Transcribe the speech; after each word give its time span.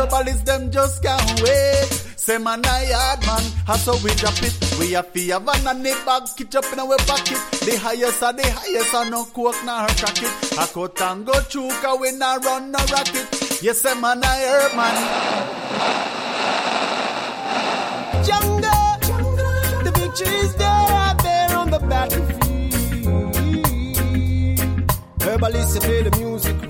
Herbalists 0.00 0.44
them 0.44 0.70
just 0.70 1.02
can't 1.02 1.42
wait. 1.42 1.88
Say 2.16 2.38
man 2.38 2.64
I 2.64 2.86
hard 2.90 3.20
man, 3.26 3.42
how 3.66 3.76
so 3.76 3.92
we 4.02 4.14
drop 4.14 4.42
it. 4.42 4.54
We 4.78 4.92
have 4.92 5.08
fear 5.08 5.38
van 5.40 5.66
and 5.66 5.84
the 5.84 5.92
bag, 6.06 6.22
kitch 6.38 6.56
up 6.56 6.64
in 6.72 6.78
our 6.78 6.96
pocket. 7.04 7.36
The 7.60 7.76
highest 7.76 8.22
are 8.22 8.32
the 8.32 8.50
highest, 8.50 8.94
and 8.94 9.10
no 9.10 9.24
coke 9.26 9.62
nor 9.66 9.86
crack 9.88 10.22
it. 10.22 10.58
I 10.58 10.66
cut 10.72 11.00
and 11.02 11.26
cause 11.26 11.54
we 12.00 12.12
not 12.12 12.42
run 12.42 12.70
no 12.72 12.78
rocket. 12.78 13.28
Yes, 13.62 13.82
say 13.82 13.94
man 14.00 14.24
I 14.24 14.42
herb 14.48 14.74
man. 14.74 14.96
Jungle, 18.24 18.96
the 19.84 19.90
victory 19.98 20.36
is 20.36 20.54
there, 20.54 20.66
out 20.66 21.22
there 21.22 21.56
on 21.58 21.70
the 21.70 21.78
battlefield. 21.78 22.40
Herbalists, 25.20 25.78
play 25.78 26.02
the 26.04 26.10
music 26.16 26.69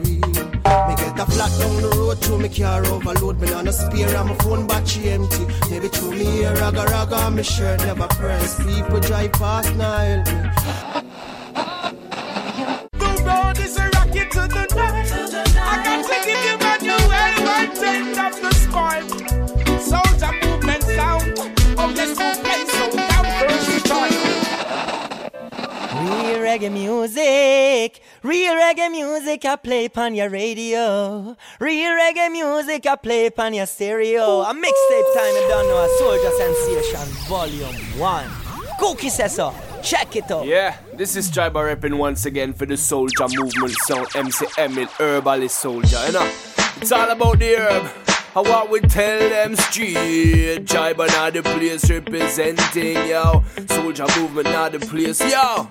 me 0.89 0.95
get 0.97 1.19
a 1.19 1.27
flat 1.27 1.51
down 1.59 1.83
the 1.83 1.89
road, 1.97 2.19
through 2.19 2.39
me 2.39 2.49
car 2.49 2.85
overload, 2.87 3.41
me 3.41 3.53
on 3.53 3.69
a 3.69 3.73
spare 3.73 4.17
and 4.17 4.29
my 4.29 4.35
phone 4.37 4.67
battery 4.67 5.11
empty. 5.11 5.47
Maybe 5.71 5.89
through 5.89 6.13
me 6.13 6.25
here, 6.25 6.55
raga 6.55 6.85
raga, 6.85 7.31
me 7.31 7.43
shirt 7.43 7.81
never 7.81 8.07
press. 8.09 8.57
People 8.65 9.01
drive 9.01 9.33
past, 9.33 9.75
now 9.77 9.99
help 9.99 10.27
me. 10.27 10.51
The 13.01 13.11
road 13.27 13.59
is 13.59 13.77
a 13.79 13.89
rocket 13.97 14.31
to 14.33 14.43
the 14.57 14.60
reggae 26.51 26.73
music. 26.73 28.03
Real 28.25 28.55
reggae 28.55 28.91
music 28.91 29.45
I 29.45 29.57
play 29.57 29.89
on 29.95 30.15
your 30.17 30.31
radio. 30.31 31.37
Real 31.61 31.93
reggae 31.93 32.31
music 32.33 32.87
I 32.87 32.97
play 32.97 33.31
on 33.39 33.55
your 33.55 33.67
stereo. 33.67 34.43
A 34.43 34.53
mixtape 34.53 35.15
time 35.15 35.35
you 35.39 35.47
don't 35.49 35.67
know 35.69 35.79
a 35.79 35.89
Souljah 35.99 36.35
Sensation 36.43 37.07
volume 37.29 37.77
one. 37.99 38.29
Cookie 38.81 39.11
says 39.11 39.37
so. 39.37 39.55
Check 39.83 40.17
it 40.17 40.31
out. 40.31 40.45
Yeah, 40.45 40.77
this 40.95 41.15
is 41.15 41.31
Triba 41.31 41.63
repping 41.63 41.97
once 41.97 42.27
again 42.27 42.53
for 42.53 42.67
the 42.67 42.77
soldier 42.77 43.29
movement 43.29 43.75
sound. 43.87 44.09
MC 44.17 44.47
Emil 44.59 44.89
Herbalist 44.99 45.61
Soldier, 45.61 46.03
you 46.07 46.13
know. 46.13 46.31
It's 46.81 46.91
all 46.91 47.11
about 47.11 47.39
the 47.39 47.55
herb. 47.57 48.20
How 48.33 48.45
what 48.45 48.71
we 48.71 48.79
tell 48.79 49.29
them 49.29 49.57
street 49.57 50.65
Triba 50.65 51.09
not 51.09 51.33
the 51.33 51.43
place 51.43 51.91
representing 51.91 53.09
yo. 53.09 53.43
Soldier 53.69 54.07
movement 54.17 54.47
not 54.47 54.71
the 54.71 54.79
place 54.79 55.21
yo. 55.21 55.69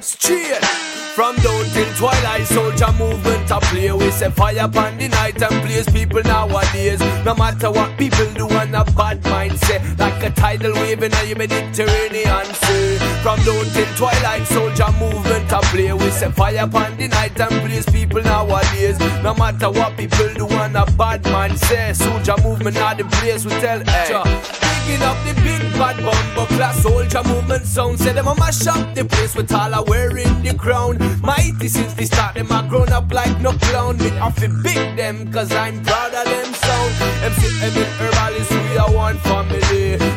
Straight 0.00 0.93
from 1.14 1.36
dawn 1.36 1.64
till 1.66 1.94
twilight, 1.94 2.46
soldier 2.46 2.92
movement 2.98 3.46
to 3.46 3.60
play. 3.60 3.92
We 3.92 4.10
set 4.10 4.32
fire 4.32 4.64
upon 4.64 4.98
the 4.98 5.08
night 5.08 5.40
and 5.40 5.62
place 5.62 5.88
people 5.88 6.22
nowadays. 6.24 6.98
No 7.24 7.34
matter 7.34 7.70
what 7.70 7.96
people 7.96 8.26
do 8.34 8.48
and 8.48 8.74
a 8.74 8.84
bad 8.84 9.22
mindset, 9.22 9.98
like 9.98 10.22
a 10.24 10.30
tidal 10.30 10.72
wave 10.74 11.02
in 11.02 11.14
a 11.14 11.34
Mediterranean 11.34 12.46
sea. 12.54 12.98
From 13.22 13.38
dawn 13.44 13.66
till 13.66 13.86
twilight, 13.96 14.46
soldier 14.48 14.90
movement 14.98 15.48
to 15.50 15.60
play. 15.70 15.92
We 15.92 16.10
set 16.10 16.34
fire 16.34 16.64
upon 16.64 16.96
the 16.96 17.08
night 17.08 17.38
and 17.40 17.60
place 17.62 17.88
people 17.88 18.22
nowadays. 18.22 18.98
No 19.22 19.34
matter 19.34 19.70
what 19.70 19.96
people 19.96 20.34
do 20.34 20.48
and 20.48 20.76
a 20.76 20.84
bad 20.98 21.22
mindset, 21.24 21.94
soldier 21.94 22.42
movement 22.42 22.76
not 22.76 22.98
the 22.98 23.04
place. 23.04 23.44
We 23.44 23.52
tell, 23.52 23.80
eh. 23.80 24.22
hey. 24.22 24.63
Up 24.84 25.16
the 25.24 25.34
big 25.42 25.62
bad 25.72 25.96
bumbo 25.96 26.44
class 26.54 26.82
soldier 26.82 27.22
movement 27.24 27.64
sound. 27.64 27.98
Say 27.98 28.12
them 28.12 28.28
a 28.28 28.34
mash 28.36 28.66
up 28.66 28.94
the 28.94 29.04
place 29.04 29.34
with 29.34 29.50
all 29.52 29.74
are 29.74 29.82
wearing 29.84 30.42
the 30.42 30.54
crown. 30.54 30.98
Mighty 31.22 31.68
since 31.68 31.94
they 31.94 32.04
start, 32.04 32.34
them 32.34 32.50
a 32.50 32.66
grown 32.68 32.90
up 32.90 33.10
like 33.10 33.40
no 33.40 33.52
clown. 33.52 33.96
Me 33.96 34.10
off 34.18 34.38
big 34.38 34.96
them, 34.96 35.32
cause 35.32 35.52
I'm 35.52 35.82
proud 35.82 36.14
of 36.14 36.24
them 36.26 36.54
sound. 36.54 36.94
MC 37.24 37.46
Emil 37.66 37.84
Herbalist, 37.98 38.50
we 38.50 38.76
are 38.76 38.92
one 38.92 39.16
family. 39.18 39.63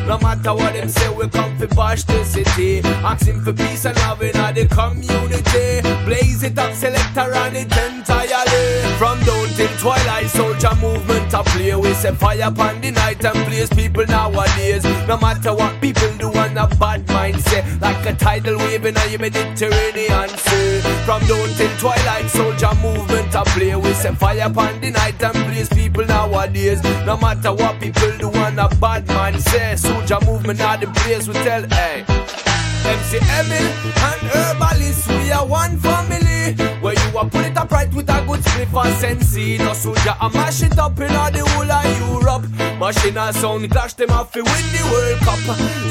No 0.06 0.18
matter 0.18 0.54
what 0.54 0.72
them 0.74 0.88
say, 0.88 1.08
we 1.14 1.28
come 1.28 1.56
for 1.58 1.66
bash 1.68 2.04
the 2.04 2.24
city. 2.24 2.80
Asking 3.04 3.40
for 3.42 3.52
peace 3.52 3.84
and 3.84 3.96
love 3.98 4.22
in 4.22 4.32
the 4.32 4.66
community. 4.70 5.82
Blaze 6.04 6.42
it 6.42 6.58
up, 6.58 6.72
selector 6.74 7.32
and 7.32 7.56
it 7.56 7.76
entirely. 7.76 8.96
From 8.98 9.18
dawn 9.24 9.48
till 9.56 9.74
twilight, 9.78 10.28
soldier 10.28 10.74
movement 10.80 11.30
to 11.30 11.42
play. 11.44 11.74
We 11.74 11.94
set 11.94 12.16
fire 12.16 12.42
upon 12.42 12.80
the 12.80 12.90
night 12.90 13.24
and 13.24 13.46
place 13.46 13.68
people 13.70 14.06
nowadays 14.06 14.58
days. 14.58 14.84
No 15.06 15.16
matter 15.16 15.54
what 15.54 15.80
people 15.80 16.12
do 16.18 16.30
and 16.32 16.58
a 16.58 16.66
bad 16.76 17.06
mindset, 17.06 17.64
like 17.80 18.04
a 18.06 18.12
tidal 18.14 18.58
wave 18.58 18.84
in 18.84 18.96
a 18.96 19.16
Mediterranean 19.16 20.28
sea. 20.28 20.80
From 21.06 21.20
dawn 21.26 21.48
till 21.56 21.74
twilight, 21.78 22.28
soldier 22.30 22.74
movement 22.82 23.32
to 23.32 23.42
play. 23.54 23.74
We 23.74 23.92
set 23.94 24.16
fire 24.16 24.46
upon 24.46 24.80
the 24.80 24.90
night 24.90 25.22
and 25.22 25.38
place 25.46 25.68
people 25.68 26.04
nowadays. 26.04 26.82
No 27.06 27.16
matter 27.16 27.52
what 27.52 27.80
people 27.80 28.12
do 28.18 28.30
and 28.46 28.60
a 28.60 28.68
bad 28.80 29.06
mindset, 29.06 29.67
soldier 29.76 30.18
movement 30.24 30.60
at 30.60 30.80
the 30.80 30.86
place. 30.86 31.28
We 31.28 31.34
tell, 31.34 31.62
hey. 31.68 32.04
MC 32.88 33.18
Emil 33.18 33.66
and 34.08 34.22
Herbalist, 34.32 35.08
we 35.08 35.30
are 35.30 35.46
one 35.46 35.76
family. 35.78 36.27
Are 37.18 37.28
put 37.28 37.46
it 37.46 37.56
up 37.56 37.68
right 37.72 37.92
with 37.92 38.08
a 38.08 38.24
good 38.28 38.40
spliff 38.40 38.84
and 38.84 38.94
sensi. 39.00 39.58
No 39.58 39.72
soldier, 39.72 40.14
I 40.20 40.28
mash 40.28 40.62
it 40.62 40.78
up 40.78 41.00
in 41.00 41.10
all 41.10 41.32
the 41.32 41.44
whole 41.44 41.68
of 41.68 41.98
Europe. 41.98 42.78
Machine 42.78 43.16
and 43.16 43.34
sound 43.34 43.68
clash 43.72 43.94
them 43.94 44.10
off 44.10 44.32
win 44.36 44.44
the 44.44 44.88
World 44.92 45.18
Cup. 45.26 45.38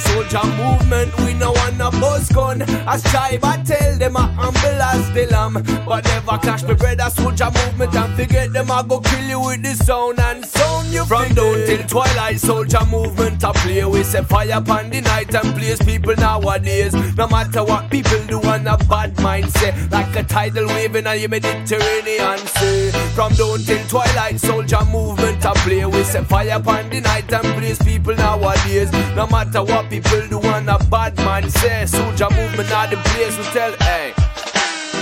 Soldier 0.08 0.48
movement, 0.56 1.18
we 1.20 1.34
no 1.34 1.52
want 1.52 1.82
a 1.82 1.92
buzz 2.00 2.30
gun. 2.30 2.62
As 2.62 3.04
Triba, 3.04 3.44
I 3.44 3.64
tell 3.64 3.98
them 3.98 4.16
I 4.16 4.28
humble 4.40 4.82
as 4.82 5.14
the 5.14 5.26
lamb. 5.28 5.56
But 5.86 6.06
never 6.06 6.38
clash 6.38 6.64
me 6.64 6.76
brother 6.76 7.10
soldier 7.10 7.52
movement 7.52 7.94
and 7.94 8.14
forget 8.16 8.54
them 8.54 8.72
I 8.72 8.84
go 8.88 9.02
kill 9.02 9.26
you 9.28 9.42
with 9.42 9.64
the 9.64 9.74
sound 9.76 10.20
and 10.20 10.46
sound 10.46 10.88
you 10.88 11.04
From 11.06 11.34
dawn 11.34 11.66
till 11.66 11.84
twilight, 11.88 12.40
soldier 12.40 12.86
movement 12.86 13.44
I 13.44 13.52
play. 13.52 13.84
We 13.84 14.04
set 14.04 14.28
fire 14.28 14.52
upon 14.54 14.92
the 14.92 15.02
night 15.02 15.36
and 15.36 15.54
place 15.58 15.84
people 15.84 16.16
nowadays. 16.16 16.94
No 17.18 17.28
matter 17.28 17.66
what 17.66 17.92
people 17.92 18.24
do 18.28 18.40
on 18.48 18.66
a 18.66 18.78
bad 18.78 19.14
mindset, 19.16 19.92
like 19.92 20.16
a 20.16 20.24
tidal 20.24 20.68
wave 20.68 20.96
in 20.96 21.06
a 21.06 21.17
Mediterranean 21.26 22.38
sea. 22.38 22.92
From 23.16 23.34
dawn 23.34 23.60
till 23.62 23.84
twilight, 23.88 24.40
soldier 24.40 24.84
movement 24.92 25.44
I 25.44 25.54
play. 25.64 25.86
We 25.86 26.04
set 26.04 26.28
fire 26.28 26.58
upon 26.58 26.90
the 26.90 27.02
night 27.02 27.32
and 27.34 27.48
place 27.58 27.82
people 27.82 28.16
nowadays. 28.16 28.92
No 29.16 29.26
matter 29.28 29.64
what 29.64 29.90
people 29.90 30.28
do 30.28 30.40
on 30.50 30.70
a 30.70 30.78
bad 30.90 31.16
mindset, 31.16 31.88
soldier 31.90 32.30
movement 32.30 32.70
at 32.72 32.92
the 32.92 32.98
place 32.98 33.38
we 33.38 33.44
tell, 33.46 33.74
hey. 33.78 34.14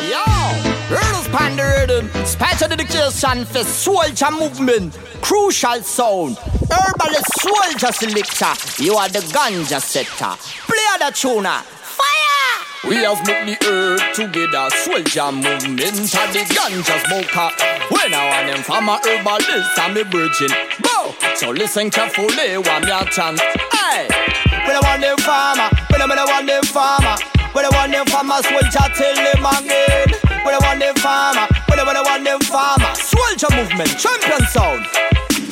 Yo, 0.10 0.24
Earls 0.96 1.28
pan 1.30 1.56
the 1.56 1.64
rhythm, 1.64 2.26
special 2.26 2.70
dedication 2.70 3.44
for 3.44 3.64
soldier 3.64 4.32
movement, 4.32 4.98
crucial 5.22 5.82
sound. 5.82 6.38
Herbalist 6.70 7.42
soldier 7.42 7.92
selector, 7.92 8.84
you 8.84 8.94
are 8.96 9.10
the 9.10 9.20
ganja 9.20 9.82
setter. 9.82 10.38
Play 10.68 10.98
the 11.00 11.12
tuner! 11.12 11.75
We 12.88 12.98
have 13.02 13.26
made 13.26 13.50
the 13.50 13.58
earth 13.66 14.14
together, 14.14 14.70
soldier 14.86 15.32
movement 15.32 15.82
and 15.82 16.30
the 16.30 16.46
ganja 16.54 16.96
smoker. 17.10 17.50
When 17.90 18.14
I 18.14 18.30
want 18.30 18.46
them 18.46 18.62
from 18.62 18.90
a 18.90 19.02
herbalist, 19.02 19.74
I'm 19.80 19.98
a 19.98 20.04
virgin. 20.06 20.54
Bo! 20.86 21.16
So 21.34 21.50
listen 21.50 21.90
carefully 21.90 22.62
while 22.62 22.82
me 22.82 22.92
a 22.94 23.02
chant. 23.10 23.42
Hey! 23.74 24.06
When 24.70 24.78
I 24.78 24.82
want 24.86 25.02
them 25.02 25.18
farmer, 25.18 25.70
when 25.90 26.02
I 26.02 26.26
want 26.26 26.46
them 26.46 26.64
farmer. 26.64 27.18
When 27.56 27.64
I 27.64 27.70
want 27.72 27.92
them 27.92 28.06
farmer, 28.06 28.44
soldier 28.44 28.86
tell 28.94 29.16
them 29.16 29.46
again. 29.48 30.12
When 30.44 30.54
I 30.54 30.60
want 30.62 30.80
them 30.80 30.94
farmer, 31.02 31.48
when 31.66 31.80
I 31.80 32.02
want 32.04 32.24
them 32.24 32.40
farmer. 32.42 32.94
Soldier 32.94 33.48
movement, 33.56 33.96
champion 33.98 34.44
sound. 34.52 34.86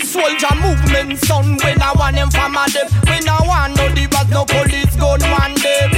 Soldier 0.03 0.53
movement 0.61 1.17
son, 1.25 1.57
when 1.63 1.81
I 1.81 1.93
want 1.97 2.15
them 2.15 2.29
farmer 2.29 2.67
them. 2.69 2.91
When 3.07 3.25
I 3.25 3.39
want 3.47 3.77
no 3.77 3.87
divas, 3.89 4.29
no 4.29 4.43
police 4.45 4.93
gun 4.97 5.23
one 5.31 5.55
them. 5.55 5.92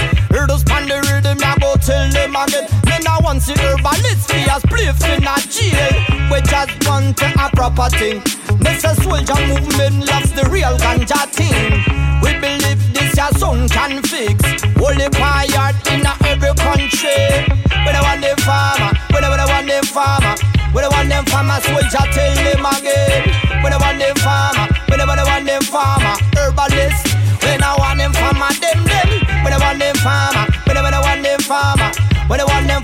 Hear 0.85 1.01
the 1.01 1.09
rhythm, 1.09 1.37
I 1.41 1.57
go 1.57 1.73
tell 1.81 2.05
them 2.13 2.35
again. 2.35 2.69
Then 2.85 3.07
I 3.07 3.17
want 3.23 3.41
see 3.41 3.57
herbalist, 3.57 4.29
we 4.29 4.45
as 4.45 4.61
spliffs 4.61 5.01
in 5.09 5.25
a 5.25 5.35
jail. 5.49 6.29
We 6.29 6.41
just 6.45 6.77
want 6.85 7.17
a 7.21 7.49
proper 7.57 7.89
thing. 7.97 8.21
Mr. 8.61 8.93
Soldier 9.01 9.39
movement 9.49 10.05
loves 10.05 10.31
the 10.33 10.45
real 10.49 10.77
ganja 10.77 11.25
thing. 11.33 11.81
We 12.21 12.37
believe 12.37 12.77
this 12.93 13.17
your 13.17 13.31
son 13.33 13.67
can 13.69 14.03
fix. 14.03 14.37
Only 14.77 15.09
fired 15.17 15.75
in 15.89 16.05
a 16.05 16.13
every 16.29 16.53
country. 16.53 17.33
When 17.81 17.95
I 17.97 18.01
want 18.05 18.21
them 18.21 18.37
farmer, 18.45 18.93
when 19.09 19.23
I 19.25 19.45
want 19.45 19.65
them 19.65 19.83
farmer, 19.85 20.35
when 20.73 20.85
I 20.85 20.89
want 20.89 21.09
them 21.09 21.25
farmer, 21.25 21.57
soldier 21.65 22.05
tell 22.13 22.33
them 22.45 22.61
again. 22.61 23.25
When 23.65 23.73
I 23.73 23.77
want 23.81 23.97
them 23.97 24.15
farmer, 24.21 24.69
when 24.85 25.01
I 25.01 25.23
want 25.25 25.45
them 25.45 25.61
farmer, 25.63 26.13
herbalist. 26.37 27.09
When 27.41 27.63
I 27.63 27.73
want 27.77 27.97
them 27.97 28.13
farmer, 28.13 28.53
them 28.61 28.85
them. 28.85 29.09
When 29.45 29.53
I 29.53 29.57
want 29.57 29.79
them 29.79 29.95
farmer, 30.01 30.54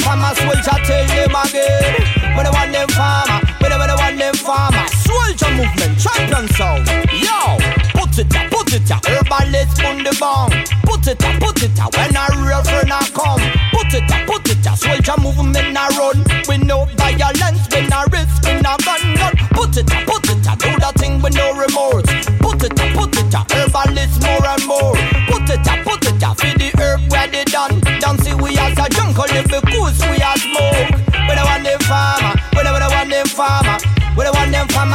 farmer 0.01 0.33
soldier 0.35 0.77
tell 0.85 1.05
them 1.07 1.35
again. 1.35 2.21
When 2.35 2.43
they 2.45 2.51
want 2.51 2.71
them 2.71 2.89
farmer, 2.89 3.39
when 3.61 3.71
they, 3.71 3.77
when 3.77 3.89
want 3.89 4.17
them 4.17 4.35
farmer. 4.35 4.85
Soldier 5.05 5.51
movement, 5.53 5.95
champion 5.99 6.47
sound. 6.57 6.87
Yo, 7.13 7.57
put 7.93 8.17
it 8.17 8.33
up, 8.35 8.49
put 8.51 8.73
it 8.73 8.89
up. 8.91 9.05
Herbalist 9.05 9.83
on 9.83 10.03
the 10.03 10.13
bomb. 10.19 10.51
Put 10.83 11.07
it 11.07 11.23
up, 11.23 11.39
put 11.39 11.61
it 11.63 11.77
up. 11.79 11.95
When 11.95 12.15
a 12.15 12.25
real 12.41 12.63
friend 12.63 12.91
I 12.91 13.05
come. 13.13 13.43
Put 13.71 13.93
it 13.93 14.09
up, 14.11 14.27
put 14.27 14.49
it 14.49 14.65
up. 14.67 14.77
Soldier 14.77 15.17
movement 15.21 15.77
I 15.77 15.87
run. 15.97 16.23
We 16.47 16.57
no 16.57 16.85
violence, 16.97 17.67
we 17.71 17.87
no 17.87 18.03
risk, 18.11 18.43
we 18.43 18.59
no 18.61 18.75
gun, 18.83 19.01
gun. 19.15 19.33
Put 19.53 19.77
it 19.77 19.91
up, 19.91 20.03
put 20.07 20.25
it 20.29 20.47
up. 20.47 20.57
Do 20.59 20.71
that 20.79 20.95
thing 20.97 21.21
with 21.21 21.35
no 21.35 21.53
remorse. 21.53 22.09
Put 22.39 22.63
it 22.63 22.79
up, 22.79 22.89
put 22.97 23.17
it 23.17 23.35
up. 23.35 23.51
Herbalist 23.51 24.21
more 24.23 24.45
and 24.45 24.65
more. 24.65 25.10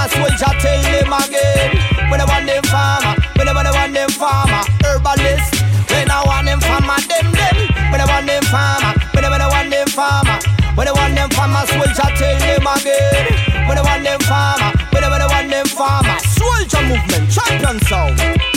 Farmer, 0.09 0.29
soldier 0.29 0.59
tell 0.61 0.83
them 0.83 1.13
again. 1.13 2.11
When 2.11 2.21
I 2.21 2.25
want 2.25 2.47
them 2.47 2.63
farmer, 2.65 3.15
when 3.37 3.49
I 3.49 3.71
want 3.71 3.93
them 3.95 4.11
farmer, 4.11 4.63
herbalist. 4.85 5.55
When 5.91 6.11
I 6.11 6.23
want 6.27 6.47
them 6.47 6.61
farmer, 6.61 6.97
them 7.09 7.33
them. 7.33 7.57
When 7.91 8.01
I 8.01 8.07
want 8.07 8.27
them 8.27 8.43
farmer, 8.45 8.95
when 9.15 9.25
I 9.25 9.49
want 9.49 9.71
them 9.71 9.87
farmer. 9.89 10.39
When 10.77 10.89
I 10.89 10.93
want 10.93 11.15
them 11.15 11.31
farmer, 11.31 11.67
soldier 11.67 12.11
tell 12.17 12.39
them 12.39 12.67
again. 12.67 13.69
When 13.69 13.79
I 13.79 13.83
want 13.83 14.05
them 14.05 14.21
farmer, 14.21 14.73
when 14.93 15.05
I 15.05 15.27
want 15.27 15.51
them 15.51 15.67
farmer, 15.67 16.19
soldier 16.21 16.83
movement, 16.83 17.31
champion 17.31 17.81
sound. 17.87 18.56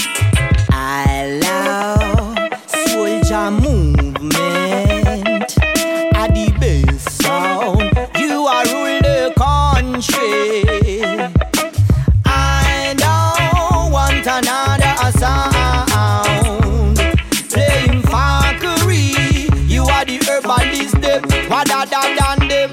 Rather 21.92 22.16
than 22.16 22.48
them. 22.48 22.70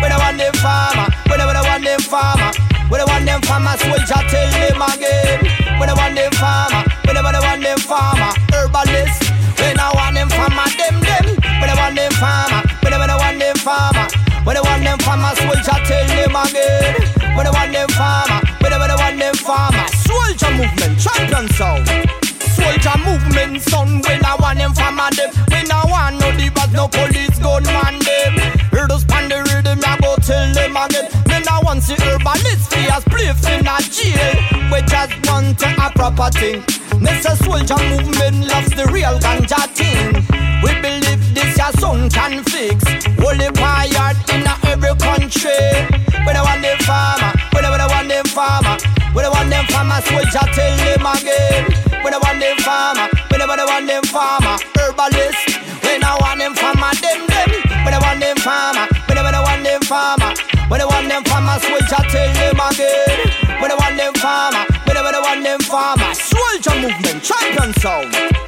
When 0.00 0.12
I 0.12 0.18
want 0.18 0.38
them 0.38 0.54
farmer, 0.54 1.08
when 1.28 1.40
I, 1.40 1.62
want 1.62 1.84
them 1.84 2.00
farmer, 2.00 2.50
when 2.88 3.00
I 3.00 3.04
want 3.04 3.24
them 3.24 3.42
farmer, 3.42 3.76
soldier 3.76 4.22
tell 4.28 4.50
them 4.52 4.82
again. 4.82 5.40
When 5.80 5.88
I 5.88 5.94
want 5.94 6.14
them 6.14 6.32
farmer, 6.32 6.84
when 7.06 7.16
I, 7.16 7.40
want 7.40 7.62
them 7.62 7.78
farmer, 7.78 8.32
herbalist. 8.52 9.22
When 9.58 9.78
I 9.78 9.90
want 9.94 10.14
them 10.14 10.28
farmer, 10.28 10.68
them 10.76 11.00
them. 11.02 11.26
When 11.60 11.68
I 11.70 11.74
want 11.74 11.96
them 11.96 12.12
farmer, 12.12 12.62
when 12.82 12.92
I, 12.94 13.16
want 13.16 13.38
them 13.38 13.56
farmer, 13.56 14.06
when 14.44 14.56
I 14.56 14.60
want 14.60 14.82
them 14.84 14.98
farmer, 14.98 15.34
soldier 15.34 15.78
tell 15.84 16.06
them 16.06 16.36
again. 16.36 16.94
When 17.36 17.46
I 17.46 17.50
want 17.50 17.72
them 17.72 17.88
farmer, 17.88 18.40
when 18.60 18.72
I 18.72 18.94
want 18.94 19.18
them 19.18 19.34
farmer, 19.34 19.86
soldier 20.06 20.50
movement, 20.54 21.00
champion 21.00 21.48
sound. 21.56 22.27
Soldier 22.58 22.98
movement, 23.06 23.62
son. 23.62 24.02
When 24.02 24.24
I 24.24 24.34
want 24.40 24.58
them 24.58 24.74
farmer, 24.74 25.10
them. 25.14 25.30
When 25.50 25.70
I 25.70 25.82
want 25.86 26.20
no 26.20 26.28
debat, 26.34 26.72
no 26.72 26.88
police 26.88 27.38
gunman, 27.38 28.02
them. 28.02 28.34
Hear 28.74 28.86
those 28.88 29.04
pan 29.04 29.28
the 29.28 29.38
rhythm, 29.48 29.80
I 29.86 29.98
go 30.02 30.16
tell 30.18 30.46
them 30.52 30.76
again. 30.76 31.06
Me 31.28 31.38
now 31.46 31.62
want 31.62 31.82
see 31.82 31.96
herbalist 32.02 32.70
for 32.70 32.82
a 32.82 32.98
spliff 33.02 33.42
in 33.46 33.66
a 33.66 33.76
jail. 33.94 34.34
We 34.70 34.82
just 34.90 35.14
want 35.26 35.62
a 35.62 35.86
proper 35.94 36.30
thing. 36.34 36.62
Mr. 36.98 37.32
Soldier 37.44 37.78
movement 37.90 38.46
loves 38.48 38.70
the 38.74 38.86
real 38.90 39.18
ganja 39.18 39.62
thing. 39.78 40.26
We 40.62 40.74
believe 40.82 41.22
this 41.34 41.56
your 41.56 41.72
son 41.78 42.10
can 42.10 42.42
fix. 42.44 42.82
Holy 43.22 43.48
fire 43.54 44.14
in 44.34 44.46
a 44.46 44.54
every 44.66 44.94
country. 44.98 45.98
When 46.26 46.36
I 46.36 46.42
want 46.42 46.62
them 46.62 46.78
farmer, 46.78 47.32
when 47.54 47.64
I, 47.64 47.86
want 47.86 48.08
them 48.08 48.24
farmer, 48.26 48.76
when 49.18 49.26
I 49.26 49.30
want 49.34 49.50
them 49.50 49.66
farmer, 49.66 49.98
soldier 50.06 50.46
tell 50.54 50.76
them 50.78 51.02
again. 51.02 51.66
When 52.06 52.14
I 52.14 52.22
want 52.22 52.38
them 52.38 52.54
farmer, 52.62 53.10
when 53.34 53.42
I, 53.42 53.66
want 53.66 53.90
them 53.90 54.04
farmer, 54.14 54.54
herbalist. 54.78 55.58
When 55.82 56.04
I 56.06 56.14
want 56.22 56.38
them 56.38 56.54
farmer, 56.54 56.94
them 57.02 57.26
them. 57.26 57.50
When 57.82 57.94
I 57.94 57.98
want 57.98 58.22
them 58.22 58.36
farmer, 58.38 58.86
when 59.10 59.18
I, 59.18 59.42
want 59.42 59.64
them 59.66 59.82
farmer, 59.82 60.30
when 60.70 60.80
I 60.80 60.84
want 60.86 61.08
them 61.10 61.24
farmer, 61.24 61.58
soldier 61.58 61.98
tell 62.14 62.30
them 62.30 62.62
again. 62.62 63.58
When 63.58 63.72
I 63.72 63.74
want 63.74 63.98
them 63.98 64.14
farmer, 64.22 64.62
when 64.86 64.96
I 64.96 65.18
want 65.18 65.42
them 65.42 65.58
farmer, 65.66 66.14
soldier 66.14 66.78
movement, 66.78 67.18
champion 67.26 67.74
sound. 67.82 68.47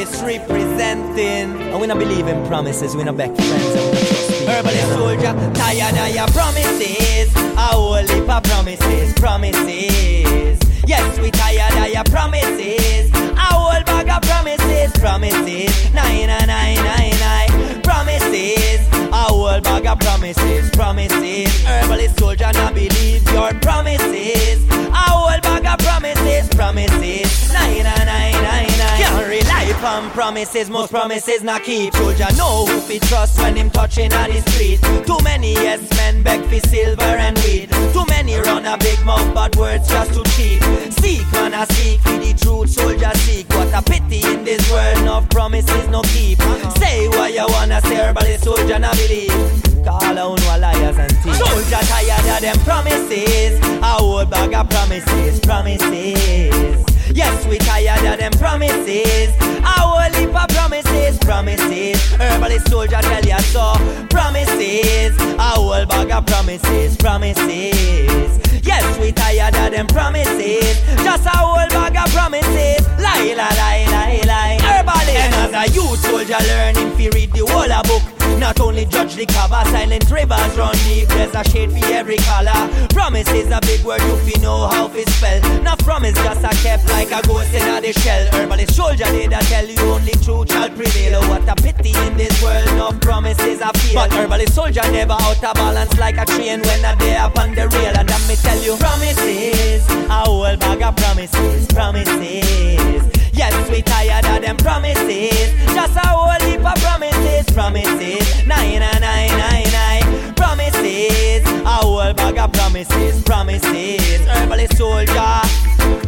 Herbalist 0.00 0.24
representing. 0.24 1.60
And 1.60 1.80
we 1.80 1.86
not 1.86 1.98
believe 1.98 2.26
in 2.26 2.46
promises, 2.46 2.96
we 2.96 3.04
not 3.04 3.16
back 3.16 3.34
friends. 3.34 3.74
And 3.74 3.90
we 3.90 3.98
trust 3.98 4.30
people. 4.30 4.46
Herbalist 4.48 4.88
soldier, 4.88 5.52
tired 5.54 5.96
of 5.98 6.14
your 6.14 6.26
promises. 6.28 7.34
A 7.36 7.74
whole 7.74 7.96
heap 7.96 8.28
of 8.28 8.42
promises, 8.44 9.12
promises. 9.14 10.58
Yes, 10.86 11.18
we 11.18 11.30
tired 11.30 11.86
of 11.86 11.92
your 11.92 12.04
promises. 12.04 13.10
A 13.12 13.40
whole 13.52 13.84
bag 13.84 14.08
of 14.08 14.22
promises, 14.22 14.92
promises. 14.98 15.94
Nine, 15.94 16.26
nine, 16.26 16.46
nine, 16.46 16.76
nine, 16.76 17.18
nine. 17.20 17.82
Promises. 17.82 18.80
A 19.12 19.24
whole 19.28 19.60
bag 19.60 19.86
of 19.86 19.98
promises, 19.98 20.70
promises. 20.70 21.64
Herbalist 21.64 22.18
soldier, 22.18 22.50
not 22.54 22.74
believe 22.74 23.22
your 23.32 23.52
promises. 23.60 24.64
A 24.70 24.94
whole 24.94 25.40
bag 25.40 25.66
of 25.66 25.78
promises, 25.86 26.48
promises. 26.50 27.52
Nine, 27.52 27.84
nine, 27.84 28.06
nine, 28.06 28.42
nine, 28.42 28.69
nine. 28.80 28.98
Can't 29.02 29.28
rely 29.28 29.64
upon 29.76 30.10
promises, 30.10 30.70
most 30.70 30.90
promises 30.90 31.42
not 31.42 31.62
keep. 31.62 31.94
Soldier 31.94 32.32
know 32.36 32.66
who 32.66 32.80
fi 32.80 32.98
trust 32.98 33.38
when 33.38 33.56
him 33.56 33.70
touching 33.70 34.12
on 34.12 34.30
the 34.30 34.40
street. 34.50 34.80
Too 35.06 35.20
many 35.22 35.52
yes 35.54 35.80
men 35.96 36.22
beg 36.22 36.40
for 36.48 36.60
silver 36.68 37.14
and 37.26 37.36
weed. 37.44 37.68
Too 37.92 38.04
many 38.08 38.36
run 38.36 38.64
a 38.66 38.76
big 38.78 39.00
mouth, 39.04 39.32
but 39.34 39.54
words 39.56 39.88
just 39.88 40.14
too 40.14 40.24
cheap. 40.34 40.62
Seek 41.00 41.26
man, 41.32 41.54
I 41.54 41.64
seek 41.76 42.00
for 42.00 42.18
the 42.24 42.32
truth, 42.42 42.70
soldier 42.70 43.12
seek. 43.24 43.48
What 43.50 43.72
a 43.74 43.82
pity 43.82 44.20
in 44.32 44.44
this 44.44 44.62
world, 44.70 45.04
no 45.04 45.26
promises, 45.30 45.86
no 45.88 46.02
keep. 46.02 46.40
Say 46.78 47.08
what 47.08 47.32
you 47.32 47.46
wanna 47.48 47.80
say, 47.82 48.12
but 48.14 48.24
the 48.24 48.38
soldier 48.38 48.78
not 48.78 48.96
believe. 48.96 49.60
Call 49.84 50.18
out 50.18 50.40
no 50.40 50.58
liars 50.58 50.98
and 50.98 51.12
thieves. 51.22 51.38
Soldier 51.38 51.82
tired 51.90 52.28
of 52.36 52.40
them 52.42 52.58
promises. 52.64 53.58
A 53.80 53.92
whole 53.96 54.26
bag 54.26 54.54
of 54.54 54.68
promises, 54.68 55.40
promises. 55.40 56.89
Yes, 57.12 57.46
we 57.46 57.58
tired 57.58 58.04
of 58.06 58.18
them 58.18 58.32
promises. 58.32 59.34
A 59.40 59.80
whole 59.80 60.00
heap 60.14 60.34
of 60.34 60.48
promises, 60.48 61.18
promises. 61.18 62.00
Herbalist 62.14 62.68
soldier 62.70 63.00
tell 63.02 63.24
ya 63.24 63.38
so. 63.38 63.74
Promises. 64.10 65.18
A 65.18 65.42
whole 65.58 65.86
bag 65.86 66.10
of 66.10 66.26
promises, 66.26 66.96
promises. 66.96 68.38
Yes, 68.62 68.98
we 68.98 69.12
tired 69.12 69.56
of 69.56 69.72
them 69.72 69.86
promises. 69.88 70.80
Just 71.02 71.26
a 71.26 71.30
whole 71.30 71.68
bag 71.68 71.96
of 71.96 72.12
promises. 72.14 72.86
Lie, 72.98 73.34
lie, 73.36 73.56
lie, 73.58 73.86
lie, 73.90 74.22
lie. 74.26 74.58
Herbalist. 74.62 75.10
And 75.10 75.34
as 75.54 75.70
a 75.70 75.72
youth 75.74 75.98
soldier 76.00 76.38
learning 76.46 76.96
to 76.96 77.10
read 77.10 77.32
the 77.32 77.46
whole 77.46 77.70
a 77.70 77.82
book. 77.82 77.99
Not 78.38 78.60
only 78.60 78.84
judge 78.86 79.14
the 79.14 79.26
cover, 79.26 79.62
silent 79.70 80.10
rivers 80.10 80.56
run 80.56 80.74
deep. 80.84 81.08
There's 81.08 81.34
a 81.34 81.42
shade 81.44 81.72
for 81.72 81.84
every 81.92 82.18
color. 82.18 82.68
Promise 82.90 83.30
is 83.32 83.50
a 83.50 83.60
big 83.60 83.84
word, 83.84 84.00
you 84.02 84.16
fi 84.24 84.40
know 84.40 84.68
how 84.68 84.88
to 84.88 85.10
spell. 85.10 85.62
Not 85.62 85.78
promise, 85.80 86.14
just 86.14 86.44
a 86.44 86.50
kept 86.62 86.88
like 86.88 87.10
a 87.10 87.26
ghost 87.26 87.52
in 87.54 87.66
a 87.66 87.80
the 87.80 87.92
shell. 88.00 88.26
Herbalist 88.32 88.74
soldier 88.74 89.04
did 89.04 89.32
I 89.32 89.40
tell 89.42 89.66
you 89.66 89.80
only 89.80 90.12
truth 90.24 90.50
shall 90.52 90.70
prevail. 90.70 91.20
Oh, 91.22 91.28
what 91.28 91.48
a 91.48 91.54
pity 91.60 91.92
in 92.06 92.16
this 92.16 92.42
world, 92.42 92.66
no 92.76 92.92
promises 93.00 93.60
are 93.60 93.72
fail. 93.74 93.94
But 93.94 94.12
herbalist 94.12 94.54
soldier 94.54 94.82
never 94.92 95.12
out 95.12 95.42
of 95.42 95.54
balance 95.54 95.98
like 95.98 96.18
a 96.18 96.24
train 96.26 96.60
when 96.62 96.84
a 96.84 96.96
day 96.96 97.16
upon 97.16 97.54
the 97.54 97.68
rail. 97.68 97.94
And 97.96 98.08
let 98.08 98.28
me 98.28 98.36
tell 98.36 98.58
you, 98.62 98.76
promises, 98.76 99.88
a 99.88 100.24
whole 100.24 100.56
bag 100.56 100.82
of 100.82 100.96
promises, 100.96 101.66
promises. 101.68 103.29
Yes, 103.40 103.70
we 103.70 103.80
tired 103.80 104.26
of 104.26 104.42
them 104.42 104.58
promises. 104.58 105.50
Just 105.72 105.96
a 105.96 106.06
whole 106.08 106.28
heap 106.46 106.60
of 106.60 106.74
promises, 106.82 107.46
promises. 107.54 108.46
Nine, 108.46 108.80
nine, 108.80 109.00
nine, 109.00 109.30
nine, 109.30 109.64
nine. 109.72 110.34
Promises. 110.34 111.42
A 111.64 111.80
whole 111.80 112.12
bag 112.12 112.36
of 112.36 112.52
promises, 112.52 113.22
promises. 113.22 114.20
Herbalist 114.26 114.76
soldier. 114.76 115.40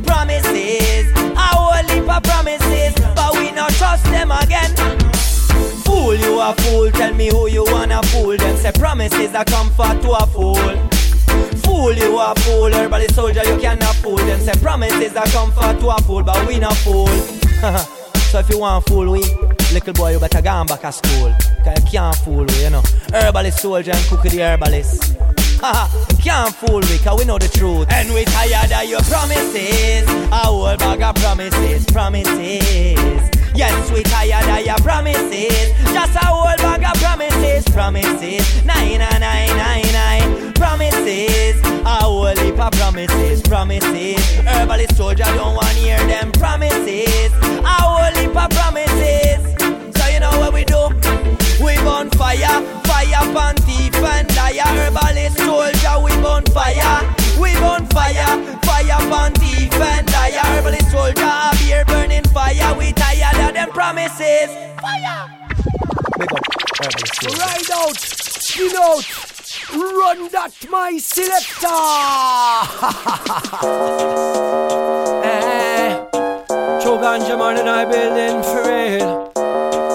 Promises. 0.04 1.10
A 1.16 1.48
whole 1.56 1.88
heap 1.88 2.06
of 2.06 2.22
promises. 2.22 2.92
But 3.16 3.32
we 3.38 3.50
not 3.52 3.70
trust 3.80 4.04
them 4.04 4.30
again. 4.30 4.76
Fool, 5.86 6.14
you 6.14 6.38
a 6.38 6.54
fool. 6.58 6.90
Tell 6.90 7.14
me 7.14 7.28
who 7.28 7.48
you 7.48 7.64
wanna 7.64 8.02
fool. 8.12 8.36
Them 8.36 8.58
say 8.58 8.72
promises 8.72 9.34
are 9.34 9.46
comfort 9.46 10.02
to 10.02 10.10
a 10.12 10.26
fool. 10.26 11.01
Fool, 11.64 11.92
you 11.92 12.18
a 12.18 12.34
fool. 12.40 12.72
Herbalist 12.72 13.14
soldier, 13.14 13.44
you 13.44 13.58
cannot 13.58 13.94
fool. 13.96 14.16
Them 14.16 14.40
say 14.40 14.52
promises 14.60 15.14
are 15.16 15.26
comfort 15.26 15.80
to 15.80 15.88
a 15.88 15.98
fool, 16.02 16.22
but 16.22 16.46
we 16.46 16.58
not 16.58 16.76
fool. 16.78 17.06
so 18.30 18.38
if 18.38 18.48
you 18.50 18.58
want 18.58 18.86
fool 18.86 19.10
we, 19.12 19.22
little 19.72 19.92
boy, 19.92 20.12
you 20.12 20.18
better 20.18 20.42
go 20.42 20.64
back 20.64 20.80
to 20.80 20.92
school. 20.92 21.34
Cause 21.64 21.84
you 21.84 21.90
can't 21.90 22.16
fool 22.16 22.44
we, 22.44 22.62
you 22.64 22.70
know. 22.70 22.82
Herbalist 23.12 23.60
soldier 23.60 23.92
and 23.92 24.06
cookie 24.06 24.30
the 24.30 24.42
herbalist. 24.42 25.16
can't 26.22 26.54
fool 26.54 26.80
we, 26.80 26.98
cause 26.98 27.18
we 27.18 27.24
know 27.24 27.38
the 27.38 27.48
truth. 27.48 27.86
And 27.90 28.12
we 28.12 28.24
tired 28.24 28.72
of 28.72 28.88
your 28.88 29.00
promises. 29.02 30.08
A 30.08 30.36
whole 30.36 30.76
bag 30.76 31.02
of 31.02 31.14
promises, 31.16 31.86
promises. 31.86 33.41
Yes, 33.54 33.90
we 33.90 34.02
tired 34.02 34.48
of 34.48 34.64
your 34.66 34.76
promises. 34.76 35.72
Just 35.92 36.16
a 36.16 36.24
whole 36.24 36.56
bag 36.56 36.84
of 36.84 37.00
promises, 37.02 37.64
promises. 37.72 38.64
Nine, 38.64 38.98
nine, 38.98 39.20
nine, 39.20 39.56
nine, 39.56 39.92
nine. 39.92 40.52
Promises, 40.54 41.60
a 41.84 41.96
whole 42.02 42.34
heap 42.36 42.58
of 42.58 42.72
promises, 42.72 43.42
promises. 43.42 44.24
Herbalist 44.46 44.96
soldier 44.96 45.24
don't 45.24 45.54
want 45.54 45.68
to 45.68 45.74
hear 45.74 45.98
them 46.06 46.32
promises. 46.32 47.32
A 47.42 47.76
whole 47.82 48.12
heap 48.18 48.34
of 48.34 48.50
promises. 48.50 49.44
So 49.96 50.08
you 50.08 50.20
know 50.20 50.32
what 50.40 50.54
we 50.54 50.64
do? 50.64 50.88
We 51.62 51.76
burn 51.84 52.08
fire, 52.10 52.56
fire 52.88 53.26
pan 53.34 53.56
thief 53.68 53.94
and 53.94 54.34
liar. 54.34 54.64
Herbalist 54.80 55.36
soldier, 55.38 56.00
we 56.02 56.10
burn 56.22 56.44
fire. 56.46 57.14
We 57.38 57.52
burn 57.60 57.86
fire, 57.86 58.32
fire 58.64 59.02
pan 59.12 59.34
thief 59.34 59.74
and 59.74 60.10
liar. 60.10 60.40
Herbalist 60.56 60.90
soldier, 60.90 61.50
beer 61.60 61.84
Big 66.18 66.32
up. 66.32 66.42
Ride 67.38 67.70
out, 67.72 67.96
skin 67.96 68.76
out, 68.76 69.06
run 69.72 70.28
that 70.32 70.52
my 70.68 70.98
selector. 70.98 71.66
eh, 75.24 75.96
True 76.82 76.98
ganja 76.98 77.36
man 77.38 77.56
and 77.58 77.68
I 77.68 77.84
building 77.84 78.42
for 78.42 78.62
real. 78.68 79.30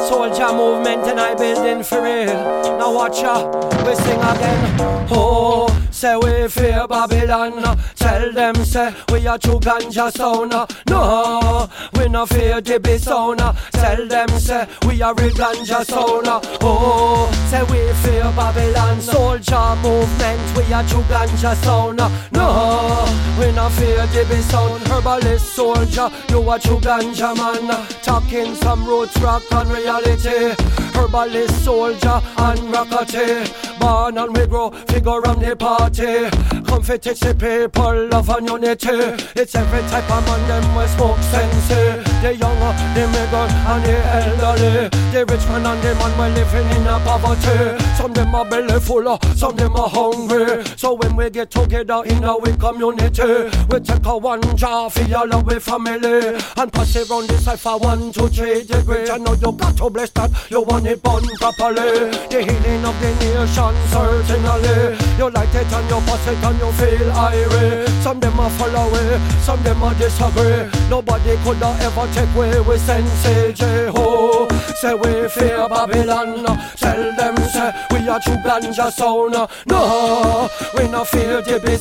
Soldier 0.07 0.53
movement 0.53 1.05
and 1.07 1.19
I 1.19 1.35
building 1.35 1.83
for 1.83 2.01
real. 2.01 2.33
Now 2.79 2.93
watch 2.93 3.21
ya, 3.21 3.45
we 3.85 3.93
sing 3.95 4.21
again. 4.21 4.77
Oh. 5.11 5.66
Say 5.97 6.15
we 6.15 6.47
fear 6.47 6.87
Babylon. 6.87 7.53
Tell 7.95 8.31
them 8.31 8.53
say 8.63 8.93
we 9.11 9.25
are 9.25 9.39
true 9.39 9.59
ganja 9.59 10.11
sound. 10.11 10.53
No, 10.87 11.67
we 11.97 12.07
no 12.07 12.23
fear 12.27 12.61
the 12.61 12.79
be 12.79 12.99
sound. 12.99 13.39
Tell 13.71 14.07
them 14.07 14.29
say 14.37 14.67
we 14.85 15.01
are 15.01 15.15
real 15.15 15.31
ganja 15.31 15.83
sound. 15.83 16.27
Oh, 16.61 17.31
say 17.49 17.63
we 17.63 17.91
fear 18.03 18.31
Babylon. 18.35 19.01
Soldier 19.01 19.75
movement, 19.81 20.55
we 20.55 20.71
are 20.71 20.83
true 20.83 21.01
ganja 21.09 21.55
sound. 21.63 21.97
No, 22.31 23.05
we 23.39 23.51
no 23.53 23.67
fear 23.69 24.05
the 24.05 24.23
be 24.29 24.39
sound. 24.43 24.87
Herbalist 24.87 25.55
soldier, 25.55 26.11
you 26.29 26.47
are 26.47 26.59
true 26.59 26.77
ganja 26.77 27.35
man. 27.35 27.87
Talking 28.03 28.53
some 28.53 28.85
roots, 28.85 29.17
rock 29.17 29.41
and 29.49 29.71
reality. 29.71 30.53
Herbalist 30.93 31.65
soldier 31.65 32.21
and 32.37 32.59
rockety. 32.71 33.51
Born 33.79 34.17
and 34.17 34.35
we 34.35 34.47
grow, 34.47 34.71
figure 34.71 35.27
on 35.27 35.39
the 35.39 35.55
party. 35.87 36.29
Come 36.65 36.83
fit 36.83 37.07
it's 37.07 37.19
the 37.19 37.33
people, 37.33 38.13
and 38.29 38.47
unity. 38.47 39.23
It's 39.39 39.55
every 39.55 39.81
type 39.89 40.09
of 40.09 40.25
man, 40.25 40.47
them 40.47 40.75
we 40.75 40.87
smoke 40.87 41.19
sense. 41.19 42.16
The 42.21 42.33
young, 42.33 42.59
the 42.95 43.07
middle 43.13 43.45
and 43.45 43.83
the 43.85 43.95
elderly. 44.17 44.89
The 45.13 45.25
rich 45.25 45.47
man 45.47 45.65
and 45.65 45.81
the 45.81 45.93
man 45.95 46.13
we 46.17 46.41
living 46.41 46.67
in 46.75 46.87
a 46.87 46.99
poverty. 46.99 47.77
Some 47.95 48.13
them 48.13 48.33
are 48.33 48.43
belly 48.43 48.79
full, 48.79 49.19
some 49.35 49.55
them 49.55 49.75
are 49.75 49.87
hungry. 49.87 50.65
So 50.75 50.93
when 50.95 51.15
we 51.15 51.29
get 51.29 51.51
together 51.51 52.01
in 52.05 52.23
our 52.23 52.41
community, 52.57 53.49
we 53.69 53.79
take 53.79 54.05
a 54.05 54.17
one 54.17 54.57
jar 54.57 54.89
for 54.89 55.15
all 55.15 55.33
our 55.33 55.59
family 55.59 56.35
and 56.57 56.73
pass 56.73 56.95
it 56.95 57.07
round 57.07 57.29
the 57.29 57.37
cipher 57.37 57.77
one, 57.77 58.11
two, 58.11 58.27
three 58.29 58.63
degrees. 58.63 59.09
I 59.09 59.17
know 59.17 59.33
you 59.33 59.51
got 59.51 59.77
to 59.77 59.89
bless 59.89 60.09
that. 60.11 60.31
You 60.49 60.61
want 60.61 60.87
it 60.87 61.01
born 61.03 61.23
properly. 61.37 62.11
The 62.33 62.41
healing 62.41 62.83
of 62.83 62.99
the 62.99 63.13
nation, 63.21 63.73
certainly. 63.93 64.97
You 65.17 65.29
light 65.29 65.53
it 65.53 65.71
and 65.71 65.89
you 65.89 66.01
pass 66.01 66.27
it 66.27 66.43
and 66.43 66.57
you 66.59 66.71
feel 66.73 67.11
irate. 67.11 67.89
Some 68.01 68.19
them 68.19 68.39
are 68.39 68.49
follow 68.51 68.89
away, 68.89 69.19
some 69.41 69.61
them 69.63 69.83
are 69.83 69.93
disagree. 69.95 70.65
Nobody 70.89 71.37
could 71.43 71.57
have 71.57 71.81
ever 71.81 72.06
take 72.13 72.35
away 72.35 72.59
with 72.61 72.81
sense. 72.81 73.25
Eh, 73.25 73.51
Jeho. 73.51 74.47
Say 74.75 74.93
we 74.93 75.27
fear 75.29 75.67
Babylon. 75.69 76.45
Tell 76.75 77.15
them 77.15 77.37
say 77.37 77.71
we 77.91 78.07
are 78.07 78.19
true 78.19 78.35
ganja 78.45 78.91
sound. 78.91 79.33
No, 79.67 80.49
we 80.77 80.87
no 80.87 81.03
fear 81.03 81.41
the 81.41 81.59
be. 81.59 81.77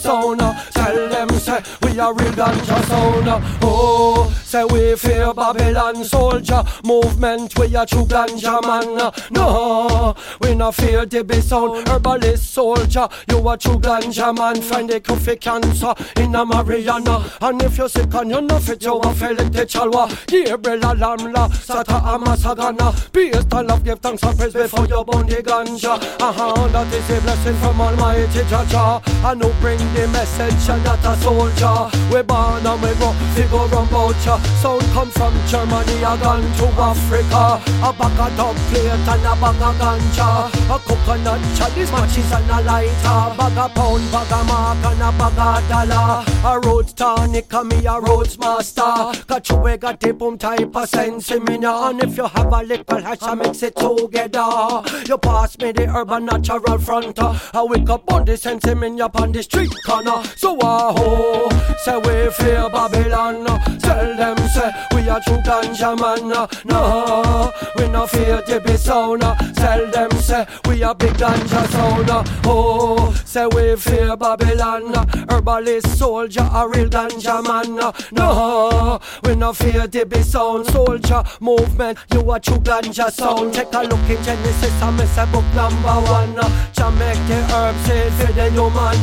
Tell 0.86 1.08
them 1.08 1.28
say 1.30 1.60
we 1.82 1.98
are 1.98 2.14
real 2.14 2.30
ganja 2.30 2.80
sound. 2.84 3.26
Oh, 3.60 4.32
say 4.44 4.64
we 4.66 4.94
fear 4.94 5.34
Babylon 5.34 6.04
soldier 6.04 6.62
movement. 6.84 7.58
We 7.58 7.74
are 7.74 7.84
true 7.84 8.04
ganja 8.04 8.62
man. 8.62 9.12
No, 9.32 10.14
we 10.40 10.54
no 10.54 10.70
fear 10.70 11.04
the 11.04 11.24
be 11.24 11.40
sound. 11.40 11.88
Herbalist 11.88 12.52
soldier, 12.52 13.08
you 13.28 13.48
are 13.48 13.56
true 13.56 13.80
ganja 13.80 14.32
man. 14.38 14.62
Find 14.62 14.88
the 14.88 15.00
coffee 15.00 15.34
cancer 15.34 15.92
in 16.18 16.36
a 16.36 16.46
Mariana. 16.46 17.32
And 17.40 17.60
if 17.62 17.78
you're 17.78 17.88
sick 17.88 18.14
and 18.14 18.30
you're 18.30 18.42
not 18.42 18.62
fit, 18.62 18.84
you 18.84 19.02
feel 19.14 19.40
it 19.40 19.52
the 19.52 19.66
chalwa. 19.66 20.06
Gabriel 20.28 20.78
Lamla, 20.94 21.48
Sata 21.50 22.00
Amasagana. 22.00 23.10
Based 23.10 23.52
on 23.52 23.66
love, 23.66 23.82
give 23.82 23.98
thanks 23.98 24.22
and 24.22 24.38
praise 24.38 24.52
before 24.52 24.86
you 24.86 25.02
burn 25.02 25.26
the 25.26 25.42
ganja. 25.42 25.98
Uh-huh, 26.22 26.68
that 26.68 26.94
is 26.94 27.10
a 27.10 27.20
blessing 27.22 27.56
from 27.56 27.80
Almighty 27.80 28.38
Jaja. 28.42 29.02
I 29.24 29.34
know 29.34 29.52
bring 29.60 29.78
the 29.78 30.06
message 30.12 30.75
and 30.76 30.84
not 30.84 31.04
a 31.04 31.16
soldier. 31.22 31.78
We 32.12 32.22
born 32.22 32.66
and 32.66 32.82
we 32.82 32.92
grow, 32.94 33.12
figure 33.34 33.76
on 33.76 33.86
voucher. 33.88 34.38
Sound 34.60 34.82
come 34.92 35.10
from 35.10 35.34
Germany, 35.46 36.04
I 36.04 36.16
gone 36.20 36.42
to 36.58 36.66
Africa. 36.80 37.60
A 37.82 37.92
bag 37.92 38.20
of 38.20 38.36
dub 38.36 38.56
plate 38.68 38.86
and 38.86 39.26
a 39.26 39.34
bag 39.40 39.62
of 39.62 39.74
ganja. 39.80 40.28
A 40.68 40.78
coconut 40.78 41.40
chalice, 41.56 41.92
matches 41.92 42.32
and 42.32 42.50
a 42.50 42.60
lighter. 42.62 43.36
Bag 43.36 43.58
of 43.58 43.74
pound, 43.74 44.04
bag 44.12 44.32
of 44.32 44.46
mark 44.46 44.84
and 44.84 45.02
a 45.02 45.10
bag 45.18 45.38
of 45.38 45.68
dollar. 45.68 46.24
A 46.44 46.60
road 46.60 46.88
tonic 46.96 47.52
and 47.52 47.68
me 47.68 47.86
a 47.86 48.00
roads 48.00 48.38
master. 48.38 49.24
Got 49.26 49.48
you 49.48 49.56
we 49.56 49.76
got 49.76 50.00
the 50.00 50.12
boom 50.12 50.38
type 50.38 50.76
of 50.76 50.88
sense 50.88 51.30
in. 51.30 51.46
And 51.46 52.02
if 52.02 52.16
you 52.16 52.26
have 52.26 52.52
a 52.52 52.62
little 52.62 53.02
hash, 53.02 53.22
I 53.22 53.34
mix 53.34 53.62
it 53.62 53.76
together. 53.76 54.82
You 55.06 55.18
pass 55.18 55.58
me 55.58 55.72
the 55.72 55.88
urban 55.94 56.26
natural 56.26 56.78
fronter. 56.78 57.40
I 57.54 57.62
wake 57.62 57.88
up 57.88 58.12
on 58.12 58.24
the 58.24 58.36
sense 58.36 58.66
in 58.66 58.78
me 58.78 59.00
up 59.00 59.18
on 59.20 59.32
the 59.32 59.42
street 59.42 59.72
corner. 59.84 60.22
So 60.36 60.56
ho, 60.66 61.48
say 61.78 61.96
we 61.96 62.30
fear 62.32 62.68
Babylon. 62.70 63.44
Tell 63.80 64.16
them 64.16 64.36
say 64.48 64.70
we 64.94 65.08
are 65.08 65.20
true 65.20 65.38
ganja 65.38 65.96
man. 65.98 66.28
No, 66.64 67.52
we 67.76 67.88
no 67.88 68.06
fear 68.06 68.42
be 68.60 68.76
sound. 68.76 69.22
Tell 69.54 69.90
them 69.90 70.10
say 70.12 70.46
we 70.68 70.82
are 70.82 70.94
big 70.94 71.14
ganja 71.14 71.66
sound. 71.68 72.10
Oh, 72.44 73.12
say 73.24 73.46
we 73.46 73.76
fear 73.76 74.16
Babylon. 74.16 74.92
Herbalist 75.28 75.98
soldier, 75.98 76.48
a 76.52 76.68
real 76.68 76.88
ganja 76.88 77.42
man. 77.46 77.76
No, 78.12 79.00
we 79.24 79.34
no 79.36 79.52
fear 79.52 79.86
be 79.88 80.22
sound. 80.22 80.66
Soldier 80.66 81.22
movement, 81.40 81.98
you 82.12 82.30
a 82.32 82.40
true 82.40 82.58
ganja 82.58 83.10
sound. 83.10 83.54
Take 83.54 83.72
a 83.72 83.82
look 83.82 84.10
in 84.10 84.22
Genesis 84.24 84.82
and 84.82 84.96
miss 84.96 85.16
a 85.18 85.26
book 85.26 85.44
number 85.54 85.96
one. 86.10 86.34
Jamaica 86.72 87.38
herbs 87.52 87.86
for 88.18 88.32
the 88.32 88.50
human. 88.50 88.96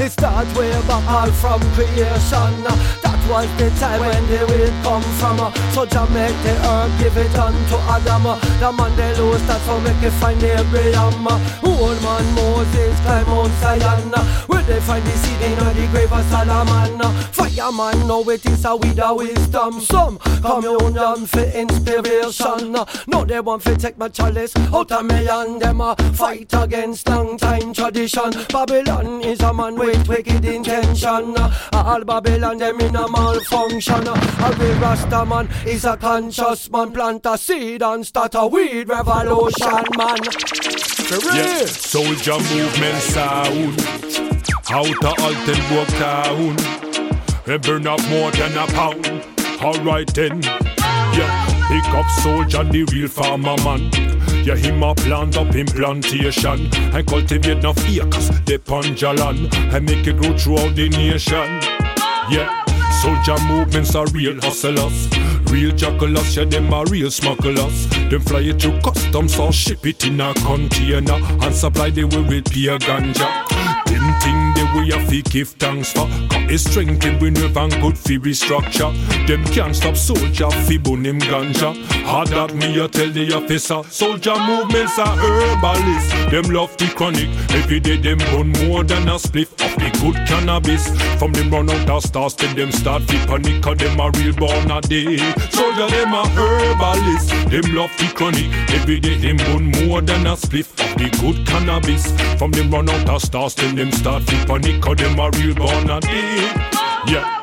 It 0.00 0.10
starts 0.12 0.54
way 0.56 0.70
back 0.88 1.09
all 1.10 1.32
from 1.32 1.60
creation. 1.74 3.09
Was 3.30 3.46
the 3.58 3.70
time 3.78 4.00
when 4.00 4.26
they 4.26 4.44
will 4.44 4.82
come 4.82 5.02
from. 5.20 5.38
her. 5.38 5.52
So 5.72 5.86
Jamaica 5.86 6.34
the 6.42 6.54
herb 6.66 6.90
give 6.98 7.16
it 7.16 7.38
unto 7.38 7.76
Adam. 7.86 8.26
Uh, 8.26 8.34
the 8.58 8.72
man 8.72 8.96
they 8.96 9.14
lose 9.16 9.46
that's 9.46 9.64
how 9.66 9.78
make 9.78 10.02
it 10.02 10.10
find 10.18 10.42
Abraham. 10.42 11.14
Um, 11.14 11.26
uh. 11.28 11.62
Old 11.62 12.02
man 12.02 12.34
Moses 12.34 12.98
climb 13.00 13.26
Mount 13.26 13.52
Zion. 13.60 14.12
Uh. 14.12 14.24
Where 14.48 14.62
they 14.64 14.80
find 14.80 15.04
the 15.04 15.12
seed 15.12 15.42
in 15.42 15.58
the 15.58 15.88
grave 15.92 16.12
of 16.12 16.24
Solomon. 16.26 17.00
Fireman 17.32 18.06
know 18.08 18.28
it 18.28 18.44
is 18.46 18.64
a 18.64 18.74
with 18.74 18.98
a 18.98 19.14
wisdom. 19.14 19.80
Some 19.80 20.18
communion 20.18 21.26
for 21.26 21.44
inspiration. 21.54 22.72
No 23.06 23.24
they 23.24 23.40
want 23.40 23.62
to 23.62 23.76
take 23.76 23.96
my 23.96 24.08
chalice 24.08 24.56
out 24.56 24.90
of 24.90 25.04
me 25.06 25.28
and 25.28 25.60
them 25.62 25.80
fight 26.14 26.52
against 26.52 27.08
long 27.08 27.38
time 27.38 27.72
tradition. 27.72 28.32
Babylon 28.50 29.22
is 29.22 29.40
a 29.40 29.54
man 29.54 29.76
with 29.76 30.08
wicked 30.08 30.44
intention. 30.44 31.36
All 31.72 32.04
Babylon 32.04 32.58
them 32.58 32.80
in 32.80 32.96
a 32.96 33.08
malfunction. 33.20 34.08
A 34.08 34.56
real 34.58 34.78
Rasta 34.80 35.24
man 35.24 35.48
is 35.66 35.84
a 35.84 35.96
conscious 35.96 36.70
man. 36.70 36.92
Plant 36.92 37.26
a 37.26 37.36
seed 37.36 37.82
and 37.82 38.06
start 38.06 38.34
a 38.34 38.46
weed 38.46 38.88
revolution, 38.88 39.84
man. 39.96 40.18
Yeah, 41.34 41.66
soldier 41.66 42.38
movement 42.54 43.02
sound 43.02 43.80
out 44.70 45.04
of 45.08 45.16
Altenburg 45.26 45.88
town. 45.98 46.56
They 47.44 47.58
burn 47.58 47.86
up 47.86 48.00
more 48.08 48.30
than 48.30 48.56
a 48.56 48.66
pound. 48.68 49.24
Alright 49.60 50.14
then, 50.14 50.42
yeah, 50.42 51.46
pick 51.68 51.94
up 51.94 52.08
soldier, 52.22 52.64
the 52.64 52.84
real 52.92 53.08
farmer 53.08 53.56
man. 53.64 53.90
Yeah, 54.44 54.56
him 54.56 54.82
a 54.82 54.94
plant 54.94 55.36
up 55.36 55.54
in 55.54 55.66
plantation 55.66 56.68
and 56.72 57.06
cultivate 57.06 57.58
enough 57.58 57.78
acres, 57.86 58.30
they 58.46 58.56
panjalan 58.56 59.52
and 59.74 59.84
make 59.84 60.06
it 60.06 60.16
grow 60.16 60.36
throughout 60.38 60.74
the 60.76 60.88
nation. 60.88 61.60
Yeah, 62.30 62.64
soldier 63.00 63.42
movements 63.46 63.94
are 63.94 64.06
real 64.08 64.38
hustlers. 64.40 65.08
Real 65.50 65.74
jugglers, 65.74 66.36
yeah, 66.36 66.44
them 66.44 66.72
are 66.72 66.84
real 66.86 67.10
smugglers. 67.10 67.86
Them 68.10 68.20
fly 68.20 68.40
it 68.40 68.60
through 68.60 68.80
customs 68.80 69.38
or 69.38 69.52
ship 69.52 69.86
it 69.86 70.04
in 70.04 70.20
a 70.20 70.34
container 70.34 71.14
and 71.14 71.54
supply 71.54 71.90
the 71.90 72.04
way 72.04 72.22
with 72.22 72.50
pure 72.52 72.78
ganja. 72.78 73.59
Thing 74.20 74.52
the 74.54 74.64
way 74.74 74.92
I 74.92 75.04
fi 75.06 75.22
give 75.22 75.48
thanks 75.50 75.92
for. 75.92 76.06
Cause 76.28 76.50
it's 76.50 76.64
strength 76.64 77.06
in 77.06 77.18
we 77.20 77.28
and 77.28 77.72
good 77.80 77.96
fi 77.96 78.18
restructure. 78.18 78.92
Them 79.26 79.42
can't 79.46 79.74
stop 79.74 79.96
soldier 79.96 80.50
fi 80.50 80.76
bun 80.76 81.06
him 81.06 81.18
ganja. 81.20 81.74
Hard 82.04 82.28
that 82.28 82.54
me 82.54 82.78
a 82.78 82.86
tell 82.88 83.10
the 83.10 83.32
officer. 83.32 83.82
Soldier 83.90 84.36
movements 84.38 84.98
are 84.98 85.16
herbalists. 85.16 86.12
Them 86.30 86.52
love 86.52 86.76
the 86.76 86.88
chronic. 86.88 87.30
Every 87.50 87.80
day 87.80 87.96
them 87.96 88.18
bun 88.18 88.52
more 88.66 88.84
than 88.84 89.08
a 89.08 89.16
spliff 89.16 89.52
of 89.64 89.72
the 89.80 89.88
good 90.00 90.16
cannabis. 90.28 90.84
From 91.18 91.32
them 91.32 91.50
run 91.50 91.70
out 91.70 91.88
of 91.88 92.02
stars 92.02 92.34
till 92.34 92.54
them 92.54 92.72
start 92.72 93.02
fi 93.04 93.24
panic. 93.26 93.62
Cause 93.62 93.78
them 93.78 93.98
a 94.00 94.10
real 94.10 94.34
born 94.34 94.70
a 94.70 94.80
day. 94.82 95.16
Soldier 95.50 95.88
them 95.88 96.12
a 96.12 96.28
herbalist. 96.36 97.30
Them 97.50 97.74
love 97.74 97.92
the 97.96 98.12
chronic. 98.14 98.50
Every 98.76 99.00
day 99.00 99.16
them 99.16 99.38
bun 99.48 99.64
more 99.86 100.02
than 100.02 100.26
a 100.26 100.36
spliff 100.36 100.68
of 100.84 100.98
the 100.98 101.08
good 101.20 101.46
cannabis. 101.46 102.12
From 102.38 102.50
them 102.50 102.70
run 102.70 102.90
out 102.90 103.08
of 103.08 103.22
stars 103.22 103.54
till 103.54 103.74
them 103.74 103.90
start 103.92 104.09
fi 104.18 104.44
panic. 104.46 104.82
Cause 104.82 104.96
them 104.96 105.18
a 105.18 105.30
real 105.30 105.54
born 105.54 105.90
a 105.90 106.00
day. 106.00 106.50
Yeah. 107.06 107.38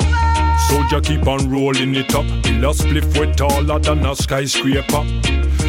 Soldier 0.67 1.01
keep 1.01 1.27
on 1.27 1.50
rolling 1.50 1.95
it 1.95 2.13
up. 2.13 2.25
Bill 2.43 2.69
a 2.69 2.74
spliff 2.74 3.17
way 3.17 3.31
taller 3.33 3.79
than 3.79 4.05
a 4.05 4.15
skyscraper. 4.15 5.03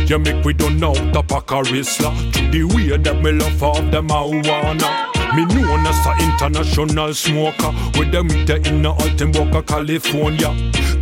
You 0.06 0.18
make 0.18 0.44
we 0.44 0.54
don't 0.54 0.80
know 0.80 0.94
the 0.94 1.22
pack 1.22 1.50
a 1.50 1.62
wrestler. 1.62 2.10
To 2.32 2.50
the 2.50 2.64
way 2.64 2.96
that 2.96 3.22
me 3.22 3.32
love 3.32 3.62
of 3.62 3.90
the 3.92 4.02
marijuana. 4.02 5.07
Me 5.34 5.44
known 5.44 5.86
as 5.86 6.06
a 6.06 6.12
international 6.24 7.14
smoker. 7.14 7.72
With 7.98 8.12
them 8.12 8.28
meet 8.28 8.50
in 8.50 8.82
the 8.82 8.92
Altenburg, 8.92 9.66
California. 9.66 10.54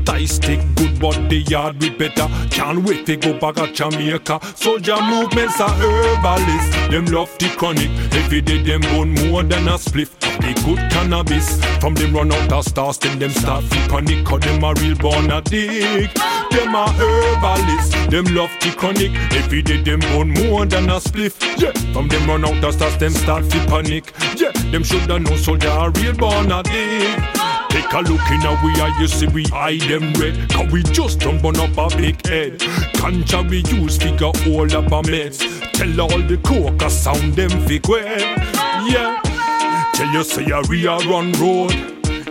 Thigh 0.04 0.24
stick 0.24 0.60
good, 0.76 1.00
but 1.00 1.28
the 1.28 1.38
yard 1.48 1.80
we 1.80 1.90
better. 1.90 2.28
Can't 2.50 2.84
wait 2.84 3.06
to 3.06 3.16
go 3.16 3.38
back 3.38 3.56
to 3.56 3.72
Jamaica. 3.72 4.40
Soldier 4.54 5.00
movements 5.02 5.60
are 5.60 5.70
herbalist. 5.70 6.90
Them 6.90 7.06
love 7.06 7.36
the 7.38 7.48
chronic. 7.56 7.90
Every 8.12 8.40
day 8.40 8.62
them 8.62 8.82
burn 8.82 9.14
more 9.30 9.42
than 9.42 9.68
a 9.68 9.78
spliff. 9.78 10.10
They 10.40 10.54
good 10.64 10.78
cannabis. 10.90 11.60
From 11.80 11.94
them 11.94 12.14
run 12.14 12.32
out 12.32 12.52
of 12.52 12.64
stars, 12.64 12.98
then 12.98 13.18
them 13.18 13.30
start 13.30 13.64
fi 13.64 13.88
panic. 13.88 14.24
Cause 14.24 14.40
them 14.40 14.62
a 14.62 14.74
real 14.74 14.96
born 14.96 15.30
addict. 15.30 16.14
Them 16.50 16.74
a 16.74 16.86
herbalist. 16.92 18.10
Them 18.10 18.26
love 18.34 18.50
the 18.60 18.72
chronic. 18.76 19.12
Every 19.32 19.62
day 19.62 19.82
them 19.82 20.00
burn 20.00 20.30
more 20.30 20.66
than 20.66 20.88
a 20.88 21.00
spliff. 21.00 21.34
Yeah. 21.60 21.72
From 21.92 22.08
them 22.08 22.28
run 22.28 22.44
out 22.44 22.62
of 22.62 22.74
stars, 22.74 22.96
them 22.98 23.12
start 23.12 23.44
fi 23.46 23.64
panic. 23.66 24.12
Yeah. 24.36 24.52
Them 24.70 24.84
shoulda 24.84 25.18
know 25.18 25.36
soldier 25.36 25.68
a 25.68 25.90
real 25.90 26.14
born 26.14 26.52
addict. 26.52 27.42
Take 27.70 27.92
a 27.92 28.00
look 28.00 28.30
in 28.30 28.42
our 28.46 28.58
we 28.64 28.80
are, 28.80 29.00
you 29.00 29.06
see 29.08 29.26
we 29.28 29.44
eye 29.52 29.78
them 29.88 30.12
red. 30.14 30.48
Cause 30.50 30.70
we 30.72 30.82
just 30.82 31.20
don't 31.20 31.40
burn 31.42 31.56
up 31.56 31.76
a 31.76 31.94
big 31.96 32.24
head. 32.26 32.58
Ganja 32.94 33.48
we 33.48 33.58
use 33.74 33.96
figure 33.98 34.26
all 34.26 34.76
up 34.76 34.92
our 34.92 35.02
meds 35.02 35.38
Tell 35.72 36.00
all 36.00 36.08
the 36.22 36.38
coca 36.38 36.88
sound 36.90 37.34
them 37.34 37.50
fig 37.66 37.86
well 37.88 38.18
Yeah. 38.88 39.20
Tell 39.94 40.12
you 40.12 40.24
say 40.24 40.46
yeah, 40.46 40.62
we 40.68 40.86
are 40.86 41.00
run 41.08 41.32
road. 41.32 41.72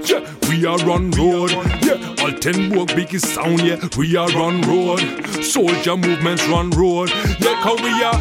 Yeah, 0.08 0.24
we 0.50 0.66
are 0.66 0.78
run 0.80 1.12
road. 1.12 1.52
Yeah, 1.84 2.16
all 2.20 2.32
ten 2.34 2.76
work 2.76 2.90
biggest 2.96 3.34
sound 3.34 3.62
Yeah, 3.62 3.78
we 3.98 4.16
are 4.16 4.28
run 4.30 4.62
road. 4.62 5.00
Soldier 5.44 5.98
movements 5.98 6.48
run 6.48 6.70
road. 6.72 7.10
Yeah, 7.40 7.60
cause 7.64 7.82
we 7.82 8.04
are 8.04 8.16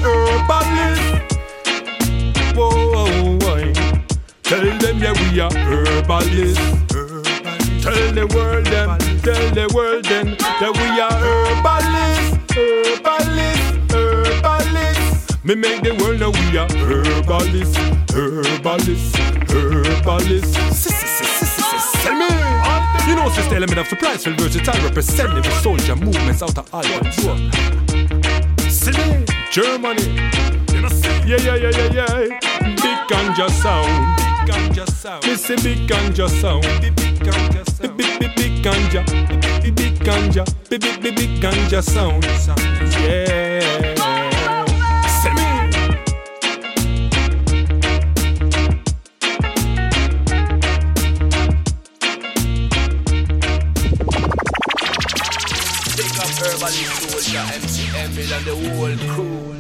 whoa, 2.55 2.71
whoa. 2.93 3.34
Tell 4.45 4.79
them 4.79 4.99
yeah 4.99 5.13
we 5.13 5.41
are 5.41 5.53
herbalists 5.53 6.85
Tell 7.85 8.13
the 8.13 8.27
world 8.35 8.65
them, 8.65 8.97
tell 9.21 9.51
the 9.53 9.69
world 9.75 10.07
them 10.07 10.37
that 10.41 10.73
we 10.73 10.89
are 11.05 11.13
herbalists, 11.21 12.33
herbalists, 12.57 13.93
herbalists. 13.93 15.45
Me 15.45 15.55
make 15.55 15.83
the 15.83 15.93
world 16.01 16.19
know 16.19 16.31
we 16.31 16.57
are 16.57 16.65
herbalists, 16.81 17.77
herbalists, 18.09 19.13
herbalists. 19.53 20.57
Tell 22.01 22.17
me, 22.17 22.25
you 23.07 23.17
know, 23.17 23.29
sister 23.29 23.57
element 23.57 23.77
of 23.81 23.87
surprise, 23.89 24.25
feel 24.25 24.35
versatile, 24.37 24.81
representative 24.83 25.45
of 25.45 25.59
soldier 25.61 25.97
movements 25.97 26.43
out 26.43 26.57
of 26.57 26.67
Ireland. 26.73 27.13
Sydney, 28.73 29.27
Germany, 29.53 30.09
yeah, 31.29 31.37
yeah, 31.37 31.57
yeah, 31.57 31.69
yeah, 31.69 31.93
yeah. 31.93 32.41
Big 32.81 32.99
ganja 33.13 33.51
sound, 33.61 34.24
ganja 34.55 34.87
sound. 34.87 35.27
Me 35.27 35.35
say 35.37 35.57
big 35.57 35.89
ganja 35.89 36.29
sound, 36.29 36.63
big 36.81 36.95
ganja 37.21 37.65
sound. 37.71 37.97
Big 37.97 38.19
big 38.21 38.37
big 38.37 38.63
ganja, 38.63 39.03
big 39.63 39.75
big 39.75 39.95
ganja, 40.01 40.45
big 40.71 40.81
big 40.81 41.17
big 41.17 41.41
ganja 41.41 41.83
sound. 41.83 42.25
Yeah. 43.01 43.45
Soldier, 57.25 57.45
MC 57.55 57.77
Emil 57.97 58.33
and 58.33 58.45
the 58.45 58.55
whole 58.55 58.97
crew. 59.15 59.55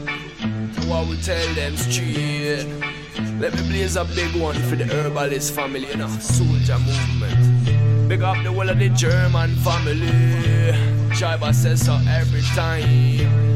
What 0.88 1.08
we 1.08 1.16
tell 1.20 1.54
them 1.54 1.76
straight. 1.76 2.93
Let 3.40 3.52
me 3.54 3.62
blaze 3.68 3.96
a 3.96 4.04
big 4.04 4.34
one 4.40 4.54
for 4.54 4.76
the 4.76 4.84
Herbalist 4.84 5.54
family, 5.54 5.86
you 5.88 5.96
know, 5.96 6.08
Soldier 6.18 6.78
movement. 6.78 8.08
Big 8.08 8.22
up 8.22 8.36
the 8.44 8.52
whole 8.52 8.68
of 8.68 8.78
the 8.78 8.88
German 8.90 9.54
family. 9.56 10.72
Jiva 11.10 11.52
says 11.52 11.84
so 11.84 11.98
every 12.08 12.42
time. 12.54 13.54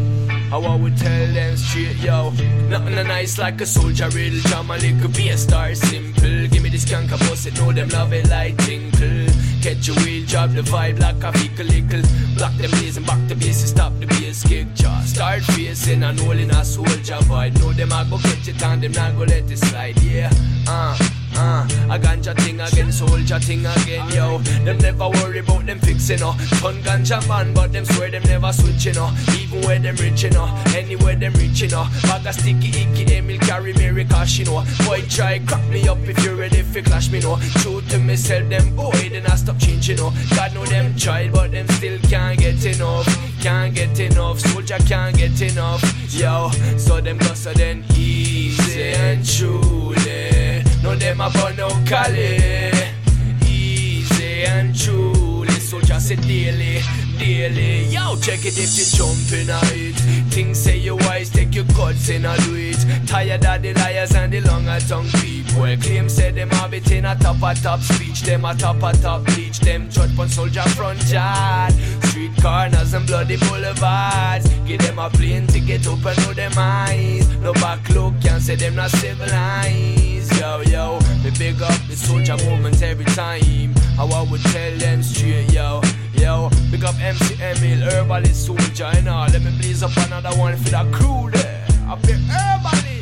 How 0.50 0.62
I 0.62 0.76
would 0.76 0.96
tell 0.96 1.26
them 1.32 1.56
straight, 1.56 1.96
yo. 1.96 2.30
Nothing 2.68 2.94
nice 2.94 3.38
like 3.38 3.60
a 3.60 3.66
soldier, 3.66 4.08
real 4.10 4.40
jam, 4.42 4.70
a 4.70 4.76
little 4.78 5.08
be 5.10 5.28
a 5.28 5.36
star, 5.36 5.74
simple. 5.74 6.48
Give 6.48 6.62
me 6.62 6.70
this 6.70 6.90
I 6.92 7.06
boss 7.06 7.46
it, 7.46 7.54
know 7.56 7.72
them 7.72 7.88
love 7.90 8.12
it 8.12 8.28
like 8.28 8.56
tinkle. 8.58 9.17
Catch 9.68 9.90
a 9.90 9.92
wheel, 10.00 10.24
drop 10.24 10.48
the 10.52 10.62
vibe 10.62 10.98
like 10.98 11.22
a 11.22 11.30
vehicle, 11.36 11.66
little. 11.66 12.00
Block 12.36 12.54
them 12.56 12.70
blazing, 12.70 13.04
back 13.04 13.20
the 13.28 13.34
bass, 13.34 13.68
stop 13.68 13.92
the 14.00 14.06
bass, 14.06 14.42
kick 14.42 14.66
jaw. 14.72 14.98
Start 15.02 15.42
facing 15.42 16.02
and 16.04 16.18
holding 16.20 16.50
a 16.50 16.64
soldier 16.64 17.20
vibe. 17.28 17.60
Know 17.60 17.74
them, 17.74 17.92
I 17.92 18.08
go 18.08 18.16
catch 18.16 18.48
it 18.48 18.62
and 18.62 18.82
them 18.82 18.92
not 18.92 19.12
go 19.18 19.24
let 19.24 19.50
it 19.50 19.58
slide, 19.58 20.00
yeah. 20.00 20.32
Uh. 20.66 20.96
Uh, 21.36 21.68
a 21.90 21.98
ganja 22.00 22.34
thing 22.40 22.58
again, 22.58 22.90
soldier 22.90 23.38
thing 23.38 23.66
again, 23.66 24.08
yo. 24.08 24.38
Them 24.64 24.78
never 24.78 25.10
worry 25.10 25.27
fixing, 26.08 26.26
no. 26.26 26.30
Uh. 26.30 26.60
Ton 26.60 26.82
ganja 26.82 27.26
man, 27.28 27.52
but 27.54 27.72
them 27.72 27.84
swear 27.84 28.10
them 28.10 28.22
never 28.24 28.52
switching, 28.52 28.94
no. 28.94 29.12
Even 29.38 29.60
where 29.62 29.78
them 29.78 29.96
reaching, 29.96 30.32
no. 30.32 30.46
Anywhere 30.74 31.16
them 31.16 31.32
reaching, 31.34 31.70
no. 31.70 31.86
Bag 32.02 32.26
a 32.26 32.32
sticky 32.32 32.68
icky, 32.68 33.16
Emil 33.16 33.38
carry 33.40 33.72
me 33.74 34.04
cash, 34.04 34.38
you 34.38 34.44
know. 34.46 34.64
Boy, 34.86 35.02
try 35.08 35.38
crack 35.40 35.64
me 35.68 35.86
up 35.88 35.98
if 36.02 36.22
you 36.24 36.34
ready 36.34 36.62
for 36.62 36.82
clash, 36.82 37.10
me, 37.10 37.20
no. 37.20 37.38
True 37.60 37.80
to 37.82 37.98
myself, 37.98 38.48
them 38.48 38.74
boy, 38.74 39.08
then 39.10 39.26
I 39.26 39.36
stop 39.36 39.58
changing, 39.58 39.96
no. 39.96 40.12
God 40.34 40.54
know 40.54 40.64
them 40.64 40.96
tried, 40.96 41.32
but 41.32 41.52
them 41.52 41.68
still 41.68 41.98
can't 42.08 42.38
get 42.38 42.64
enough. 42.64 43.06
Can't 43.40 43.74
get 43.74 43.98
enough, 44.00 44.40
soldier 44.40 44.78
can't 44.88 45.16
get 45.16 45.40
enough, 45.40 45.82
yo. 46.12 46.50
So 46.76 47.00
them 47.00 47.20
so 47.20 47.52
then 47.52 47.84
easy 47.94 48.82
and 48.82 49.24
truly. 49.24 50.64
No 50.82 50.94
them 50.94 51.20
a 51.20 51.30
burn 51.30 51.56
no 51.56 51.68
Cali 51.86 52.70
Easy 53.44 54.44
and 54.44 54.76
truly 54.76 55.17
Soldier 55.98 56.22
say 56.22 56.28
daily, 56.28 56.80
daily 57.18 57.84
Yo, 57.86 58.16
check 58.20 58.44
it 58.44 58.56
if 58.56 58.78
you 58.78 58.84
jump 58.96 59.32
in 59.32 59.50
a 59.50 59.58
it 59.74 59.96
Things 60.30 60.58
say 60.58 60.76
you 60.76 60.96
wise, 60.96 61.28
take 61.28 61.54
your 61.54 61.64
cuts 61.74 62.08
in 62.08 62.24
a 62.24 62.36
do 62.38 62.54
it 62.54 62.78
Tired 63.08 63.44
of 63.44 63.62
the 63.62 63.74
liars 63.74 64.14
and 64.14 64.32
the 64.32 64.40
longer 64.42 64.78
tongue 64.86 65.08
people. 65.20 65.76
Claim 65.82 66.08
say 66.08 66.30
them 66.30 66.50
have 66.50 66.72
it 66.72 66.90
in 66.92 67.04
a 67.04 67.16
top 67.16 67.42
a 67.42 67.54
top 67.60 67.80
speech 67.80 68.22
Them 68.22 68.44
a 68.44 68.54
top 68.54 68.76
a 68.76 68.92
top 68.96 69.24
bleach. 69.24 69.58
Them 69.58 69.90
judge 69.90 70.16
on 70.18 70.28
soldier 70.28 70.62
front 70.76 71.02
yard. 71.10 71.72
Street 72.04 72.30
corners 72.40 72.94
and 72.94 73.06
bloody 73.06 73.36
boulevards. 73.36 74.48
Give 74.66 74.80
them 74.80 75.00
a 75.00 75.10
plane 75.10 75.46
ticket, 75.48 75.86
open 75.88 76.14
know 76.16 76.32
them 76.32 76.52
eyes 76.56 77.28
No 77.38 77.52
back 77.54 77.88
look, 77.90 78.20
can't 78.20 78.42
say 78.42 78.54
them 78.54 78.76
not 78.76 78.90
civilized. 78.90 80.38
Yo, 80.38 80.60
yo, 80.60 81.00
me 81.24 81.32
big 81.36 81.60
up 81.60 81.80
the 81.88 81.96
soldier 81.96 82.36
movement 82.36 82.80
every 82.82 83.04
time 83.06 83.74
How 83.98 84.06
I 84.06 84.22
would 84.30 84.40
tell 84.42 84.76
them 84.78 85.02
straight, 85.02 85.50
yo 85.50 85.80
Yo, 86.14 86.48
big 86.70 86.84
up 86.84 86.94
MC 87.00 87.34
Emil, 87.42 87.82
herbalist 87.82 88.46
soldier 88.46 88.84
and 88.84 89.06
Let 89.06 89.42
me 89.42 89.50
blaze 89.58 89.82
up 89.82 89.90
another 90.06 90.30
one 90.38 90.56
for 90.56 90.70
the 90.70 90.88
crew 90.92 91.28
there. 91.32 91.66
Up 91.88 92.00
the 92.02 92.14
herbalist 92.14 92.97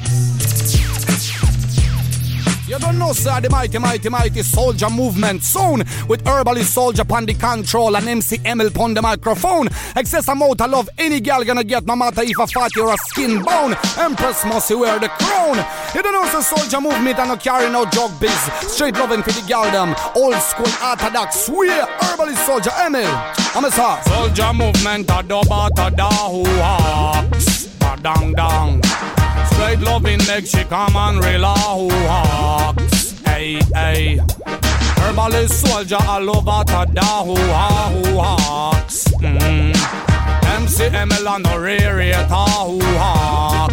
You 2.66 2.80
don't 2.80 2.98
know, 2.98 3.12
sir, 3.12 3.40
the 3.40 3.48
mighty, 3.48 3.78
mighty, 3.78 4.08
mighty 4.08 4.42
soldier 4.42 4.90
movement 4.90 5.44
soon 5.44 5.84
with 6.08 6.26
herbalist 6.26 6.74
soldier 6.74 7.04
pon 7.04 7.24
the 7.24 7.34
control 7.34 7.96
and 7.96 8.08
MC 8.08 8.40
Emil 8.44 8.70
pon 8.72 8.92
the 8.92 9.00
microphone. 9.00 9.68
Excess 9.94 10.26
amount 10.26 10.60
of 10.60 10.70
love 10.70 10.88
any 10.98 11.20
girl 11.20 11.44
gonna 11.44 11.62
get 11.62 11.86
no 11.86 11.94
matter 11.94 12.22
if 12.24 12.36
a 12.40 12.46
fat 12.48 12.76
or 12.76 12.92
a 12.92 12.96
skin 13.06 13.40
bone. 13.40 13.76
Empress 13.98 14.44
must 14.46 14.68
wear 14.76 14.98
the 14.98 15.08
crown. 15.08 15.64
You 15.94 16.02
don't 16.02 16.12
know, 16.12 16.28
sir, 16.28 16.42
soldier 16.56 16.80
movement 16.80 17.20
and 17.20 17.28
no 17.28 17.36
carry 17.36 17.70
no 17.70 17.84
joke 17.86 18.10
biz. 18.20 18.32
Straight 18.66 18.94
loving 18.96 19.22
for 19.22 19.30
the 19.30 19.46
girl 19.46 19.70
them. 19.70 19.94
Old 20.16 20.34
school 20.42 20.66
orthodox, 20.84 21.46
swear 21.46 21.86
herbalist 22.00 22.44
soldier 22.44 22.72
Emil. 22.84 23.06
I'm 23.54 23.64
a 23.64 23.70
sir. 23.70 23.96
Soldier 24.08 24.52
movement 24.52 25.08
a 25.08 25.22
ba 25.22 25.70
ta 25.76 25.88
da 25.90 26.10
hoo 26.10 26.42
ha. 26.44 27.24
Ba 27.78 27.96
dang 28.02 28.32
dang. 28.32 28.95
Straight 29.56 29.80
loving 29.80 30.20
make 30.28 30.44
she 30.44 30.62
come 30.64 30.94
and 30.96 31.24
relax. 31.24 33.12
Hey, 33.24 33.58
hey. 33.72 34.20
Herbalist 35.00 35.66
soldier 35.66 35.96
all 36.06 36.28
over 36.28 36.62
to 36.64 36.86
da 36.92 37.24
hoo 37.24 37.34
ha 37.34 37.90
hoo 37.90 38.18
ha. 38.18 38.86
Mm. 39.22 39.74
MC 40.60 40.84
Emil 40.94 41.26
on 41.26 41.42
the 41.42 41.58
rare 41.58 42.12
hoo 42.28 42.80
ha. 43.00 43.68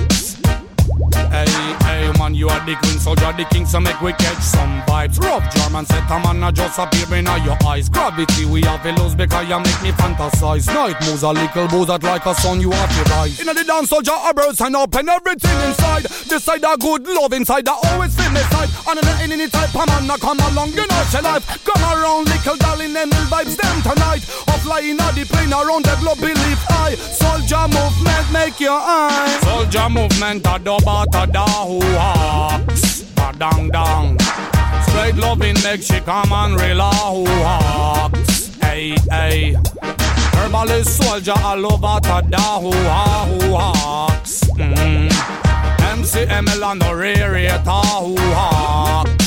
Hey, 1.30 1.52
hey, 1.52 1.83
man, 2.18 2.34
you 2.36 2.50
are 2.50 2.66
the 2.66 2.76
queen, 2.76 3.00
soldier, 3.00 3.32
the 3.38 3.46
king, 3.46 3.66
so 3.66 3.80
make 3.80 4.00
we 4.02 4.12
catch 4.14 4.42
some 4.42 4.82
vibes. 4.84 5.20
Rough 5.20 5.46
German 5.56 5.86
set 5.86 6.10
a 6.10 6.20
man, 6.20 6.44
I 6.44 6.52
just 6.52 6.80
appear 6.80 7.18
in 7.18 7.26
your 7.46 7.58
eyes. 7.66 7.90
Gravity, 7.90 8.46
we 8.46 8.62
have 8.64 8.84
to 8.84 8.92
lose 9.02 9.16
because 9.16 9.48
you 9.48 9.60
make 9.60 9.82
me 9.82 9.92
fantasize. 9.92 10.68
Night 10.68 11.00
moves 11.06 11.24
a 11.24 11.32
little 11.32 11.68
booze 11.68 11.88
that 11.88 12.04
like 12.04 12.26
a 12.26 12.34
sun, 12.36 12.60
you 12.60 12.72
have 12.72 12.90
to 12.90 13.12
rise. 13.12 13.40
In 13.40 13.48
the 13.48 13.64
dance, 13.64 13.90
soldier, 13.90 14.12
a 14.12 14.34
birds 14.34 14.60
and 14.62 14.76
open 14.76 15.08
everything 15.08 15.58
inside. 15.70 16.04
This 16.28 16.44
side 16.44 16.64
a 16.64 16.78
good 16.78 17.08
love 17.08 17.34
inside, 17.34 17.68
I 17.68 17.78
always 17.94 18.16
feel 18.16 18.32
me 18.32 18.42
side. 18.52 18.70
And 18.90 19.00
in 19.24 19.32
any 19.32 19.50
type 19.50 19.76
of 19.76 19.88
man, 19.88 20.10
I 20.10 20.18
come 20.18 20.40
along, 20.40 20.70
you 20.74 20.88
know, 20.88 21.04
your 21.14 21.22
life. 21.22 21.46
Come 21.64 21.84
around, 21.84 22.28
little 22.28 22.58
darling, 22.58 22.96
and 22.98 23.12
vibes 23.30 23.56
them 23.56 23.82
tonight. 23.82 24.24
Or 24.50 24.58
flying 24.66 25.00
on 25.00 25.16
the 25.16 25.26
plane 25.26 25.54
around 25.54 25.86
the 25.86 25.96
globe, 26.02 26.20
believe 26.20 26.62
I. 26.70 26.96
Soldier 26.96 27.68
movement, 27.70 28.26
make 28.34 28.60
your 28.60 28.80
eyes. 28.80 29.40
Soldier 29.42 29.90
movement, 29.90 30.46
a 30.48 30.60
do 30.60 30.78
ba 30.84 31.06
da 31.28 31.46
hoo 31.66 31.93
ha. 31.96 32.62
Ba 33.16 33.34
dang 33.38 33.70
dang. 33.70 34.18
Straight 34.88 35.16
loving 35.16 35.58
make 35.64 35.82
she 35.82 36.00
come 36.02 36.32
and 36.32 36.60
relax. 36.60 38.56
Hey 38.62 38.96
hey. 39.10 39.56
Herbalist 40.36 40.98
soldier 40.98 41.34
all 41.44 41.66
over 41.74 42.00
ta 42.02 42.22
da 42.22 42.60
hoo 42.60 42.72
ha 42.72 43.26
hoo 43.30 43.54
ha. 43.56 44.22
Mm. 44.58 45.10
MC 45.94 46.22
Emil 46.30 46.64
and 46.64 46.82
the 46.82 46.96
rarity 46.96 47.48
hoo 47.48 48.16
ha. 48.38 49.23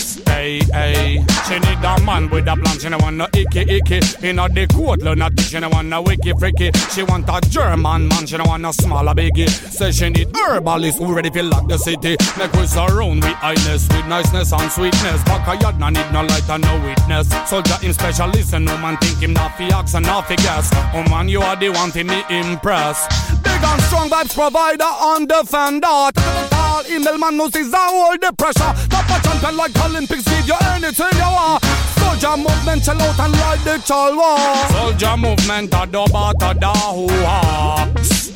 Hey, 0.47 0.61
hey. 0.73 1.25
She 1.49 1.59
need 1.59 1.83
a 1.83 2.01
man 2.07 2.31
with 2.31 2.47
a 2.47 2.55
plan. 2.55 2.79
She 2.79 2.89
no 2.89 2.99
want 2.99 3.17
no 3.17 3.27
icky 3.35 3.63
icky. 3.63 3.99
In 4.23 4.39
a 4.39 4.49
the 4.49 4.65
learn 5.03 5.21
a 5.21 5.43
She 5.43 5.59
no 5.59 5.69
want 5.69 5.89
no 5.89 6.03
wiki 6.03 6.33
freaky. 6.39 6.71
She 6.95 7.03
want 7.03 7.29
a 7.29 7.41
German 7.51 8.07
man. 8.07 8.27
She 8.27 8.37
no 8.37 8.45
want 8.45 8.63
no 8.63 8.71
smaller 8.71 9.13
biggie. 9.13 9.49
Say 9.49 9.91
she 9.91 10.09
need 10.09 10.29
herbalist 10.37 10.99
who 10.99 11.13
ready 11.13 11.31
to 11.31 11.43
lock 11.43 11.67
the 11.67 11.77
city. 11.77 12.17
Make 12.39 12.53
we 12.53 12.65
surround 12.69 13.25
with 13.25 13.35
highness, 13.43 13.89
with 13.89 14.07
niceness 14.07 14.53
and 14.53 14.71
sweetness. 14.71 15.25
Back 15.25 15.49
a 15.49 15.61
yard, 15.61 15.81
no 15.81 15.89
need 15.89 16.13
no 16.13 16.23
light 16.23 16.49
and 16.49 16.63
no 16.63 16.79
witness. 16.87 17.27
Soldier 17.51 17.79
in 17.83 17.93
specialist 17.93 18.55
and 18.55 18.67
no 18.67 18.79
man 18.79 18.99
think 18.99 19.19
him 19.19 19.33
not 19.33 19.59
fi 19.59 19.67
ask 19.71 19.97
and 19.97 20.07
not 20.07 20.29
fi 20.29 20.37
guess. 20.37 20.71
Oh 20.95 21.03
man, 21.11 21.29
you 21.29 21.41
are 21.41 21.57
the 21.57 21.71
one 21.71 21.91
to 21.91 22.05
me 22.05 22.23
impress. 22.31 23.03
Big 23.43 23.65
and 23.65 23.83
strong 23.83 24.09
vibes 24.09 24.33
provider 24.33 24.85
on 24.85 25.27
defender. 25.27 26.46
Tall 26.77 26.93
email 26.93 27.17
man 27.17 27.39
knows 27.39 27.57
is 27.57 27.73
all 27.73 28.19
the 28.19 28.31
pressure. 28.37 28.73
Top 28.91 29.09
a 29.09 29.17
champion 29.25 29.57
like 29.57 29.75
Olympics, 29.83 30.25
give 30.25 30.47
you 30.47 30.57
anything 30.75 31.07
you 31.15 31.23
want. 31.23 31.65
Soldier 31.97 32.37
movement, 32.37 32.85
chill 32.85 33.01
out 33.01 33.19
and 33.19 33.35
ride 33.41 33.61
the 33.65 33.77
chalwa. 33.89 34.37
Soldier 34.73 35.17
movement, 35.17 35.73
a 35.73 35.87
do 35.87 36.05
ba 36.13 36.35
ta 36.39 36.53
da 36.53 36.75
hoo. 36.93 37.07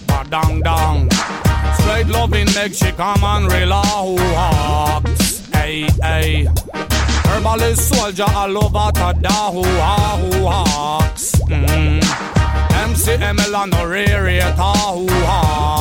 Ba 0.06 0.24
dang 0.30 0.60
dang. 0.62 1.10
Straight 1.80 2.06
loving 2.06 2.48
make 2.54 2.72
she 2.72 2.90
come 2.92 3.22
and 3.24 3.52
relax. 3.52 5.46
Hey 5.52 5.86
hey. 6.00 6.48
Herbalist 7.28 7.94
soldier 7.94 8.24
all 8.34 8.56
over 8.56 8.90
ta 8.94 9.12
da 9.12 9.50
hoo 9.52 9.62
ha 9.62 10.16
hoo 10.18 10.46
ha. 10.46 11.12
Mm. 11.46 12.88
MC 12.88 13.12
Emil 13.22 13.54
and 13.56 13.70
no 13.72 13.86
rarity 13.86 14.40
hoo 14.56 15.06
ha. 15.28 15.79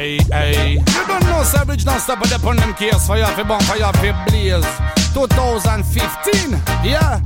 Hey, 0.00 0.16
hey. 0.32 0.78
You 0.78 1.06
don't 1.06 1.22
know 1.26 1.42
Savage 1.42 1.84
don't 1.84 2.00
stop 2.00 2.22
at 2.22 2.42
on 2.42 2.56
them 2.56 2.72
case 2.72 3.06
fire 3.06 3.26
for 3.36 3.44
bomb 3.44 3.60
fire 3.64 3.92
for 3.92 4.14
blaze. 4.30 4.64
2015, 5.12 6.52
yeah. 6.82 7.20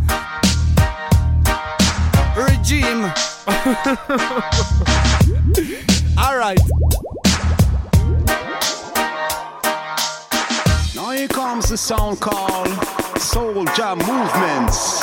Regime. 2.34 3.04
All 6.18 6.36
right. 6.36 6.58
Now 10.96 11.12
here 11.12 11.28
comes 11.28 11.68
the 11.68 11.76
sound 11.76 12.18
called 12.18 12.66
Soldier 13.20 13.94
Movements. 13.94 15.00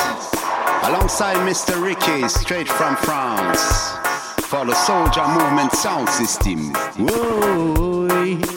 Alongside 0.84 1.36
Mr. 1.48 1.82
Ricky, 1.82 2.28
straight 2.28 2.68
from 2.68 2.96
France. 2.96 4.01
For 4.52 4.66
the 4.66 4.74
Soldier 4.74 5.26
Movement 5.28 5.72
sound 5.72 6.10
system. 6.10 6.74
Whoa, 6.98 8.06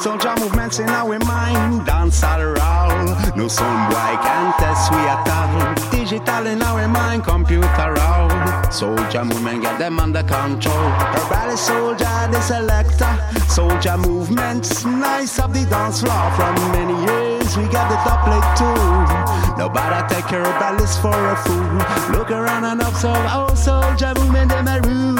Soldier 0.01 0.35
Movements 0.41 0.79
in 0.79 0.89
our 0.89 1.17
mind, 1.19 1.85
dance 1.85 2.21
all 2.21 2.41
around. 2.41 3.37
No 3.37 3.47
sound 3.47 3.93
boy 3.93 4.17
can 4.21 4.51
test 4.59 4.91
we 4.91 4.97
at 4.97 5.25
all. 5.29 5.91
Digital 5.91 6.47
in 6.47 6.61
our 6.63 6.85
mind, 6.89 7.23
computer 7.23 7.95
out. 7.97 8.73
Soldier 8.73 9.23
Movement 9.23 9.61
get 9.61 9.79
them 9.79 9.97
under 9.99 10.21
control. 10.23 10.75
Her 10.75 11.29
body 11.29 11.55
soldier, 11.55 12.27
the 12.29 12.41
selector. 12.41 13.15
Soldier 13.47 13.95
Movements, 13.95 14.83
nice 14.83 15.39
of 15.39 15.53
the 15.53 15.63
dance 15.63 16.01
floor. 16.01 16.29
From 16.31 16.55
many 16.73 16.93
years, 17.07 17.55
we 17.55 17.69
got 17.69 17.87
the 17.87 17.95
doublet 18.03 18.43
too. 18.59 19.55
Nobody 19.57 20.13
take 20.13 20.25
her 20.25 20.43
balance 20.59 20.97
for 20.97 21.15
a 21.15 21.37
fool. 21.37 22.17
Look 22.17 22.31
around 22.31 22.65
and 22.65 22.81
observe 22.81 23.15
our 23.15 23.55
soldier 23.55 24.13
movement 24.19 24.51
in 24.51 24.65
my 24.65 24.77
room. 24.79 25.14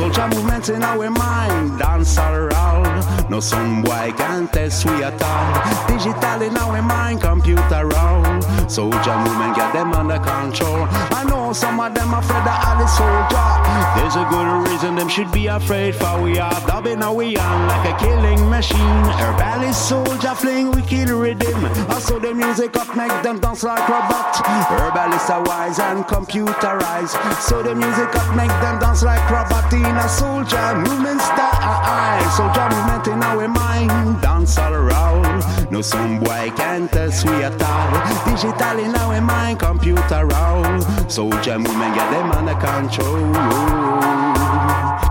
Soldier 0.00 0.28
movement 0.28 0.68
in 0.70 0.82
our 0.82 1.10
mind, 1.10 1.78
dance 1.78 2.16
around. 2.16 2.99
No 3.30 3.38
some 3.38 3.82
boy 3.82 4.12
can 4.16 4.48
test 4.48 4.84
we 4.84 5.04
at 5.04 5.22
all. 5.22 5.86
Digital 5.86 6.42
in 6.42 6.56
our 6.56 6.82
mind, 6.82 7.20
computer 7.20 7.86
round. 7.86 8.42
Soldier 8.68 9.16
movement 9.18 9.54
get 9.54 9.72
them 9.72 9.92
under 9.92 10.18
control. 10.18 10.88
I 11.14 11.22
know 11.28 11.52
some 11.52 11.78
of 11.78 11.94
them 11.94 12.12
afraid 12.12 12.42
of 12.42 12.58
all 12.66 12.78
the 12.78 12.88
soldier. 12.88 13.50
There's 13.94 14.16
a 14.16 14.26
good 14.28 14.68
reason 14.68 14.96
them 14.96 15.08
should 15.08 15.30
be 15.30 15.46
afraid 15.46 15.94
for 15.94 16.20
we 16.20 16.40
are 16.40 16.60
dubbing 16.66 17.04
our 17.04 17.14
we 17.14 17.36
on 17.36 17.68
like 17.68 17.94
a 17.94 17.98
killing 17.98 18.50
machine. 18.50 19.04
Herbalist 19.22 19.88
soldier 19.88 20.34
fling 20.34 20.72
wicked 20.72 21.08
rhythm. 21.08 21.64
Also 21.88 22.18
the 22.18 22.34
music 22.34 22.76
up 22.76 22.96
make 22.96 23.14
them 23.22 23.38
dance 23.38 23.62
like 23.62 23.88
robot. 23.88 24.44
Herbalists 24.74 25.30
are 25.30 25.42
wise 25.44 25.78
and 25.78 26.04
computerized. 26.04 27.14
So 27.40 27.62
the 27.62 27.76
music 27.76 28.10
up 28.16 28.34
make 28.34 28.54
them 28.60 28.80
dance 28.80 29.04
like 29.04 29.22
robot 29.30 29.72
in 29.72 29.84
a 29.84 30.08
soldier 30.08 30.74
movement 30.74 31.20
style. 31.20 32.30
Soldier 32.30 32.68
movement 32.70 33.06
in 33.08 33.19
our 33.22 33.48
mind, 33.48 34.20
dance 34.22 34.58
all 34.58 34.74
around. 34.74 35.70
No 35.70 35.82
some 35.82 36.20
boy 36.20 36.50
can 36.56 36.88
test 36.88 37.24
we 37.24 37.42
at 37.42 37.60
all. 37.62 37.90
Digital 38.24 38.78
in 38.78 38.94
our 38.94 39.20
mind, 39.20 39.58
computer 39.58 40.26
round. 40.26 40.82
Soldier 41.10 41.58
movement 41.58 41.94
get 41.94 42.10
them 42.10 42.32
under 42.32 42.54
control. 42.54 43.32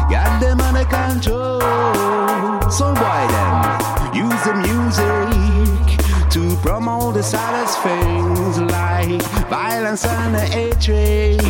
Got 0.09 0.39
them 0.41 0.59
under 0.61 0.85
control. 0.85 1.61
So 2.69 2.93
boy 2.93 3.25
them 3.33 3.79
use 4.13 4.43
the 4.43 4.53
music 4.55 5.28
promote 6.61 7.13
the 7.15 7.23
saddest 7.23 7.79
things 7.81 8.59
like 8.59 9.21
violence 9.49 10.05
and 10.05 10.35
hatred 10.35 11.41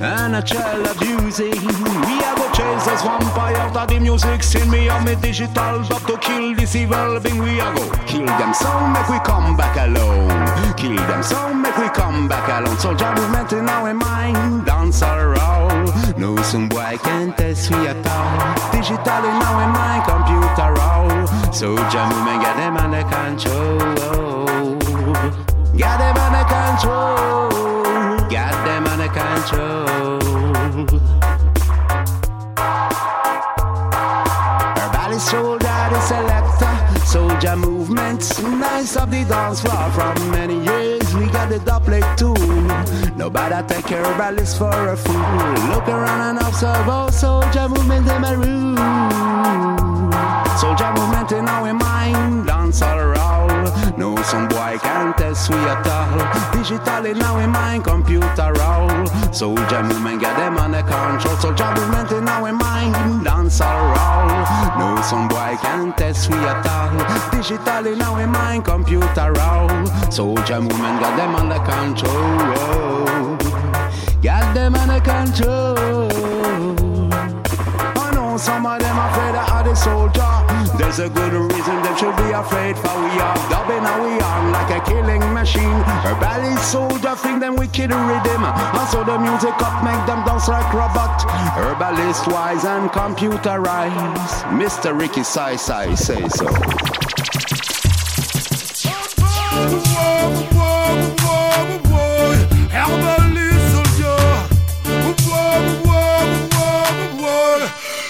and 0.00 0.36
a 0.36 0.42
child 0.42 0.86
abusing. 0.86 1.50
We 1.50 2.14
are 2.24 2.36
go 2.36 2.46
chase 2.52 2.86
us 2.88 3.02
vampire 3.02 3.56
of 3.56 3.88
the 3.88 4.00
music. 4.00 4.42
Send 4.42 4.70
me 4.70 4.88
on 4.88 5.04
me 5.04 5.14
digital 5.16 5.82
job 5.82 6.02
to 6.06 6.18
kill 6.18 6.54
this 6.54 6.74
evil 6.76 7.20
being. 7.20 7.38
We 7.38 7.60
are 7.60 7.74
go 7.74 7.90
kill 8.06 8.26
them 8.26 8.52
so 8.54 8.70
make 8.88 9.08
we 9.08 9.18
come 9.20 9.56
back 9.56 9.76
alone. 9.76 10.74
Kill 10.76 10.96
them 10.96 11.22
so 11.22 11.54
we 11.78 11.88
come 11.90 12.28
back 12.28 12.48
alone. 12.48 12.78
Soldier 12.78 13.12
movement 13.14 13.52
in 13.52 13.68
our 13.68 13.92
mind, 13.94 14.66
dance 14.66 15.02
around. 15.02 15.92
No 16.18 16.36
some 16.42 16.68
boy 16.68 16.98
can 17.02 17.32
test 17.34 17.70
we 17.70 17.86
at 17.86 18.06
all. 18.06 18.72
Digital 18.72 19.24
in 19.30 19.42
our 19.48 19.66
mind, 19.76 20.02
computer 20.04 20.72
round. 20.80 21.28
Soldier 21.54 22.06
movement 22.10 22.42
get 22.42 22.56
them 22.56 22.76
under 22.76 23.04
control. 23.16 23.78
Got 25.76 25.98
them 25.98 26.16
under 26.26 26.44
control. 26.54 27.50
Got 28.30 28.54
them 28.66 28.86
under 28.92 29.08
control. 29.08 30.18
Herbalist 34.76 35.30
soldier. 35.30 35.66
Soldier 37.16 37.56
movements, 37.56 38.42
nice 38.42 38.96
of 38.96 39.10
the 39.10 39.24
dance 39.24 39.60
floor. 39.60 39.90
From 39.92 40.30
many 40.32 40.58
years, 40.64 40.85
we 41.18 41.26
got 41.30 41.48
the 41.48 41.58
doublet 41.58 42.18
too. 42.18 42.34
Nobody 43.16 43.66
take 43.66 43.90
herbalist 43.90 44.58
for 44.58 44.88
a 44.88 44.96
fool. 44.96 45.14
Look 45.72 45.88
around 45.88 46.36
and 46.36 46.46
observe 46.46 46.88
all 46.88 47.10
soldier 47.10 47.68
movement 47.68 48.08
in 48.08 48.20
my 48.20 48.32
room. 48.32 48.76
Soldier 50.58 50.92
movement 50.92 51.32
in 51.32 51.48
our 51.48 51.72
mind, 51.74 52.46
dance 52.46 52.82
all 52.82 52.98
around. 52.98 53.25
No, 53.96 54.14
some 54.22 54.48
boy 54.48 54.78
can't 54.82 55.16
test 55.16 55.48
we 55.50 55.56
at 55.56 55.86
all. 55.86 56.52
Digital 56.52 57.06
in 57.06 57.22
our 57.22 57.46
mind, 57.48 57.84
computer 57.84 58.52
roll. 58.58 59.06
Soldier 59.32 59.82
movement 59.82 60.20
get 60.20 60.36
them 60.36 60.56
under 60.58 60.82
control. 60.82 61.36
Soldier 61.36 61.72
movement 61.74 62.12
in 62.12 62.28
our 62.28 62.52
mind, 62.52 63.24
dance 63.24 63.60
around. 63.60 64.46
No, 64.78 65.00
some 65.02 65.28
boy 65.28 65.56
can't 65.62 65.96
test 65.96 66.30
we 66.30 66.36
at 66.36 66.66
all. 66.66 67.30
Digital 67.30 67.86
in 67.86 68.02
our 68.02 68.26
mind, 68.26 68.64
computer 68.64 69.32
roll. 69.32 69.86
Soldier 70.10 70.60
movement 70.60 71.00
got 71.00 71.16
them 71.16 71.34
under 71.34 71.58
control. 71.64 73.36
Got 74.22 74.54
them 74.54 74.74
under 74.74 75.00
control. 75.00 76.10
I 77.98 78.10
know 78.14 78.36
some 78.36 78.66
of 78.66 78.78
them 78.80 78.98
afraid 78.98 79.36
of 79.36 79.64
the 79.64 79.74
soldier. 79.74 80.45
There's 80.78 80.98
a 80.98 81.08
good 81.08 81.32
reason 81.32 81.82
them 81.82 81.96
should 81.96 82.16
be 82.16 82.30
afraid. 82.32 82.76
For 82.76 82.96
we 83.02 83.12
are 83.20 83.36
dubbing 83.50 83.84
and 83.84 84.02
we 84.02 84.20
are 84.20 84.50
like 84.50 84.70
a 84.70 84.80
killing 84.84 85.24
machine. 85.32 85.78
Herbalist 86.04 86.72
soldier 86.72 87.14
think 87.16 87.40
them 87.40 87.56
wicked 87.56 87.90
rhythm. 87.90 88.44
And 88.44 88.88
so 88.88 89.04
the 89.04 89.18
music 89.18 89.54
up 89.62 89.84
make 89.84 90.02
them 90.06 90.24
dance 90.24 90.48
like 90.48 90.72
robot. 90.72 91.22
Herbalist 91.56 92.26
wise 92.28 92.64
and 92.64 92.90
computerized. 92.90 94.42
Mr. 94.60 94.98
Ricky 94.98 95.22
Sai 95.22 95.56
Sai 95.56 95.94
say 95.94 96.28
so. 96.28 96.46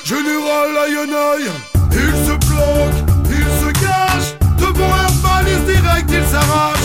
Général 0.05 0.77
balise 6.07 6.76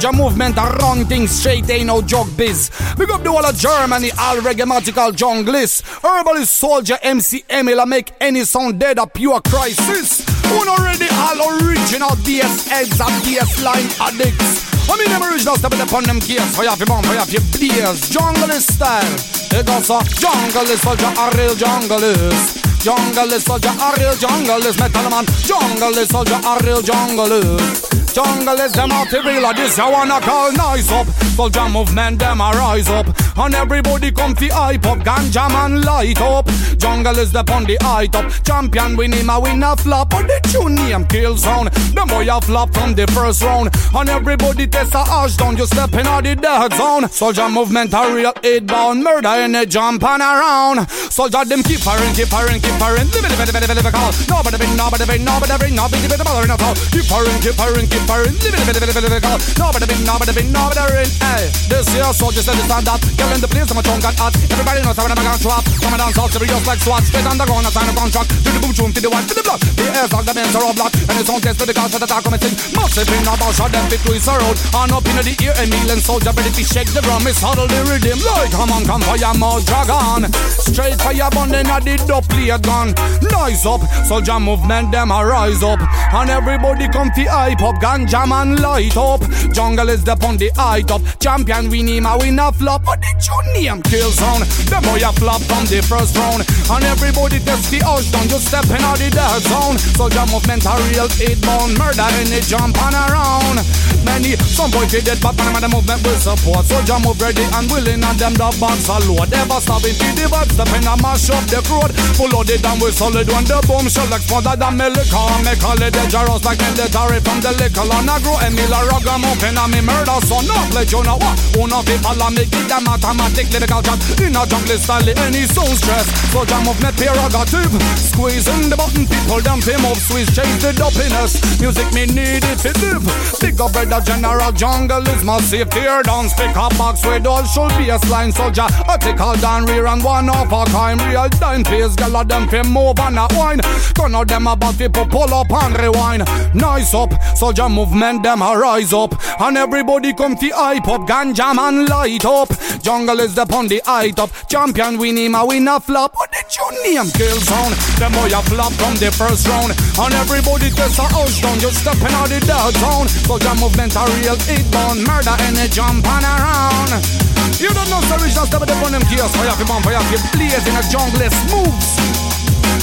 Soldier 0.00 0.16
movement, 0.16 0.56
I 0.56 0.70
run 0.76 1.06
things 1.06 1.32
straight, 1.32 1.68
ain't 1.70 1.86
no 1.86 2.00
joke 2.00 2.28
biz. 2.36 2.70
Big 2.96 3.10
up 3.10 3.24
the 3.24 3.32
whole 3.32 3.44
of 3.44 3.56
Germany, 3.56 4.12
all 4.12 4.36
reggaematical 4.36 5.10
junglists. 5.10 5.82
Herbalist 6.04 6.54
soldier 6.54 6.98
MC 7.02 7.42
Emil, 7.50 7.84
make 7.84 8.12
any 8.20 8.44
sound 8.44 8.78
dead 8.78 9.00
a 9.00 9.08
pure 9.08 9.40
crisis. 9.40 10.24
One 10.56 10.68
already 10.68 11.08
all 11.10 11.58
original 11.58 12.14
DS 12.22 12.68
heads 12.68 13.00
and 13.00 13.24
DS 13.24 13.64
line 13.64 13.90
addicts. 14.00 14.88
I 14.88 14.96
mean 14.98 15.08
them 15.10 15.22
original 15.24 15.56
step 15.56 15.72
upon 15.72 16.04
them 16.04 16.20
gears. 16.20 16.56
Fire 16.56 16.76
for 16.76 16.86
bomb, 16.86 17.02
fire 17.02 17.24
for 17.24 17.58
blaze. 17.58 18.08
Junglist 18.08 18.70
style. 18.74 19.37
Goes 19.50 19.90
a 19.90 19.98
junglist 20.20 20.82
soldier, 20.82 21.06
a 21.06 21.36
real 21.36 21.54
junglist. 21.54 22.58
Junglist 22.84 23.46
soldier, 23.46 23.68
a 23.68 23.98
real 23.98 24.14
junglist. 24.14 24.78
Metal 24.78 25.10
man, 25.10 25.24
junglist 25.24 26.10
soldier, 26.12 26.38
a 26.44 26.64
real 26.64 26.82
junglist. 26.82 27.98
Jungle 28.18 28.58
is 28.58 28.72
them 28.72 28.90
out 28.90 29.08
to 29.10 29.22
real 29.22 29.52
this 29.54 29.78
I 29.78 29.88
wanna 29.88 30.20
call 30.20 30.50
nice 30.50 30.90
up. 30.90 31.06
Soldier 31.36 31.68
movement 31.68 32.18
them 32.18 32.40
a 32.40 32.50
rise 32.50 32.88
up. 32.88 33.06
And 33.38 33.54
everybody 33.54 34.10
come 34.10 34.34
fi 34.34 34.48
hype 34.48 34.86
up 34.86 34.98
Ganja 34.98 35.48
man 35.52 35.82
light 35.82 36.20
up. 36.20 36.48
Jungle 36.78 37.16
is 37.18 37.30
the 37.30 37.44
on 37.52 37.62
the 37.62 37.78
height 37.80 38.16
up. 38.16 38.26
Champion 38.44 38.96
win 38.96 39.12
him 39.12 39.30
a 39.30 39.38
win 39.38 39.62
a 39.62 39.76
flop. 39.76 40.10
But 40.10 40.26
the 40.26 40.40
tune 40.50 40.74
name 40.74 41.04
kill 41.06 41.36
sound. 41.36 41.70
Them 41.94 42.08
boy 42.08 42.26
a 42.28 42.40
flop 42.40 42.74
from 42.74 42.94
the 42.94 43.06
first 43.08 43.40
round. 43.42 43.70
And 43.94 44.08
everybody 44.08 44.66
test 44.66 44.94
a 44.94 45.04
hash 45.04 45.36
down 45.36 45.56
You 45.56 45.66
step 45.66 45.92
in 45.94 46.06
the 46.06 46.34
dead 46.34 46.72
zone. 46.74 47.08
Soldier 47.08 47.48
movement 47.48 47.94
a 47.94 48.12
real 48.12 48.32
eight 48.42 48.66
bound 48.66 49.04
Murder 49.04 49.28
in 49.38 49.52
the 49.52 49.64
jump 49.66 50.02
and 50.02 50.22
around 50.22 50.90
Soldier 50.90 51.44
them 51.44 51.62
keep 51.62 51.80
firing, 51.80 52.12
keep 52.14 52.28
firing, 52.28 52.58
keep 52.60 52.74
firing 52.78 53.06
Live 53.14 53.24
it, 53.24 53.30
live 53.30 53.48
it, 53.48 53.54
live 53.54 53.70
it, 53.70 53.76
live 53.78 53.86
it, 53.86 53.94
call 53.94 54.10
Nobody 54.26 54.58
bring, 54.58 54.74
nobody 54.74 55.04
bring, 55.06 55.22
nobody 55.24 55.54
bring 55.58 55.74
Nobody 55.74 55.98
bring, 56.02 56.18
nobody 56.18 56.46
bring, 56.50 56.74
Keep 56.90 57.06
firing, 57.06 57.38
keep 57.38 57.54
firing, 57.54 57.86
keep 57.86 58.04
firing 58.10 58.34
Live 58.42 58.54
it, 58.54 58.62
live 58.66 58.82
it, 58.82 58.86
live 58.90 58.98
it, 58.98 59.04
live 59.06 59.16
it, 59.18 59.22
call 59.22 59.38
Nobody 59.58 59.86
bring, 59.86 60.02
nobody 60.02 60.32
bring, 60.34 60.48
nobody 60.50 60.82
bring 60.90 61.10
Hey, 61.22 61.50
this 61.70 61.86
here 61.94 62.10
soldiers 62.10 62.46
that 62.46 62.58
Girl 62.58 63.30
in 63.34 63.40
the 63.40 63.50
place, 63.50 63.70
I'm 63.70 63.78
a 63.78 63.82
tongue 63.82 64.02
got 64.02 64.14
hot 64.18 64.34
Everybody 64.50 64.82
knows 64.82 64.98
I'm 64.98 65.14
gonna 65.14 65.38
drop 65.38 65.62
Come 65.82 65.94
and 65.94 66.02
dance 66.02 66.18
all 66.18 66.30
serious 66.30 66.64
like 66.66 66.80
SWAT 66.82 67.02
Spit 67.06 67.26
on 67.26 67.38
the 67.38 67.46
ground, 67.46 67.66
I 67.66 67.70
sign 67.70 67.88
a 67.88 67.94
contract 67.94 68.28
To 68.32 68.50
the 68.50 68.60
boom, 68.62 68.72
boom, 68.74 68.90
to 68.96 69.00
the 69.00 69.10
one, 69.10 69.24
to 69.28 69.34
the 69.34 69.44
block 69.44 69.60
The 69.62 69.84
air's 69.94 70.10
like 70.10 70.26
the 70.26 70.34
men's 70.34 70.54
are 70.56 70.64
all 70.66 70.74
block 70.74 70.92
And 70.94 71.16
it's 71.20 71.30
on 71.30 71.40
test 71.40 71.62
for 71.62 71.66
the 71.66 71.74
cause 71.74 71.92
for 71.94 72.00
the 72.00 72.08
talk, 72.10 72.24
come 72.26 72.34
and 72.34 72.42
sing 72.42 72.56
Massive 72.74 73.10
in 73.10 73.28
a 73.28 73.34
bar, 73.38 73.52
shot 73.54 73.70
them 73.70 73.86
fit 73.86 74.02
twist 74.02 74.26
around 74.26 74.56
And 74.74 74.90
up 74.90 75.06
in 75.06 75.16
the 75.22 75.34
ear, 75.44 75.54
and 75.58 76.00
soldier 76.02 76.32
ready 76.32 76.50
to 76.50 76.62
shake 76.64 76.90
the 76.90 77.02
drum 77.04 77.26
It's 77.28 77.40
huddle 77.40 77.68
the 77.68 77.80
rhythm 77.86 78.18
Like, 78.24 78.52
come 78.52 78.72
on, 78.72 78.82
come 78.88 79.02
fire, 79.04 79.27
more 79.36 79.60
dragon. 79.60 80.32
Straight 80.32 80.98
fire, 81.00 81.30
bun, 81.30 81.50
then 81.50 81.66
I 81.66 81.80
did 81.80 82.10
up, 82.10 82.28
play 82.28 82.50
a 82.50 82.58
gun 82.58 82.94
Nice 83.38 83.66
up, 83.66 83.80
soldier 84.04 84.38
movement, 84.40 84.92
them 84.92 85.10
a 85.10 85.24
rise 85.24 85.62
up. 85.62 85.80
And 86.12 86.30
everybody 86.30 86.88
come 86.88 87.10
to 87.12 87.24
hype 87.24 87.62
up 87.62 87.76
Ganja 87.76 88.26
man 88.28 88.56
light 88.56 88.96
up. 88.96 89.22
Jungle 89.52 89.88
is 89.88 90.04
the 90.04 90.12
on 90.26 90.36
the 90.36 90.50
height 90.56 90.90
up. 90.90 91.02
Champion 91.20 91.70
we 91.70 91.82
name 91.82 92.06
a 92.06 92.16
win 92.18 92.38
a 92.38 92.52
flop. 92.52 92.84
But 92.84 93.00
the 93.00 93.10
tune 93.20 93.52
name 93.54 93.82
kill 93.82 94.10
sound 94.10 94.44
Them 94.68 94.82
boy 94.82 95.00
a 95.00 95.12
flop 95.12 95.40
from 95.42 95.64
the 95.66 95.80
first 95.82 96.16
round. 96.16 96.44
And 96.70 96.84
everybody 96.84 97.38
test 97.40 97.70
the 97.70 97.80
house 97.84 98.10
down 98.10 98.28
You 98.28 98.38
step 98.42 98.66
in 98.68 98.82
out 98.84 98.98
the 98.98 99.10
dead 99.10 99.42
zone. 99.46 99.78
Soldier 99.96 100.26
movement 100.28 100.66
a 100.66 100.74
real 100.90 101.08
eight 101.22 101.40
bone. 101.44 101.72
Murder 101.78 102.08
in 102.20 102.28
the 102.28 102.40
jump 102.44 102.76
and 102.76 102.96
around. 102.96 103.62
Many, 104.04 104.36
some 104.36 104.70
boy 104.70 104.86
fi 104.86 105.00
dead 105.00 105.20
but 105.20 105.36
man 105.36 105.62
the 105.62 105.68
movement 105.68 106.02
will 106.04 106.18
support. 106.18 106.66
Soldier 106.66 106.98
move 107.00 107.20
ready 107.20 107.44
and 107.54 107.70
willing 107.70 108.02
and 108.04 108.18
them 108.18 108.34
the 108.34 108.48
box 108.60 108.88
a 108.88 108.98
load 109.18 109.30
Never 109.30 109.60
stopping 109.60 109.96
to 109.98 110.08
the 110.14 110.26
box 110.30 110.54
Step 110.54 110.70
in 110.70 110.86
and 110.86 111.02
mash 111.02 111.30
up 111.30 111.42
the 111.50 111.58
crowd. 111.66 111.90
Full 112.14 112.30
of 112.30 112.46
it 112.46 112.62
and 112.62 112.78
we 112.78 112.90
solid 112.94 113.26
when 113.26 113.44
the 113.44 113.58
boom 113.66 113.86
shell 113.90 114.10
explode 114.14 114.46
That 114.46 114.62
me 114.70 114.86
liquor 114.86 115.26
Me 115.42 115.54
call 115.58 115.82
it 115.82 115.92
dangerous 115.92 116.42
like 116.46 116.62
military 116.62 117.18
From 117.26 117.38
the 117.42 117.52
liquor. 117.58 117.82
On 117.82 118.06
a 118.06 118.16
grow 118.22 118.38
a 118.38 118.78
rug 118.86 119.06
I'm 119.10 119.26
up 119.26 119.42
in 119.42 119.58
a 119.58 119.64
me 119.66 119.82
murder 119.82 120.18
son. 120.22 120.46
No 120.46 120.54
pledge 120.70 120.94
you 120.94 121.02
know 121.02 121.18
what 121.18 121.34
Una 121.58 121.82
fi 121.82 121.96
follow 121.98 122.30
me 122.30 122.46
Give 122.46 122.66
them 122.70 122.86
automatic 122.86 123.50
lyrical 123.50 123.82
chat 123.82 123.98
In 124.22 124.38
a 124.38 124.42
jungle 124.46 124.78
style 124.78 125.10
any 125.26 125.44
sound 125.50 125.74
stress. 125.74 126.06
Soldier 126.30 126.60
movement 126.62 126.94
prerogative 126.94 127.74
Squeezing 127.98 128.70
the 128.70 128.76
button 128.78 129.04
people 129.06 129.42
them 129.42 129.58
fi 129.58 129.74
move 129.82 129.98
Squeeze 129.98 130.30
change 130.30 130.62
the 130.62 130.70
dopiness. 130.78 131.42
Music 131.58 131.88
me 131.90 132.06
need 132.06 132.46
it 132.46 132.58
fi 132.62 132.70
live 132.78 133.02
Big 133.42 133.58
up 133.58 133.74
brother 133.74 134.00
general 134.04 134.52
jungle 134.52 135.02
is 135.10 135.22
massive 135.24 135.70
Tear 135.70 136.02
down 136.02 136.28
speak 136.28 136.54
up 136.56 136.76
box 136.78 137.04
with 137.04 137.26
all 137.26 137.44
should 137.44 137.72
be 137.78 137.90
a 137.90 137.98
slime 137.98 138.30
soldier. 138.30 138.66
I 138.86 138.96
all 139.16 139.36
down 139.36 139.64
rear 139.66 139.86
and 139.86 140.02
one 140.02 140.28
off 140.28 140.52
a 140.52 140.70
crime 140.70 140.98
Real 140.98 141.28
time 141.28 141.64
face 141.64 141.96
Gyal 141.96 142.20
a 142.20 142.24
them 142.24 142.48
fi 142.48 142.62
move 142.62 142.98
and 143.00 143.18
a 143.18 143.26
wine. 143.36 143.60
Turn 143.94 144.14
out 144.14 144.28
them 144.28 144.46
about 144.46 144.74
fi 144.74 144.88
pull 144.88 145.34
up 145.34 145.50
and 145.50 145.78
rewind. 145.78 146.22
Nice 146.54 146.94
up, 146.94 147.12
soldier 147.36 147.68
movement 147.68 148.22
them 148.22 148.42
a 148.42 148.56
rise 148.56 148.92
up, 148.92 149.14
and 149.40 149.56
everybody 149.56 150.12
come 150.12 150.36
fi 150.36 150.50
hype 150.50 150.88
up, 150.88 151.02
ganja 151.06 151.54
man 151.54 151.86
light 151.86 152.24
up. 152.24 152.48
Jungle 152.82 153.20
is 153.20 153.34
the 153.34 153.46
on 153.54 153.68
the 153.68 153.80
high 153.84 154.10
top, 154.10 154.30
champion 154.48 154.98
win 154.98 155.16
him 155.16 155.34
a 155.34 155.46
win 155.46 155.68
a 155.68 155.80
flop. 155.80 156.14
What 156.14 156.30
did 156.32 156.46
you 156.54 156.68
name? 156.84 157.10
Kill 157.12 157.38
zone. 157.40 157.74
Them 157.98 158.12
boy 158.12 158.30
a 158.30 158.42
flop 158.42 158.72
from 158.74 158.94
the 158.96 159.10
first 159.10 159.48
round, 159.48 159.72
and 159.72 160.14
everybody 160.14 160.70
gets 160.70 160.98
a 160.98 161.06
house 161.08 161.40
down. 161.40 161.58
Just 161.58 161.82
stepping 161.82 162.14
out 162.14 162.28
the 162.28 162.40
dark 162.46 162.74
zone. 162.76 163.08
Soldier 163.08 163.54
movement 163.54 163.96
a 163.96 164.04
real 164.20 164.36
hit 164.46 164.66
bone, 164.70 165.02
murder 165.04 165.34
and 165.46 165.58
a 165.58 165.68
jump 165.68 166.06
and 166.06 166.24
around. 166.24 167.28
You 167.58 167.70
don't 167.74 167.90
know, 167.90 168.00
sir, 168.06 168.22
it's 168.22 168.34
just 168.34 168.54
step 168.54 168.62
on 168.62 168.94
them 168.98 169.08
gears. 169.08 169.30
Fire 169.36 169.54
for 169.54 169.66
man, 169.70 169.82
fire 169.82 170.02
for 170.10 170.18
blaze 170.34 170.66
in 170.66 170.74
a 170.74 170.82
jungle 170.90 171.22
moves. 171.54 171.94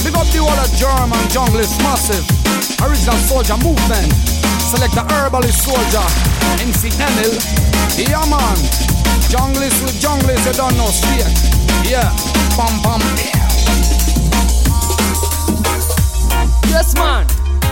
Big 0.04 0.14
up 0.16 0.26
the 0.32 0.40
whole 0.40 0.56
of 0.56 0.70
German 0.76 1.20
jungle 1.28 1.60
is 1.60 1.76
massive. 1.84 2.24
Original 2.80 3.16
soldier 3.28 3.56
movement. 3.60 4.12
Select 4.62 4.94
the 4.94 5.04
herbalist 5.12 5.64
soldier. 5.64 6.06
MC 6.60 6.88
Emil. 6.96 7.32
Yeah, 7.96 8.24
man. 8.28 8.56
Junglist 9.28 9.82
with 9.82 9.98
junglist, 10.00 10.46
you 10.46 10.54
don't 10.54 10.76
know 10.76 10.88
straight. 10.88 11.26
Yeah. 11.84 12.08
Bam, 12.56 12.72
bam. 12.82 13.00
Yes, 16.70 16.94
man. 16.94 17.26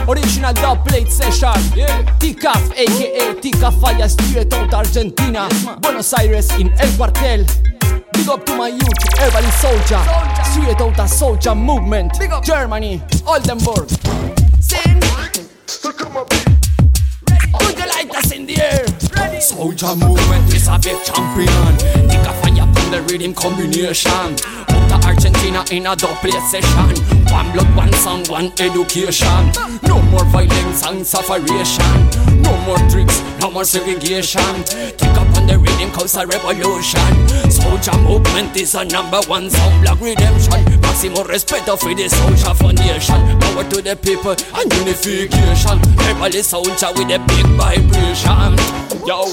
Original 0.07 0.53
plate 0.85 1.11
session 1.11 1.57
yeah. 1.75 2.03
Tikaf 2.19 2.77
aka 2.77 3.41
Tikaf 3.41 3.81
Falla 3.81 4.07
Straight 4.07 4.53
out 4.53 4.75
Argentina 4.75 5.49
yes, 5.51 5.81
Buenos 5.81 6.13
Aires 6.13 6.51
in 6.59 6.71
El 6.79 6.91
Cuartel 6.99 7.47
Big 8.15 8.29
up 8.29 8.45
to 8.47 8.57
my 8.57 8.69
youth, 8.69 9.03
Everly 9.19 9.51
Soldier. 9.61 10.03
Straight 10.51 10.81
out 10.81 10.99
a 10.99 11.09
Soldier 11.09 11.55
Movement. 11.55 12.13
Germany, 12.45 13.03
Oldenburg. 13.27 13.89
Sing 14.61 15.01
Put 17.59 17.77
the 17.77 17.87
lighters 17.87 18.33
in 18.33 18.47
the 18.47 18.61
air. 18.61 19.41
Soldier 19.41 19.95
Movement 19.97 20.55
is 20.55 20.69
a 20.69 20.79
big 20.79 21.03
champion. 21.05 21.75
Tikaf 22.09 22.35
Falla 22.43 22.73
from 22.73 22.91
the 22.91 23.03
rhythm 23.09 23.35
combination. 23.35 24.11
Out 24.95 25.05
Argentina 25.07 25.65
in 25.71 25.87
a 25.87 25.97
double 25.97 26.41
session. 26.49 26.89
One 27.33 27.53
blood, 27.53 27.77
one 27.77 27.93
song, 27.95 28.25
one 28.27 28.53
education. 28.59 29.53
No 29.83 30.01
more 30.11 30.25
violence 30.27 30.87
and 30.87 31.07
separation. 31.07 32.43
No 32.43 32.57
more 32.67 32.79
tricks, 32.89 33.21
no 33.41 33.51
more 33.51 33.65
segregation. 33.65 34.65
Take 34.65 35.19
up 35.19 35.34
rhythm 35.85 35.95
cause 35.95 36.17
a 36.17 36.27
revolution. 36.27 37.01
Soldier 37.51 37.97
movement 38.03 38.57
is 38.57 38.75
a 38.75 38.85
number 38.85 39.21
one 39.27 39.51
sound 39.51 39.83
black 39.83 40.01
redemption. 40.01 40.81
Maximum 40.81 41.27
respect 41.27 41.69
for 41.69 41.95
the 41.95 42.09
soldier 42.09 42.55
foundation. 42.55 43.39
Power 43.41 43.65
to 43.65 43.83
the 43.83 43.97
people 43.97 44.33
and 44.33 44.73
unification. 44.75 45.79
Everybody 46.01 46.43
soldier 46.43 46.89
with 46.95 47.11
a 47.11 47.19
big 47.27 47.47
vibration. 47.57 48.57
Yo, 49.07 49.25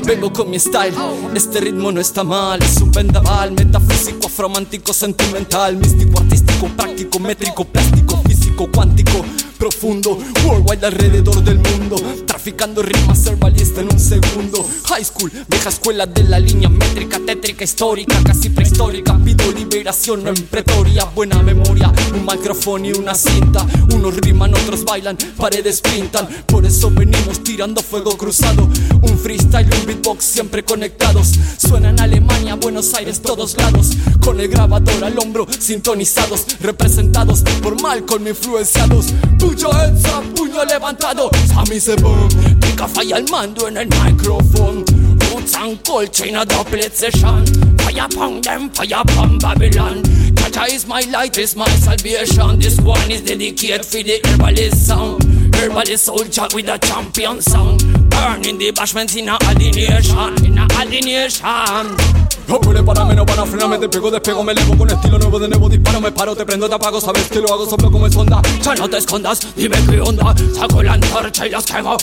vengo 0.00 0.30
con 0.32 0.50
mi 0.50 0.58
style. 0.58 0.94
Este 1.34 1.60
ritmo 1.60 1.92
no 1.92 2.00
está 2.00 2.24
mal. 2.24 2.62
Es 2.62 2.80
un 2.80 2.90
vendaval 2.90 3.52
metafísico, 3.52 4.26
afromántico, 4.26 4.92
sentimental, 4.92 5.76
místico, 5.76 6.20
artístico, 6.20 6.68
práctico, 6.76 7.18
métrico, 7.18 7.64
plástico, 7.64 8.22
físico, 8.26 8.68
cuántico, 8.72 9.24
profundo, 9.60 10.18
worldwide 10.46 10.86
alrededor 10.86 11.44
del 11.44 11.58
mundo, 11.58 11.96
traficando 12.26 12.80
rimas 12.80 13.26
herbalista 13.26 13.82
en 13.82 13.92
un 13.92 14.00
segundo. 14.00 14.66
High 14.88 15.04
school, 15.04 15.30
vieja 15.48 15.68
escuela 15.68 16.06
de 16.06 16.24
la 16.24 16.40
línea 16.40 16.70
métrica, 16.70 17.20
tétrica, 17.24 17.62
histórica, 17.62 18.16
casi 18.24 18.48
prehistórica. 18.48 19.20
Pido 19.22 19.52
liberación 19.52 20.26
en 20.26 20.34
pretoria, 20.34 21.04
buena 21.04 21.42
memoria, 21.42 21.92
un 22.14 22.24
micrófono 22.24 22.86
y 22.86 22.92
una 22.92 23.14
cinta. 23.14 23.66
Unos 23.94 24.16
riman, 24.16 24.54
otros 24.54 24.82
bailan, 24.82 25.18
paredes 25.36 25.82
pintan. 25.82 26.26
Por 26.46 26.64
eso 26.64 26.90
venimos 26.90 27.44
tirando 27.44 27.82
fuego 27.82 28.16
cruzado. 28.16 28.66
Un 29.02 29.18
freestyle, 29.18 29.68
un 29.78 29.86
beatbox 29.86 30.24
siempre 30.24 30.64
conectados. 30.64 31.34
Suena 31.58 31.90
en 31.90 32.00
Alemania, 32.00 32.54
Buenos 32.54 32.94
Aires, 32.94 33.20
todos 33.20 33.58
lados. 33.58 33.90
Con 34.24 34.40
el 34.40 34.48
grabador 34.48 35.04
al 35.04 35.18
hombro, 35.18 35.46
sintonizados, 35.58 36.46
representados 36.62 37.42
por 37.62 37.78
Malcolm 37.82 38.26
influenciados. 38.26 39.12
Puyo 39.50 39.72
heads 39.72 40.04
up, 40.06 40.22
puño 40.36 40.64
levantado. 40.64 41.28
Sammy 41.48 41.80
se 41.80 41.96
boom, 41.96 42.28
pica 42.60 42.86
falla 42.86 43.16
al 43.16 43.24
mando 43.30 43.66
en 43.66 43.78
el 43.78 43.88
micrófono. 43.88 44.84
Roots 45.32 45.56
and 45.56 45.84
culture 45.84 46.26
in 46.26 46.36
a 46.36 46.44
double 46.44 46.80
session. 46.82 47.44
Fire 47.78 48.04
upon 48.04 48.40
them, 48.42 48.70
fire 48.70 49.00
upon 49.00 49.38
Babylon. 49.38 50.04
Jaja 50.34 50.72
is 50.72 50.86
my 50.86 51.00
light, 51.10 51.36
is 51.36 51.56
my 51.56 51.68
salvation. 51.68 52.60
This 52.60 52.78
one 52.80 53.10
is 53.10 53.22
dedicated 53.22 53.84
for 53.84 54.02
the 54.04 54.20
herbalist 54.24 54.86
sound. 54.86 55.24
Herbalist 55.56 56.04
soldier 56.04 56.46
with 56.54 56.68
a 56.68 56.78
champion 56.78 57.42
sound. 57.42 57.80
Burning 58.08 58.56
the 58.56 58.70
bashments 58.70 59.16
in 59.16 59.28
a 59.28 59.36
alienation, 59.50 60.44
in 60.46 60.58
a 60.58 60.68
alienation. 60.78 62.29
No 62.50 62.60
puede 62.60 62.82
pararme, 62.82 63.14
no 63.14 63.24
para 63.24 63.46
frenarme, 63.46 63.78
te 63.78 63.88
pego, 63.88 64.10
despego, 64.10 64.42
me 64.42 64.50
elevo 64.50 64.76
con 64.76 64.90
estilo 64.90 65.20
nuevo 65.20 65.38
de 65.38 65.46
nuevo, 65.46 65.68
disparo, 65.68 66.00
me 66.00 66.10
paro, 66.10 66.34
te 66.34 66.44
prendo, 66.44 66.68
te 66.68 66.74
apago, 66.74 67.00
sabes 67.00 67.28
que 67.28 67.38
lo 67.38 67.54
hago, 67.54 67.64
soplo 67.64 67.92
como 67.92 68.08
es 68.08 68.16
onda. 68.16 68.42
Ya 68.60 68.74
no 68.74 68.90
te 68.90 68.98
escondas, 68.98 69.54
dime 69.54 69.76
qué 69.88 70.00
onda, 70.00 70.34
saco 70.58 70.82
la 70.82 70.94
antorcha 70.94 71.46
y 71.46 71.50
las 71.50 71.64
quemo. 71.64 71.96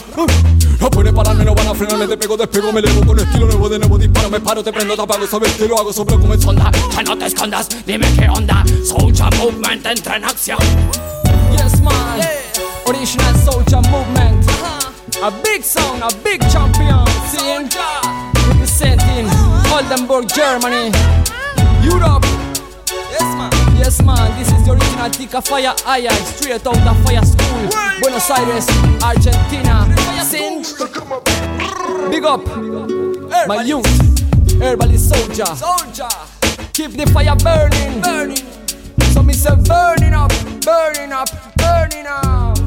No 0.80 0.90
puede 0.90 1.12
pararme, 1.12 1.44
no 1.44 1.54
van 1.54 1.68
a 1.68 1.76
frenarme, 1.76 2.08
te 2.08 2.16
pego, 2.16 2.38
despego, 2.38 2.72
me 2.72 2.80
elevo 2.80 3.06
con 3.06 3.20
estilo 3.20 3.46
nuevo 3.46 3.68
de 3.68 3.78
nuevo, 3.78 3.98
disparo, 3.98 4.30
me 4.30 4.40
paro, 4.40 4.64
te 4.64 4.72
prendo, 4.72 4.96
te 4.96 5.02
apago, 5.02 5.28
sabes 5.28 5.52
que 5.52 5.68
lo 5.68 5.80
hago, 5.80 5.92
soplo 5.92 6.18
como 6.18 6.34
es 6.34 6.46
onda. 6.46 6.72
Ya 6.96 7.04
no 7.04 7.18
te 7.18 7.26
escondas, 7.26 7.68
dime 7.86 8.08
qué 8.18 8.30
onda, 8.30 8.64
Soldier 8.86 9.36
Movement 9.36 9.86
entra 9.86 10.16
en 10.16 10.24
acción. 10.24 10.60
Yes 11.52 11.82
man, 11.82 12.22
original 12.86 13.36
Soldier 13.44 13.82
Movement. 13.90 14.50
A 15.22 15.30
big 15.44 15.62
sound, 15.62 16.04
a 16.04 16.08
big 16.24 16.40
champion. 16.50 17.06
Seeing, 17.32 17.68
representing 18.48 19.37
Oldenburg, 19.78 20.28
Germany, 20.34 20.92
Europe. 21.84 22.26
Yes 23.12 23.22
man, 23.38 23.52
yes 23.78 24.02
man. 24.02 24.40
This 24.40 24.52
is 24.52 24.66
the 24.66 24.72
original 24.72 25.10
Tika 25.12 25.40
Fire 25.40 25.76
Aya, 25.86 26.10
straight 26.26 26.66
out 26.66 26.88
of 26.88 27.06
Fire 27.06 27.24
School, 27.24 27.70
Buenos 28.02 28.28
Aires, 28.32 28.68
Argentina. 29.04 29.86
Sing, 30.24 30.63
big 32.10 32.26
up, 32.26 32.44
my 33.48 33.62
youth, 33.63 33.86
herbalist 34.60 35.10
soldier. 35.13 35.46
Soldier, 35.56 36.10
keep 36.74 36.94
the 36.94 37.06
fire 37.13 37.36
burning, 37.36 38.02
burning. 38.02 38.48
So 39.13 39.22
me 39.22 39.34
say 39.34 39.56
burning 39.68 40.16
up, 40.16 40.32
burning 40.66 41.13
up, 41.13 41.30
burning 41.56 42.08
up. 42.08 42.58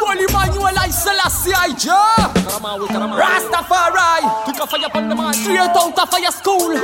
Holy 0.00 0.24
Emmanuel 0.24 0.78
I 0.78 0.90
Selassie 0.90 1.54
I 1.54 1.74
ja 1.78 2.16
Rastafari. 3.16 4.22
A 4.48 4.66
fire 4.66 4.90
from 4.90 5.08
the 5.08 5.14
man 5.14 5.34
Straight 5.34 5.60
out 5.60 5.98
of 5.98 6.08
fire 6.10 6.32
school. 6.32 6.74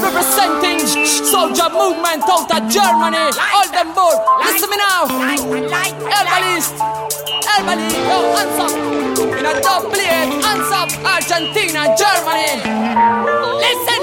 Representing 0.00 0.80
Soldier 1.06 1.68
movement 1.70 2.24
out 2.28 2.50
of 2.50 2.62
Germany. 2.70 3.28
Oldenburg 3.56 4.18
Listen 4.44 4.70
me 4.70 4.76
now. 4.76 5.06
Herbalist 6.08 6.74
Herbalist 7.44 7.96
Yo 8.08 8.18
hands 8.36 8.58
up. 8.60 8.72
In 9.38 9.44
a 9.46 9.60
double 9.60 9.90
plate 9.90 10.42
Hands 10.44 10.70
up 10.72 10.90
Argentina 11.04 11.94
Germany. 11.96 12.62
Listen. 13.60 14.00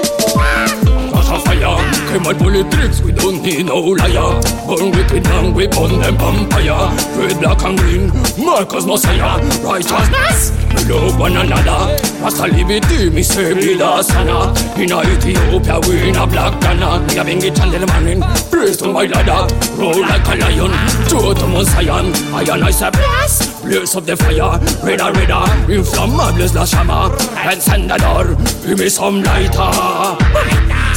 A 1.14 1.38
fire. 1.40 1.91
Bullet 2.20 2.70
tricks, 2.70 3.00
we 3.00 3.12
don't 3.12 3.42
need 3.42 3.66
no 3.66 3.78
liar. 3.80 4.40
Burn 4.66 4.90
wicked 4.92 5.26
and 5.26 5.54
we 5.54 5.66
burn 5.66 5.98
them 5.98 6.16
vampire. 6.16 6.90
Red, 7.16 7.40
black 7.40 7.62
and 7.62 7.78
green, 7.78 8.08
Marcus 8.38 8.84
Messiah. 8.84 9.40
Righteousness, 9.62 10.52
we 10.74 10.92
love 10.92 11.18
one 11.18 11.36
another. 11.36 11.96
Rasta 12.20 12.46
liberty, 12.48 13.10
me 13.10 13.22
say 13.22 13.54
vida 13.54 14.02
sana. 14.02 14.52
In 14.76 14.92
a 14.92 15.00
Ethiopia, 15.02 15.80
we 15.88 16.08
in 16.08 16.16
a 16.16 16.26
black 16.26 16.60
Ghana. 16.60 17.06
Me 17.06 17.18
a 17.18 17.24
bring 17.24 17.42
it 17.42 17.58
and 17.60 17.86
man 17.86 18.06
in. 18.06 18.20
Praise 18.50 18.76
to 18.78 18.92
my 18.92 19.06
ladder. 19.06 19.52
Roll 19.76 20.00
like 20.00 20.26
a 20.26 20.36
lion. 20.36 20.72
To 21.08 21.46
Mount 21.46 21.66
Zion. 21.68 22.12
I 22.34 22.42
and 22.42 22.64
I 22.64 22.70
say 22.70 22.90
bless. 22.90 23.51
Blaze 23.72 23.96
of 23.96 24.04
the 24.04 24.14
fire. 24.14 24.60
Redder, 24.84 25.10
redder. 25.16 25.72
Inflammable 25.72 26.54
la 26.54 26.64
shama. 26.66 27.08
Encendedor. 27.40 28.36
Me 28.78 28.88
some 28.90 29.22
lighter. 29.22 29.72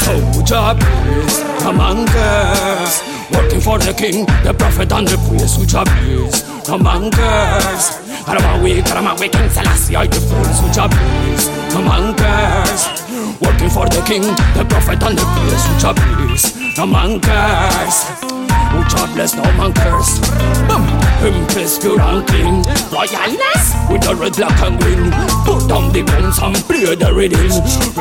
Soldier 0.03 0.75
peace, 0.75 1.39
come 1.63 1.79
on 1.79 2.05
girls 2.05 3.01
Working 3.31 3.61
for 3.61 3.79
the 3.79 3.93
king, 3.97 4.25
the 4.43 4.53
prophet 4.53 4.91
and 4.91 5.07
the 5.07 5.17
priest 5.25 5.55
Soldier 5.55 5.89
peace, 5.89 6.43
come 6.67 6.85
on 6.85 7.09
girls 7.09 7.85
Karamawi, 8.27 8.83
Karamawi, 8.83 9.31
King 9.31 9.49
Selassie 9.49 9.95
I 9.95 10.05
the 10.05 10.19
fool, 10.19 10.43
soldier 10.43 10.89
peace, 10.93 11.47
come 11.73 11.87
girls 12.15 12.83
Working 13.41 13.69
for 13.69 13.87
the 13.87 14.03
king, 14.05 14.21
the 14.53 14.65
prophet 14.69 15.01
and 15.01 15.17
the 15.17 15.25
priest 15.33 15.81
Soldier 15.81 16.27
peace, 16.27 16.75
come 16.75 16.93
on 16.93 17.19
girls 18.75 18.93
jobless, 18.93 19.35
no 19.35 19.43
man 19.57 19.73
curse. 19.73 20.19
Boom, 20.67 20.83
impress 21.25 21.79
pure 21.79 21.99
and 21.99 22.27
clean. 22.27 22.63
Royalness 22.91 23.89
with 23.89 24.03
the 24.03 24.15
red, 24.15 24.35
black 24.35 24.61
and 24.61 24.79
green. 24.79 25.11
Put 25.45 25.67
down 25.69 25.91
the 25.91 26.03
guns 26.03 26.39
and 26.39 26.55
play 26.67 26.95
the 26.95 27.13
rhythm. 27.13 27.47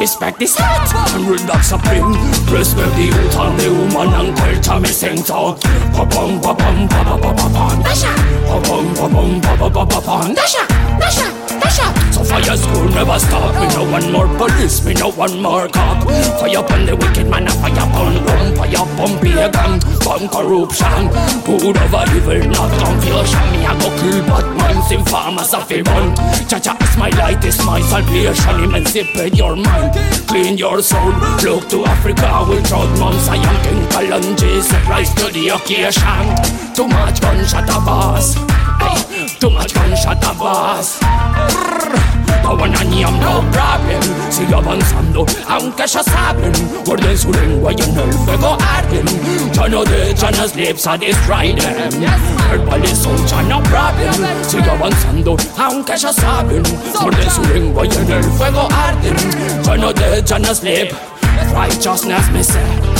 Respect 0.00 0.38
the 0.38 0.46
state 0.46 1.14
and 1.14 1.24
rule 1.26 1.46
back 1.46 1.64
supreme. 1.64 2.12
Respect 2.52 2.94
the 2.96 3.04
youth 3.12 3.36
and 3.36 3.58
the 3.58 3.70
woman 3.70 4.14
and 4.14 4.36
culture 4.36 4.80
me 4.80 4.88
sing 4.88 5.18
so. 5.18 5.54
Pa 5.94 6.04
bum 6.04 6.40
pa 6.40 6.54
pa 6.54 6.70
pa 6.88 7.16
pa 7.18 7.32
pa 7.32 7.48
pa. 7.48 7.82
Dasha. 7.82 8.12
Pa 8.46 8.60
bum 8.60 8.94
pa 8.94 9.08
bum 9.08 9.40
pa 9.40 9.56
pa 9.56 9.68
pa 9.68 9.84
pa 9.84 10.00
pa. 10.00 10.34
Dasha. 10.34 10.66
Dasha. 10.98 11.43
Dasha. 11.64 11.88
So 12.12 12.22
fire 12.22 12.56
school 12.56 12.88
never 12.92 13.18
stop. 13.18 13.54
Me 13.56 13.66
no 13.72 13.88
one 13.90 14.12
more 14.12 14.28
police. 14.36 14.84
Me 14.84 14.92
no 14.94 15.10
one 15.12 15.40
more 15.40 15.68
cop. 15.68 16.04
Fire 16.38 16.60
upon 16.60 16.84
the 16.86 16.94
wicked 16.94 17.28
man. 17.28 17.48
Fire 17.48 17.72
upon 17.72 18.20
rum. 18.24 18.54
Fire 18.54 18.84
upon 18.84 19.12
pagan. 19.24 19.80
Burn 20.04 20.28
corruption. 20.28 21.08
Good 21.48 21.76
over 21.80 22.04
evil, 22.12 22.44
not 22.52 22.70
confusion. 22.76 23.46
Me 23.52 23.64
a 23.64 23.72
go 23.80 23.88
kill 23.96 24.20
bad 24.28 24.46
minds 24.58 24.92
in 24.92 25.04
farmers 25.06 25.54
of 25.54 25.70
run. 25.70 26.14
Cha-cha 26.48 26.76
is 26.84 26.96
my 26.98 27.08
light, 27.16 27.42
is 27.44 27.58
my 27.64 27.80
salvation. 27.80 28.64
Emancipate 28.64 29.34
your 29.34 29.56
mind, 29.56 29.94
clean 30.28 30.58
your 30.58 30.82
soul. 30.82 31.12
Look 31.42 31.68
to 31.70 31.84
Africa 31.84 32.44
with 32.48 32.68
drought 32.68 32.92
months. 32.98 33.28
I 33.28 33.36
am 33.36 33.56
King 33.64 33.82
Kalanji, 33.88 34.60
rise 34.88 35.14
to 35.14 35.32
the 35.32 35.48
occasion. 35.56 36.26
Too 36.74 36.88
much 36.88 37.20
gunshot 37.20 37.68
a 37.70 37.80
boss. 37.80 38.34
Hey, 38.80 39.28
too 39.40 39.50
much 39.50 39.72
gunshot 39.72 40.22
a 40.22 40.34
boss. 40.38 41.00
Kawan 41.00 41.53
ni 42.94 43.04
am 43.04 43.18
no 43.20 43.42
problem 43.52 44.02
Sigue 44.30 44.54
avanzando 44.54 45.26
aunque 45.48 45.86
ya 45.86 46.02
saben 46.02 46.52
Guarden 46.84 47.18
su 47.18 47.32
lengua 47.32 47.72
y 47.72 47.82
en 47.82 47.98
el 47.98 48.12
fuego 48.12 48.56
arden. 48.76 49.06
Ya 49.52 49.68
no 49.68 49.84
dejan 49.84 50.36
las 50.36 50.54
lips 50.56 50.86
a 50.86 50.96
destroy 50.96 51.54
them 51.54 52.02
Herbal 52.50 52.84
is 52.84 53.06
ya 53.30 53.42
no 53.42 53.60
problem 53.62 54.14
Sigue 54.42 54.70
avanzando 54.70 55.36
aunque 55.58 55.96
ya 55.96 56.12
saben 56.12 56.62
Guarden 57.00 57.30
su 57.30 57.42
lengua 57.44 57.84
y 57.86 57.96
en 57.96 58.10
el 58.10 58.24
fuego 58.24 58.68
arden. 58.70 59.16
Ya 59.62 59.76
no 59.76 59.92
dejan 59.92 60.42
las 60.42 60.62
lips 60.62 60.94
Righteousness 61.54 62.30
me 62.32 62.42
say 62.42 62.93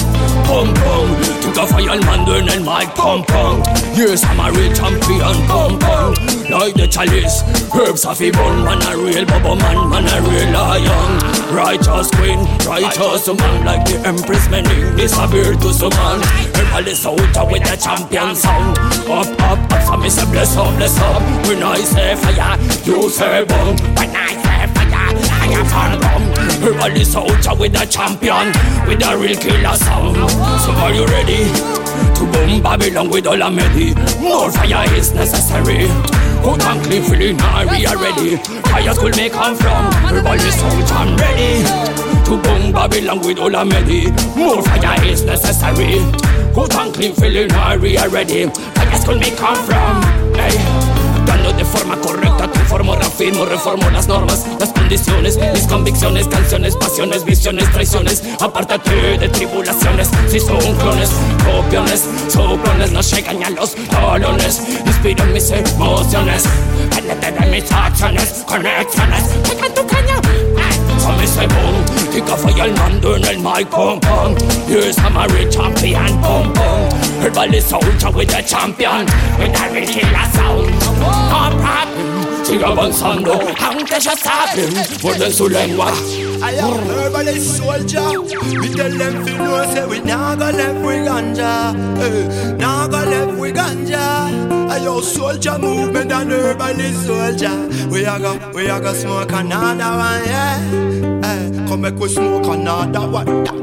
Pum 0.44 0.72
pum, 0.74 1.08
took 1.40 1.56
a 1.56 1.66
fire 1.66 2.00
mando 2.04 2.34
en 2.34 2.48
el 2.48 2.60
mic 2.60 2.94
Pum 2.94 3.24
pum, 3.24 3.62
yes 3.96 4.24
I'm 4.24 4.40
a 4.40 4.52
real 4.52 4.72
champion 4.72 5.36
Pum 5.48 5.78
pum, 5.78 6.14
like 6.50 6.74
the 6.74 6.86
chalice 6.86 7.42
Herbs 7.74 8.04
of 8.04 8.18
bun, 8.18 8.64
man 8.64 8.82
a 8.86 8.96
real 8.96 9.24
bubble 9.26 9.56
man 9.56 9.88
Man 9.88 10.06
a 10.06 10.20
real 10.28 10.50
lion. 10.52 11.10
Righteous 11.54 12.10
queen, 12.12 12.38
righteous 12.66 13.26
man 13.28 13.64
Like 13.64 13.84
the 13.86 14.00
empress 14.06 14.48
meaning 14.50 14.94
this 14.96 15.16
a 15.18 15.26
virtuous 15.26 15.80
man 15.80 16.20
Herbalist 16.54 17.06
out 17.06 17.50
with 17.50 17.64
the 17.64 17.76
champion 17.76 18.34
sound 18.36 18.78
Up 19.08 19.26
up 19.40 19.54
up, 19.54 19.82
so 19.82 19.96
me 19.96 20.10
say 20.10 20.24
bless 20.30 20.56
up, 20.56 20.74
bless 20.76 20.98
up. 20.98 21.22
When 21.46 21.62
I 21.62 21.78
say 21.78 22.14
fire, 22.16 22.58
you 22.84 23.10
say 23.10 23.44
boom. 23.44 23.76
When 23.96 24.10
I 24.16 24.30
say 24.42 24.66
fire, 24.74 25.14
I 25.40 25.46
am 25.58 25.66
fire 25.66 25.98
boom 26.00 26.23
Herbalist 26.62 27.12
soldier 27.12 27.54
with 27.54 27.80
a 27.80 27.86
champion 27.86 28.48
With 28.86 29.04
a 29.04 29.16
real 29.16 29.36
killer 29.36 29.76
sound. 29.76 30.16
So 30.60 30.72
are 30.72 30.92
you 30.92 31.06
ready? 31.06 31.44
To 32.14 32.24
boom 32.32 32.62
Babylon 32.62 33.10
with 33.10 33.26
all 33.26 33.40
a 33.40 33.50
medi? 33.50 33.94
More 34.20 34.50
fire 34.50 34.86
is 34.94 35.12
necessary. 35.12 35.88
Who 36.42 36.56
can 36.58 36.82
clean 36.84 37.02
feeling 37.02 37.36
now 37.36 37.64
we 37.70 37.86
are 37.86 37.96
ready. 37.96 38.36
Fire 38.70 38.94
school 38.94 39.10
may 39.10 39.30
come 39.30 39.56
from. 39.56 39.92
Herbalist 40.10 40.60
soldier 40.60 40.94
I'm 40.94 41.16
ready 41.16 41.64
To 42.24 42.36
boom 42.42 42.72
Babylon 42.72 43.20
with 43.20 43.38
all 43.38 43.54
a 43.54 43.64
medi. 43.64 44.10
More 44.36 44.62
fire 44.62 45.04
is 45.04 45.24
necessary. 45.24 45.98
Who 46.54 46.66
can 46.68 46.92
clean 46.92 47.14
feeling 47.14 47.48
now 47.48 47.76
we 47.76 47.96
are 47.96 48.08
ready. 48.08 48.46
Fire 48.46 49.00
school 49.00 49.18
may 49.18 49.30
come 49.30 49.56
from. 49.64 50.02
Hey 50.34 50.58
Dando 51.26 51.52
de 51.52 51.64
forma 51.64 51.96
correcta, 51.96 52.33
transformo, 52.74 52.96
reafirmo, 52.96 53.44
reformo 53.44 53.90
las 53.90 54.08
normas, 54.08 54.44
las 54.58 54.72
condiciones, 54.72 55.38
mis 55.52 55.66
convicciones, 55.66 56.26
canciones, 56.26 56.76
pasiones, 56.76 57.24
visiones, 57.24 57.70
traiciones. 57.72 58.22
Apártate 58.40 59.18
de 59.18 59.28
tribulaciones, 59.28 60.08
si 60.28 60.40
son 60.40 60.58
clones, 60.58 61.10
copiones, 61.44 62.04
soplones, 62.28 62.90
no 62.90 63.00
llegan 63.00 63.44
a 63.44 63.50
los 63.50 63.74
talones. 63.74 64.60
Inspiro 64.86 65.24
mis 65.26 65.50
emociones, 65.50 66.44
pénete 66.90 67.32
de 67.32 67.46
mis 67.50 67.70
acciones, 67.70 68.44
conexiones. 68.46 69.22
Pega 69.44 69.74
tu 69.74 69.86
caña, 69.86 70.20
so 70.98 71.12
me 71.12 71.26
say 71.26 71.46
boom, 71.46 71.84
kick 72.12 72.28
off 72.30 72.44
your 72.56 72.72
mando 72.74 73.14
en 73.14 73.24
el 73.24 73.38
mic, 73.38 73.70
pum 73.70 74.00
pum. 74.00 74.34
Yes, 74.68 74.98
I'm 74.98 75.16
a 75.16 75.50
champion, 75.50 76.20
pum 76.22 76.52
pum. 76.52 76.90
Herbal 77.20 77.60
soldier 77.60 78.10
with 78.10 78.34
a 78.34 78.42
champion, 78.42 79.06
with 79.38 79.60
a 79.60 79.86
killer 79.86 80.28
sound. 80.32 80.70
No 80.80 82.13
sigue 82.44 82.64
avanzando, 82.64 83.32
aunque 83.32 83.94
ya 84.00 84.14
saben, 84.16 84.74
muerden 85.02 85.32
su 85.32 85.48
lengua. 85.48 85.92
I 86.42 86.58
am 86.58 86.86
herbal 86.86 87.34
soldier. 87.40 88.20
We 88.60 88.68
tell 88.74 88.90
them 88.90 89.24
to 89.24 89.32
know 89.38 89.64
say 89.72 89.86
we 89.86 90.00
nah 90.00 90.36
go 90.36 90.50
left 90.50 90.84
we 90.84 90.96
ganja. 91.06 91.74
Eh, 91.98 92.10
hey, 92.10 92.52
nah 92.58 92.86
go 92.86 92.98
left 92.98 93.38
we 93.38 93.50
ganja. 93.52 94.28
I 94.70 94.78
your 94.82 95.02
soldier 95.02 95.58
movement 95.58 96.12
and 96.12 96.30
herbal 96.30 96.80
soldier. 96.92 97.88
We 97.90 98.04
a 98.04 98.18
go, 98.18 98.38
we 98.54 98.68
a 98.68 98.78
go 98.80 98.92
smoke 98.92 99.32
another 99.32 99.96
one, 99.96 100.24
yeah. 100.26 100.58
Hey, 101.22 101.66
come 101.66 101.80
make 101.80 101.94
we 101.98 102.08
smoke 102.08 102.46
another 102.46 103.08
one. 103.08 103.53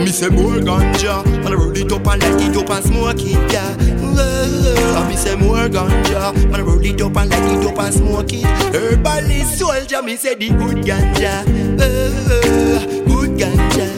Me 0.00 0.06
say 0.12 0.28
more 0.28 0.58
ganja. 0.60 1.22
And 1.24 1.48
I 1.48 1.54
roll 1.54 1.76
it 1.76 1.92
up 1.92 2.06
and 2.06 2.22
light 2.22 2.42
it 2.42 2.56
up 2.56 2.70
and 2.70 2.84
smoke 2.84 3.20
it, 3.20 3.52
yeah. 3.52 3.76
Uh, 4.02 5.08
Me 5.08 5.16
say 5.16 5.36
more 5.36 5.68
ganja. 5.68 6.34
And 6.34 6.56
I 6.56 6.60
roll 6.60 6.84
it 6.84 7.00
up 7.00 7.16
and 7.16 7.30
light 7.30 7.52
it 7.52 7.66
up 7.66 7.78
and 7.78 7.94
smoke 7.94 8.32
it. 8.32 8.44
Herbalist 8.74 9.58
soldier 9.58 10.02
Me 10.02 10.16
say 10.16 10.34
the 10.34 10.48
good 10.48 10.78
ganja. 10.84 11.44
Uh, 11.78 12.80
Good 13.04 13.38
ganja 13.38 13.89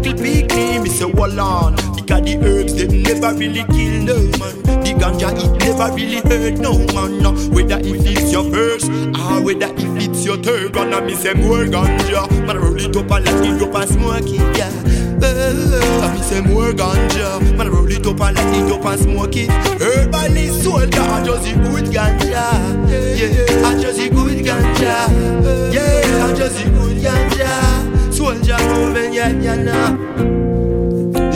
little 0.00 0.22
piggy? 0.22 0.78
Me 0.78 0.88
say, 0.88 1.10
hold 1.10 1.38
on. 1.38 1.76
Because 1.94 2.22
the 2.22 2.38
herbs, 2.42 2.74
they 2.74 2.86
never 2.86 3.36
really 3.36 3.64
kill 3.64 4.02
no 4.04 4.16
man. 4.38 4.56
The 4.82 4.94
ganja, 4.96 5.30
it 5.36 5.52
never 5.60 5.94
really 5.94 6.20
hurt 6.20 6.58
no 6.58 6.78
man 6.94 7.22
no. 7.22 7.32
Whether 7.50 7.78
if 7.78 8.06
it's 8.06 8.32
your 8.32 8.44
first 8.50 8.88
Or 8.88 9.42
whether 9.42 9.72
if 9.76 10.08
it's 10.08 10.24
your 10.24 10.38
third 10.38 10.72
Gonna 10.72 11.00
me 11.02 11.14
say 11.14 11.34
more 11.34 11.64
ganja. 11.64 12.28
Man 12.46 12.56
roll 12.58 12.76
it 12.80 12.96
up 12.96 13.10
and 13.10 13.24
let 13.24 13.44
it 13.44 13.62
up 13.62 13.74
and 13.74 13.90
smoke 13.90 14.26
it, 14.26 14.56
yeah. 14.56 14.70
Uh, 15.22 16.12
me 16.14 16.22
say 16.22 16.40
more 16.40 16.72
ganja. 16.72 17.56
Man 17.56 17.70
roll 17.70 17.90
it 17.90 18.06
up 18.06 18.20
and 18.20 18.36
let 18.36 18.56
it 18.56 18.72
up 18.72 18.84
and 18.84 19.00
smoke 19.00 19.36
it. 19.36 19.50
Herbalist 19.80 20.64
soldier 20.64 21.00
I 21.00 21.24
just 21.24 21.44
the 21.44 21.52
good 21.54 21.84
ganja. 21.92 22.30
Yeah, 22.30 23.68
I 23.68 23.80
just 23.80 23.98
the 23.98 24.08
good 24.08 24.44
ganja. 24.44 25.72
Yeah, 25.72 26.26
I 26.26 26.34
just 26.34 26.56
the 26.56 26.70
good 26.70 26.96
ganja 26.96 27.89
Soldier 28.30 28.58
moving, 28.58 29.12
He 29.12 29.18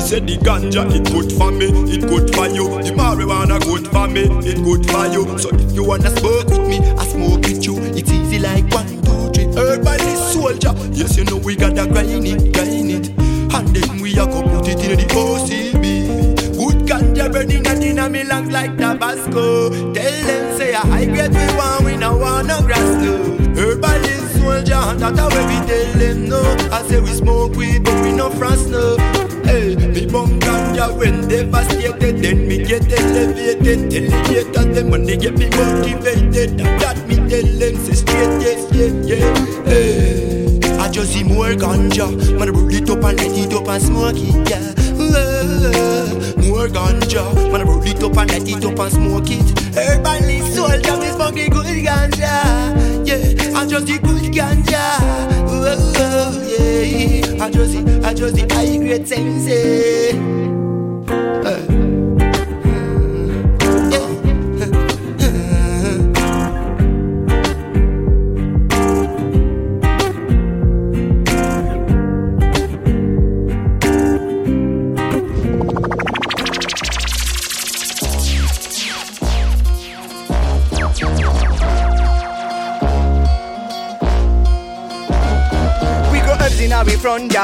said 0.00 0.28
the 0.28 0.38
ganja 0.38 0.86
it 0.94 1.02
good 1.10 1.32
for 1.32 1.50
me, 1.50 1.66
it 1.90 2.02
good 2.02 2.32
for 2.32 2.46
you. 2.46 2.68
The 2.82 2.92
marijuana 2.94 3.58
good 3.64 3.88
for 3.88 4.06
me, 4.06 4.30
it 4.46 4.62
good 4.62 4.88
for 4.88 5.04
you. 5.10 5.36
So 5.36 5.50
if 5.54 5.72
you 5.74 5.82
wanna 5.82 6.10
smoke 6.10 6.46
with 6.50 6.68
me, 6.68 6.78
I 6.78 7.04
smoke 7.08 7.42
with 7.42 7.66
you. 7.66 7.78
It's 7.98 8.12
easy 8.12 8.38
like 8.38 8.70
one, 8.70 8.86
two, 9.02 9.32
three. 9.32 9.46
Herbalist 9.60 10.34
soldier, 10.34 10.72
yes 10.92 11.16
you 11.16 11.24
know 11.24 11.36
we 11.36 11.56
gotta 11.56 11.88
grind 11.88 12.28
it, 12.28 12.52
grind 12.54 12.90
it. 12.92 13.08
And 13.52 13.74
then 13.74 14.00
we 14.00 14.12
a 14.12 14.26
go 14.26 14.42
put 14.42 14.68
it 14.68 14.78
in 14.84 14.96
the 14.96 15.06
OCB 15.14 16.56
Good 16.56 16.86
ganja 16.86 17.32
burning 17.32 17.66
and 17.66 17.82
in 17.82 18.12
me 18.12 18.22
lungs 18.22 18.52
like 18.52 18.76
Tabasco 18.76 19.70
Tell 19.94 20.26
them 20.26 20.58
say 20.58 20.74
a 20.74 20.78
high 20.78 21.06
grade 21.06 21.30
we 21.30 21.46
want, 21.56 21.84
we 21.84 21.96
no 21.96 22.16
want 22.16 22.46
no 22.46 22.62
grass 22.62 23.02
no 23.02 23.14
Herbalist 23.56 24.13
soldier, 24.44 24.98
that's 24.98 25.18
how 25.18 25.28
we 25.28 25.56
tell 25.66 25.92
them 25.98 26.28
no 26.28 26.40
I 26.70 26.82
say 26.86 27.00
we 27.00 27.08
smoke 27.08 27.56
weed 27.56 27.84
but 27.84 28.02
we 28.02 28.12
no 28.12 28.30
frost 28.30 28.68
no 28.68 28.96
Hey, 29.44 29.76
me 29.76 30.06
bum 30.06 30.40
ganja 30.40 30.96
when 30.96 31.28
devastated 31.28 32.22
Then 32.22 32.48
me 32.48 32.64
get 32.64 32.90
elevated 32.92 33.90
Tell 33.90 34.10
the 34.10 34.28
haters 34.28 34.74
them 34.74 34.90
when 34.90 35.04
they 35.04 35.16
get 35.16 35.36
me 35.38 35.48
motivated 35.50 36.60
And 36.60 36.80
that 36.80 37.06
me 37.08 37.16
tell 37.16 37.48
them 37.60 37.74
say 37.84 37.94
straight 37.94 38.40
yes, 38.42 38.72
yeah, 38.72 39.16
yeah 39.16 39.64
Hey 39.64 40.34
I 40.80 40.88
just 40.90 41.12
see 41.12 41.24
more 41.24 41.54
ganja. 41.54 42.06
Man, 42.38 42.52
roll 42.52 42.72
it 42.72 42.90
up 42.90 43.02
and 43.04 43.18
light 43.18 43.38
it 43.38 43.52
up 43.54 43.68
and 43.68 43.82
smoke 43.82 44.16
it, 44.16 44.50
yeah. 44.50 44.74
More 46.46 46.68
ganja. 46.68 47.24
Man, 47.50 47.66
roll 47.66 47.82
it 47.82 48.02
up 48.02 48.16
and 48.18 48.30
light 48.30 48.48
it 48.48 48.64
up 48.64 48.78
and 48.78 48.92
smoke 48.92 49.30
it. 49.30 49.76
Everybody 49.78 50.40
soldier, 50.40 50.96
me 50.98 51.08
smoke 51.08 51.34
the 51.34 51.48
good 51.48 51.66
ganja. 51.86 53.06
Yeah, 53.06 53.58
I 53.58 53.66
just 53.66 53.86
the 53.86 53.98
good 53.98 54.23
ganja. 54.34 54.98
Uh, 55.46 56.32
yeah, 56.46 57.44
I 57.44 57.50
just 57.50 57.76
I 58.04 58.12
just 58.14 58.36
grade 58.78 59.06
sensei. 59.06 60.12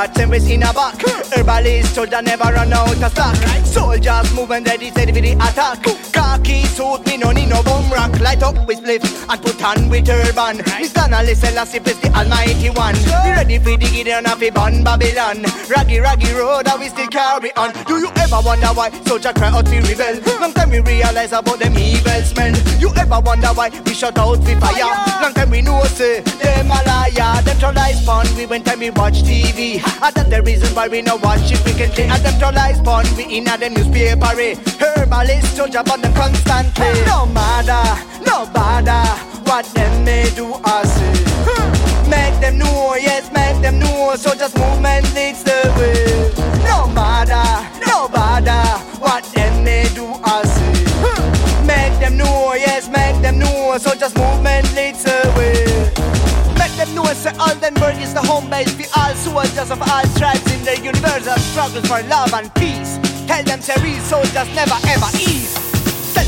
Front 0.00 0.16
yard, 0.16 0.16
service 0.16 0.50
in 0.50 0.62
a 0.62 0.72
back. 0.72 1.00
Herbalist 1.32 1.94
soldier 1.94 2.22
never 2.22 2.44
run 2.44 2.72
out 2.72 3.02
of 3.02 3.12
stock. 3.12 3.36
Soldiers 3.64 4.34
moving 4.34 4.64
ready, 4.64 4.90
for 4.90 5.04
the 5.04 5.32
attack. 5.32 5.82
Khaki 6.12 6.64
suit, 6.64 7.06
me 7.06 7.16
no 7.16 7.30
need 7.32 7.48
no 7.48 7.62
bomb 7.62 7.90
rock. 7.90 8.18
Light 8.20 8.42
up 8.42 8.66
with 8.66 8.80
spliff 8.80 9.04
and 9.28 9.42
put 9.42 9.62
on 9.62 9.88
with 9.88 10.06
turban. 10.06 10.58
Mr. 10.58 11.08
Nally 11.08 11.34
Selassie 11.34 11.78
is 11.78 12.00
the 12.00 12.08
almighty 12.14 12.70
one. 12.70 12.94
We 13.24 13.30
ready 13.30 13.58
for 13.58 13.76
the 13.76 13.88
Gideon 13.90 14.26
of 14.26 14.40
Iban 14.40 14.84
Babylon. 14.84 15.44
Raggy, 15.68 16.00
raggy 16.00 16.32
road, 16.32 16.66
and 16.68 16.80
we 16.80 16.88
still 16.88 17.08
carry 17.08 17.54
on. 17.56 17.72
Do 17.84 17.98
you 17.98 18.10
ever 18.16 18.40
wonder 18.44 18.68
why 18.68 18.90
soldier 19.04 19.32
cry 19.32 19.48
out 19.48 19.68
we 19.68 19.80
rebel? 19.80 20.20
Long 20.40 20.52
time 20.52 20.70
we 20.70 20.80
realize 20.80 21.32
about 21.32 21.58
them 21.58 21.78
evil 21.78 22.22
men. 22.36 22.54
You 22.80 22.90
ever 22.96 23.20
wonder 23.20 23.48
why 23.48 23.70
we 23.84 23.94
shut 23.94 24.18
out 24.18 24.38
with 24.38 24.60
fire? 24.60 25.22
Long 25.22 25.34
time 25.34 25.50
we 25.50 25.62
know 25.62 25.82
say 25.84 26.20
them 26.20 26.70
a 26.70 26.80
liar. 26.86 27.42
Them 27.42 27.58
try 27.58 27.92
spawn, 27.92 28.26
we 28.36 28.46
when 28.46 28.62
time 28.62 28.80
we 28.80 28.90
watch 28.90 29.22
TV. 29.22 29.82
And 30.02 30.14
that's 30.14 30.28
the 30.28 30.42
reason 30.42 30.74
why 30.74 30.88
we 30.88 31.02
no 31.02 31.16
watch 31.16 31.50
it 31.50 31.58
frequently. 31.58 32.04
And 32.04 32.22
them 32.22 32.38
troll 32.38 32.56
eyes 32.58 32.80
porn, 32.80 33.06
we 33.16 33.24
in 33.36 33.48
a 33.48 33.56
them 33.56 33.74
newspaper. 33.74 34.38
Eh? 34.38 34.54
Herbalist 34.78 35.56
soldier 35.56 35.82
on 35.90 36.00
them 36.00 36.14
constantly. 36.14 36.92
No 37.06 37.26
matter, 37.26 37.84
no 38.24 38.46
bother, 38.52 39.04
what 39.48 39.64
them 39.74 40.04
may 40.04 40.30
do 40.34 40.52
or 40.52 40.84
say. 40.84 41.14
Hmm. 41.46 42.10
Make 42.10 42.40
them 42.40 42.58
know, 42.58 42.94
yes, 42.94 43.30
make 43.32 43.60
them 43.62 43.78
know. 43.78 44.14
Soldiers 44.16 44.54
movement 44.56 45.14
leads 45.14 45.42
the 45.44 45.58
way. 45.78 46.32
No 46.64 46.86
matter, 46.88 47.44
no 47.86 48.08
bother, 48.08 48.62
what 49.00 49.24
them 49.34 49.64
may 49.64 49.88
do 49.94 50.06
or 50.06 50.42
say. 50.44 50.74
Hmm. 51.02 51.66
Make 51.66 51.98
them 52.00 52.16
know, 52.16 52.54
yes, 52.54 52.88
make 52.88 53.20
them 53.22 53.38
know. 53.38 53.76
Soldiers 53.78 54.14
movement 54.16 54.74
leads 54.74 55.04
the 55.04 55.32
way 55.36 56.10
Make 56.58 56.72
them 56.76 56.94
know 56.94 57.04
say 57.14 57.32
Oldenburg 57.40 57.96
is 58.02 58.12
the 58.12 58.20
home 58.20 58.50
base 58.50 58.68
all 58.94 58.99
soldiers 59.44 59.70
of 59.70 59.80
all 59.80 60.02
tribes 60.18 60.52
in 60.52 60.62
the 60.64 60.76
universal 60.82 61.36
struggle 61.38 61.82
for 61.82 62.02
love 62.08 62.32
and 62.34 62.54
peace. 62.54 62.98
Tell 63.26 63.42
them 63.44 63.60
real 63.82 64.00
soldiers 64.02 64.54
never 64.54 64.76
ever 64.86 65.06
ease. 65.16 65.59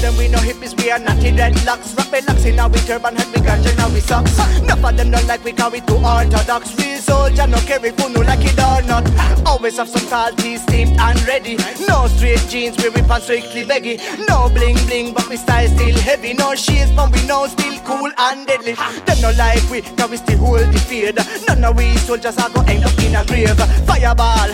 Them 0.03 0.17
we 0.17 0.27
no 0.27 0.39
hippies, 0.39 0.75
we 0.83 0.91
are 0.91 0.99
not 0.99 1.23
in 1.23 1.37
dreadlocks. 1.37 1.97
Rock 1.97 2.11
locks 2.27 2.45
in 2.45 2.59
our 2.59 2.69
turban, 2.71 3.15
head 3.15 3.29
we 3.29 3.41
ganja, 3.41 3.77
now 3.77 3.89
we 3.89 4.01
socks. 4.01 4.37
Enough 4.59 4.85
of 4.85 4.97
them 4.97 5.13
don't 5.13 5.29
like 5.29 5.45
we 5.45 5.53
call 5.53 5.71
we 5.71 5.81
too 5.81 5.95
orthodox. 5.95 6.75
Real 6.77 6.99
soldier, 6.99 7.47
no 7.47 7.57
carry 7.59 7.93
food, 7.93 8.11
no 8.11 8.21
like 8.23 8.43
it 8.43 8.59
or 8.59 8.83
not. 8.83 9.07
Always 9.47 9.77
have 9.77 9.89
some 9.89 10.03
salty, 10.03 10.57
steamed 10.57 10.99
and 10.99 11.23
ready. 11.25 11.57
No 11.87 12.09
straight 12.09 12.45
jeans, 12.49 12.77
we 12.79 12.89
rip 12.89 13.09
and 13.09 13.23
strictly 13.23 13.63
beggy. 13.63 13.97
No 14.27 14.49
bling 14.49 14.75
bling, 14.87 15.15
but 15.15 15.29
we 15.29 15.37
style 15.37 15.69
still 15.69 15.97
heavy. 16.01 16.35
No 16.35 16.57
shades, 16.57 16.91
but 16.91 17.13
we 17.13 17.25
know 17.25 17.47
still 17.47 17.79
cool 17.85 18.11
and 18.19 18.45
deadly. 18.45 18.75
Them 19.07 19.21
no 19.23 19.31
like 19.39 19.63
we, 19.71 19.83
cause 19.83 20.11
we 20.11 20.17
still 20.17 20.39
hold 20.39 20.67
the 20.73 20.81
fear. 20.81 21.13
None 21.47 21.63
of 21.63 21.77
we 21.77 21.97
soldiers 21.99 22.37
are 22.39 22.51
gonna 22.51 22.69
end 22.69 22.85
up 22.85 22.99
in 22.99 23.15
a 23.15 23.25
grave. 23.25 23.57
Fireball, 23.87 24.51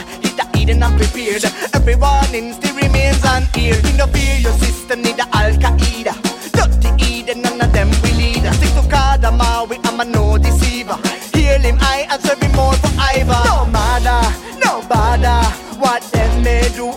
hit 0.68 0.80
the 0.80 0.82
Eden 0.82 0.82
and 0.82 1.00
prepared. 1.00 1.44
Every 1.74 1.96
warning 1.96 2.52
still 2.52 2.76
remains 2.76 3.24
ear. 3.56 3.76
We 3.84 3.92
no 3.96 4.06
fear 4.06 4.38
your 4.38 4.52
system, 4.52 5.02
need 5.02 5.16
the 5.16 5.26
Al 5.32 5.52
Qaeda. 5.52 6.14
Dirty 6.52 7.04
Eden, 7.04 7.42
none 7.42 7.60
of 7.60 7.72
them 7.72 7.90
we 8.02 8.12
lead. 8.12 8.54
Stick 8.54 8.72
to 8.74 8.82
Kadama, 8.88 9.68
we 9.68 9.76
am 9.84 10.00
a 10.00 10.04
no 10.04 10.38
deceiver. 10.38 10.96
Heal 11.34 11.60
him, 11.60 11.78
I 11.80 12.06
and 12.10 12.22
serve 12.22 12.40
him 12.40 12.52
more 12.52 12.74
for 12.74 12.92
Iva. 13.16 13.42
No 13.44 13.66
matter, 13.66 14.20
no 14.64 14.82
bother, 14.88 15.42
what 15.78 16.02
them 16.12 16.42
may 16.42 16.68
do 16.74 16.92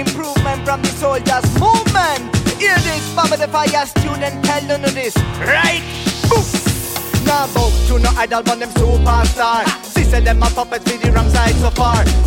improvement 0.00 0.64
from 0.64 0.82
the 0.82 0.88
soldiers' 0.88 1.46
movement. 1.60 2.34
Hear 2.58 2.76
this, 2.80 3.04
Baba 3.14 3.36
the 3.36 3.48
Fire 3.48 3.86
student, 3.86 4.44
tell 4.44 4.62
them 4.66 4.82
this, 4.94 5.16
right? 5.40 5.82
Boom. 6.28 6.44
Nah, 7.24 7.46
bow 7.54 7.70
to 7.88 7.98
no 7.98 8.10
idol, 8.16 8.42
but 8.42 8.58
them 8.58 8.70
superstar. 8.70 9.68
See, 9.84 10.04
say 10.04 10.20
them 10.20 10.42
a 10.42 10.50
puppets 10.50 10.84
with 10.90 11.02
the 11.02 11.12
wrong 11.12 11.28
side 11.30 11.54
so 11.56 11.70
far. 11.70 12.02
A 12.02 12.26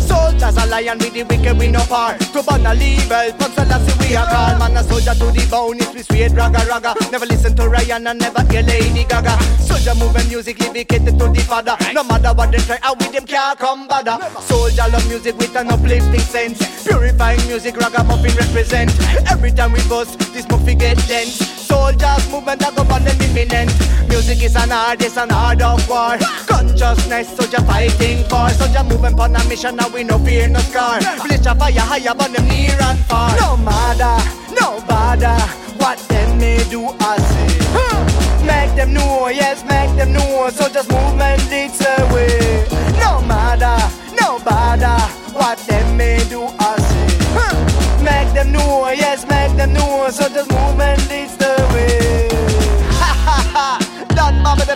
lion 0.66 0.98
with 0.98 1.12
the 1.12 1.22
wicked 1.22 1.58
we 1.58 1.68
no 1.68 1.80
par. 1.84 2.16
To 2.18 2.42
burn 2.42 2.66
a 2.66 2.74
level, 2.74 3.36
but 3.38 3.52
see 3.52 4.08
we 4.08 4.16
are 4.16 4.26
call. 4.26 4.58
Man 4.58 4.76
a 4.76 4.82
soldier 4.84 5.14
to 5.14 5.26
the 5.30 5.46
bone, 5.50 5.78
it's 5.78 5.94
we 5.94 6.02
sweet 6.02 6.32
raga 6.32 6.64
raga. 6.66 6.94
Never 7.10 7.26
listen 7.26 7.56
to 7.56 7.68
Ryan 7.68 8.06
and 8.06 8.20
never 8.20 8.42
hear 8.52 8.62
Lady 8.62 9.04
Gaga. 9.04 9.38
Soldier 9.60 9.94
moving 9.94 10.28
music, 10.28 10.58
dedicated 10.58 11.18
to 11.18 11.28
the 11.28 11.40
father. 11.46 11.76
No 11.92 12.04
matter 12.04 12.32
what 12.32 12.50
they 12.52 12.58
try, 12.58 12.78
out 12.82 12.98
with 12.98 13.12
them 13.12 13.26
can't 13.26 13.58
come 13.58 13.88
bother. 13.88 14.18
Soldier 14.42 14.88
love 14.90 15.06
music 15.08 15.36
with 15.36 15.54
an 15.56 15.68
uplifting 15.70 16.20
sense. 16.20 16.58
Purifying 16.84 17.44
music, 17.46 17.76
ragamuffin 17.76 18.34
represent. 18.36 18.90
Every 19.30 19.52
time 19.52 19.72
we 19.72 19.82
bust, 19.88 20.18
this 20.32 20.48
movie 20.48 20.74
get 20.74 20.96
dense. 21.08 21.63
Soldiers 21.64 22.30
movement 22.30 22.60
that 22.60 22.74
go 22.76 22.82
on 22.92 23.04
them 23.04 23.16
imminent. 23.20 23.72
Music 24.08 24.42
is 24.42 24.56
an 24.56 24.70
art, 24.70 25.00
it's 25.02 25.16
an 25.16 25.30
art 25.32 25.62
of 25.62 25.88
war. 25.88 26.16
Consciousness, 26.46 27.28
soldier 27.36 27.62
fighting 27.64 28.22
for. 28.28 28.48
Soldier 28.50 28.84
moving 28.84 29.18
on 29.18 29.34
a 29.34 29.44
mission, 29.48 29.76
now 29.76 29.88
we 29.88 30.04
no 30.04 30.18
fear, 30.18 30.48
no 30.48 30.60
scar. 30.60 31.00
Bleach 31.24 31.46
a 31.46 31.54
fire 31.54 31.72
higher, 31.80 32.14
but 32.14 32.32
them 32.32 32.46
near 32.48 32.76
and 32.80 32.98
far. 33.08 33.34
No 33.40 33.56
matter, 33.56 34.16
no 34.60 34.80
bother, 34.86 35.36
what 35.80 35.98
them 36.08 36.38
may 36.38 36.62
do 36.68 36.88
I 37.00 37.16
say. 37.18 38.44
Make 38.44 38.76
them 38.76 38.92
know, 38.92 39.28
yes, 39.28 39.64
make 39.64 39.96
them 39.96 40.12
know. 40.12 40.50
Soldiers 40.50 40.88
movement 40.90 41.40
leads 41.50 41.78
the 41.78 41.96
way. 42.12 42.66
No 43.00 43.22
matter, 43.26 43.80
no 44.20 44.38
bother, 44.44 45.00
what 45.32 45.58
them 45.66 45.96
may 45.96 46.22
do 46.28 46.42
or 46.42 46.63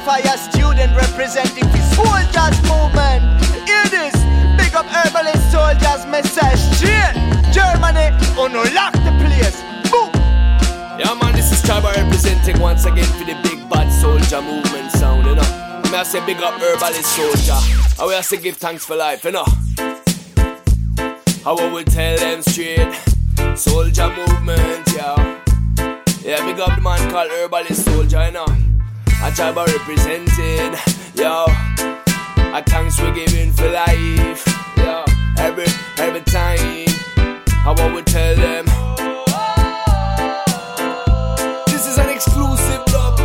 Fire 0.09 0.39
student 0.39 0.97
representing 0.97 1.69
the 1.69 1.83
soldiers 1.93 2.57
movement. 2.65 3.21
Hear 3.69 3.85
this, 3.93 4.17
big 4.57 4.75
up 4.75 4.87
herbalist 4.87 5.53
soldiers 5.53 6.07
message. 6.07 6.61
Straight 6.77 7.13
Germany, 7.53 8.17
unlock 8.41 8.95
the 9.05 9.13
place. 9.21 9.61
Boom. 9.93 10.09
Yeah 10.99 11.13
man, 11.21 11.35
this 11.35 11.53
is 11.53 11.61
Triba 11.61 11.95
representing 11.95 12.59
once 12.59 12.87
again 12.87 13.05
for 13.05 13.25
the 13.25 13.39
big 13.43 13.69
bad 13.69 13.91
soldier 13.93 14.41
movement 14.41 14.93
sound, 14.93 15.27
you 15.27 15.35
know. 15.35 15.43
I 15.93 16.03
say 16.05 16.25
big 16.25 16.39
up 16.39 16.59
herbalist 16.59 17.15
soldier. 17.15 17.61
I 18.01 18.07
will 18.07 18.23
say 18.23 18.39
give 18.39 18.57
thanks 18.57 18.87
for 18.87 18.97
life, 18.97 19.25
you 19.25 19.33
know. 19.33 19.45
I 21.45 21.53
will 21.53 21.85
tell 21.85 22.17
them 22.17 22.41
straight. 22.41 22.95
Soldier 23.57 24.09
movement, 24.09 24.89
yeah. 24.97 25.45
Yeah, 26.23 26.47
big 26.47 26.61
up 26.61 26.77
the 26.77 26.81
man 26.81 27.11
called 27.11 27.31
herbalist 27.31 27.85
soldier, 27.85 28.25
you 28.25 28.33
know. 28.33 28.47
I 29.21 29.33
try 29.33 29.51
by 29.51 29.65
representing, 29.65 30.79
yo. 31.15 31.47
I 32.55 32.63
thanks 32.65 33.01
we 33.03 33.11
giving 33.11 33.53
for 33.53 33.69
life, 33.69 34.47
yo. 34.77 35.05
Every 35.37 35.67
every 35.99 36.21
time, 36.21 36.87
I 37.67 37.75
want 37.77 38.07
tell 38.07 38.37
them. 38.37 38.65
This 41.67 41.89
is 41.89 41.99
an 41.99 42.11
exclusive 42.11 42.85
dub. 42.87 43.19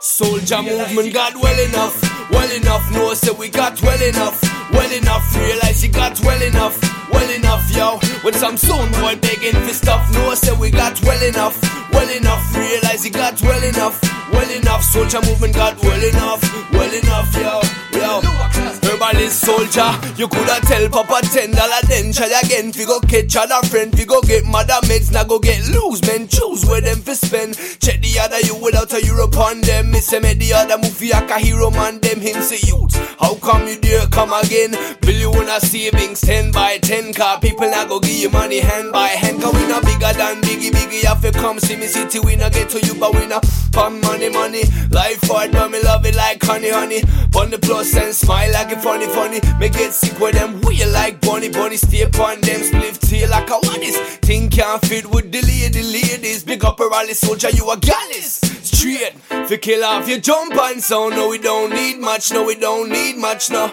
Soldier 0.00 0.62
movement 0.62 1.14
got 1.14 1.36
well 1.36 1.60
enough, 1.60 2.30
well 2.30 2.50
enough. 2.50 2.90
No, 2.90 3.10
I 3.10 3.14
say 3.14 3.30
we 3.30 3.48
got 3.48 3.80
well 3.80 4.02
enough, 4.02 4.42
well 4.72 4.92
enough. 4.92 5.36
Realize 5.36 5.84
you 5.84 5.92
got 5.92 6.18
well 6.24 6.42
enough, 6.42 6.82
well 7.12 7.30
enough, 7.30 7.70
yo. 7.76 8.00
When 8.22 8.34
some 8.34 8.56
soon 8.56 8.90
boy 8.90 9.14
begging 9.22 9.54
for 9.62 9.72
stuff, 9.72 10.12
no, 10.12 10.30
I 10.30 10.34
say 10.34 10.52
we 10.56 10.72
got 10.72 11.00
well 11.04 11.22
enough 11.22 11.73
well 11.92 12.08
enough. 12.08 12.56
Realize 12.56 13.02
he 13.04 13.10
got 13.10 13.40
well 13.42 13.62
enough, 13.62 14.00
well 14.32 14.50
enough. 14.50 14.82
Soldier 14.84 15.20
movement 15.22 15.54
got 15.54 15.80
well 15.82 16.02
enough, 16.02 16.42
well 16.72 16.92
enough, 16.92 17.34
yo, 17.36 17.60
yo. 17.98 18.83
Herbalist 18.94 19.40
soldier. 19.40 19.90
You 20.16 20.28
coulda 20.28 20.60
tell 20.62 20.88
Papa 20.88 21.26
ten 21.26 21.50
dollar 21.50 21.82
then 21.88 22.12
try 22.12 22.30
again. 22.42 22.72
Fi 22.72 22.84
go 22.84 23.00
catch 23.00 23.36
other 23.36 23.66
friend, 23.66 23.96
fi 23.96 24.04
go 24.04 24.20
get 24.22 24.44
mother 24.44 24.78
meds, 24.86 25.12
now 25.12 25.24
go 25.24 25.38
get 25.38 25.66
loose 25.68 26.00
men. 26.06 26.28
Choose 26.28 26.64
where 26.64 26.80
them 26.80 26.98
fi 26.98 27.14
spend. 27.14 27.54
Check 27.80 28.00
the 28.00 28.18
other 28.20 28.40
you 28.40 28.56
without 28.62 28.92
a 28.92 29.04
euro 29.04 29.26
on 29.38 29.60
them. 29.62 29.90
Me 29.90 29.98
say 29.98 30.20
me 30.20 30.34
the 30.34 30.52
other 30.54 30.78
movie 30.78 31.10
like 31.10 31.30
a 31.30 31.38
hero 31.38 31.70
man. 31.70 31.98
Them 32.00 32.20
him 32.20 32.40
say 32.42 32.60
youth. 32.66 32.94
How 33.18 33.34
come 33.36 33.66
you 33.66 33.78
dare 33.78 34.06
come 34.06 34.32
again? 34.32 34.72
Billion 35.00 35.48
a 35.48 35.60
savings 35.60 36.20
ten 36.20 36.52
by 36.52 36.78
ten 36.78 37.12
car. 37.12 37.40
People 37.40 37.70
now 37.70 37.84
go 37.86 38.00
give 38.00 38.16
you 38.16 38.30
money 38.30 38.60
hand 38.60 38.92
by 38.92 39.08
hand. 39.08 39.42
Cause 39.42 39.54
we 39.54 39.66
not 39.68 39.84
bigger 39.84 40.12
than 40.12 40.40
biggie 40.42 40.70
biggie. 40.70 41.04
Have 41.04 41.22
to 41.22 41.32
come 41.32 41.58
see 41.58 41.76
me 41.76 41.86
city. 41.86 42.20
We 42.20 42.36
not 42.36 42.52
get 42.52 42.70
to 42.70 42.80
you 42.86 42.94
but 42.94 43.14
we 43.14 43.26
not 43.26 43.44
pump 43.72 44.02
money 44.04 44.28
money. 44.28 44.62
Life 44.90 45.22
hard 45.24 45.52
but 45.52 45.70
me 45.70 45.82
love 45.82 46.06
it 46.06 46.14
like 46.14 46.42
honey 46.42 46.70
honey. 46.70 47.02
Pon 47.32 47.50
the 47.50 47.58
plus 47.58 47.96
and 47.96 48.14
smile 48.14 48.52
like 48.52 48.70
it 48.70 48.83
funny 48.84 49.06
funny. 49.06 49.40
Me 49.58 49.70
get 49.70 49.94
sick 49.94 50.20
with 50.20 50.34
them. 50.34 50.60
We 50.60 50.84
like 50.84 51.20
bunny 51.22 51.48
bunny. 51.48 51.78
Stay 51.78 52.02
upon 52.02 52.42
them. 52.42 52.60
Spliff 52.60 52.98
tail 53.00 53.30
like 53.30 53.48
a 53.48 53.54
what 53.54 53.82
is. 53.82 53.96
Thing 54.28 54.50
can't 54.50 54.84
fit 54.84 55.06
with 55.06 55.32
the 55.32 55.40
lady 55.40 55.82
ladies. 55.82 56.44
Big 56.44 56.62
up 56.64 56.78
a 56.80 56.88
rally 56.88 57.14
soldier. 57.14 57.48
You 57.48 57.70
a 57.70 57.78
gallus. 57.78 58.40
Straight. 58.62 59.14
Fi 59.48 59.56
kill 59.56 59.84
off 59.84 60.06
your 60.06 60.18
jump 60.18 60.54
and 60.54 60.82
sound. 60.82 61.16
No 61.16 61.28
we 61.30 61.38
don't 61.38 61.72
need 61.72 61.98
much. 61.98 62.30
No 62.30 62.44
we 62.44 62.56
don't 62.56 62.90
need 62.90 63.16
much 63.16 63.50
no. 63.50 63.72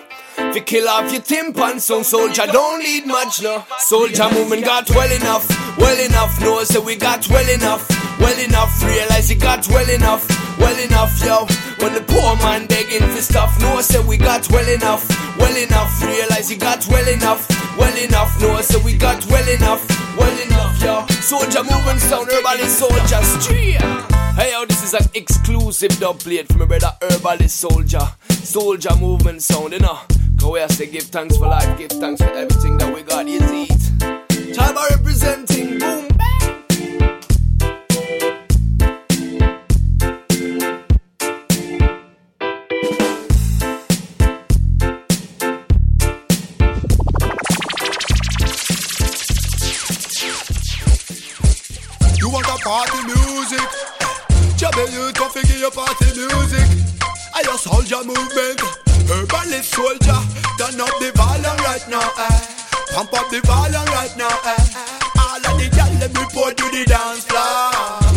Fi 0.53 0.59
kill 0.61 0.87
off 0.87 1.11
your 1.11 1.21
timpan 1.21 1.81
sound. 1.81 2.05
Soldier 2.05 2.47
don't 2.47 2.79
need 2.81 3.05
much 3.05 3.41
no. 3.41 3.65
Soldier 3.79 4.29
movement 4.31 4.63
got 4.63 4.89
well 4.91 5.11
enough. 5.11 5.45
Well 5.77 5.99
enough. 6.05 6.39
No 6.39 6.63
say 6.63 6.79
we 6.79 6.95
got 6.95 7.27
well 7.29 7.49
enough. 7.49 7.83
Well 8.17 8.39
enough. 8.39 8.81
Realize 8.81 9.27
he 9.27 9.35
got 9.35 9.67
well 9.67 9.89
enough. 9.89 10.40
Well 10.57 10.77
enough 10.79 11.13
yo. 11.23 11.45
When 11.79 11.93
the 11.93 12.01
poor 12.01 12.35
man 12.37 12.67
begging 12.67 13.07
for 13.09 13.21
stuff. 13.21 13.59
No 13.59 13.77
I 13.77 13.81
say 13.81 14.03
we 14.03 14.17
got 14.17 14.49
well 14.51 14.67
enough. 14.67 15.07
Well 15.37 15.55
enough. 15.55 16.01
Realize 16.03 16.49
he 16.49 16.57
got 16.57 16.85
well 16.87 17.07
enough. 17.07 17.47
Well 17.77 17.97
enough. 17.97 18.39
No 18.41 18.51
I 18.53 18.61
say 18.61 18.81
we 18.83 18.97
got 18.97 19.25
well 19.27 19.47
enough. 19.49 19.87
Well 20.17 20.39
enough 20.47 20.81
yo. 20.83 21.05
Soldier 21.21 21.63
movement 21.63 21.99
sound. 21.99 22.29
Herbalist 22.31 22.79
soldier 22.79 23.21
straight. 23.39 23.81
Hey 24.35 24.51
yo, 24.51 24.65
this 24.65 24.83
is 24.83 24.93
an 24.93 25.05
exclusive 25.13 25.91
dub 25.99 26.19
plate 26.19 26.47
from 26.47 26.59
my 26.59 26.65
brother 26.65 26.95
Herbalist 27.01 27.57
Soldier. 27.57 28.07
Soldier 28.29 28.95
movement 28.95 29.41
sound, 29.41 29.73
you 29.73 29.79
know. 29.79 29.99
Cause 30.39 30.51
we 30.51 30.59
have 30.59 30.75
to 30.77 30.85
give 30.85 31.03
thanks 31.03 31.37
for 31.37 31.47
life, 31.47 31.77
give 31.77 31.91
thanks 31.91 32.21
for 32.21 32.31
everything 32.31 32.77
that 32.77 32.93
we 32.93 33.03
got. 33.03 33.27
Is 33.27 33.41
it? 33.43 33.69
Triba 34.55 34.89
representing, 34.89 35.79
boom, 35.79 36.07
your 55.61 55.69
party 55.69 56.05
music. 56.17 56.65
I 57.37 57.45
your 57.45 57.57
soldier 57.57 58.01
movement, 58.03 58.59
herbalist 59.05 59.69
soldier. 59.69 60.17
Turn 60.57 60.81
up 60.81 60.89
the 60.97 61.13
volume 61.13 61.61
right 61.61 61.85
now, 61.87 62.01
eh? 62.17 62.41
Pump 62.89 63.13
up 63.13 63.29
the 63.29 63.41
volume 63.45 63.85
right 63.93 64.13
now, 64.17 64.33
eh? 64.41 64.57
All 65.21 65.37
of 65.37 65.53
the 65.61 65.69
gyal 65.69 65.93
let 66.01 66.11
me 66.17 66.25
pour 66.33 66.49
to 66.49 66.65
the 66.65 66.83
dance 66.89 67.25
floor. 67.29 67.69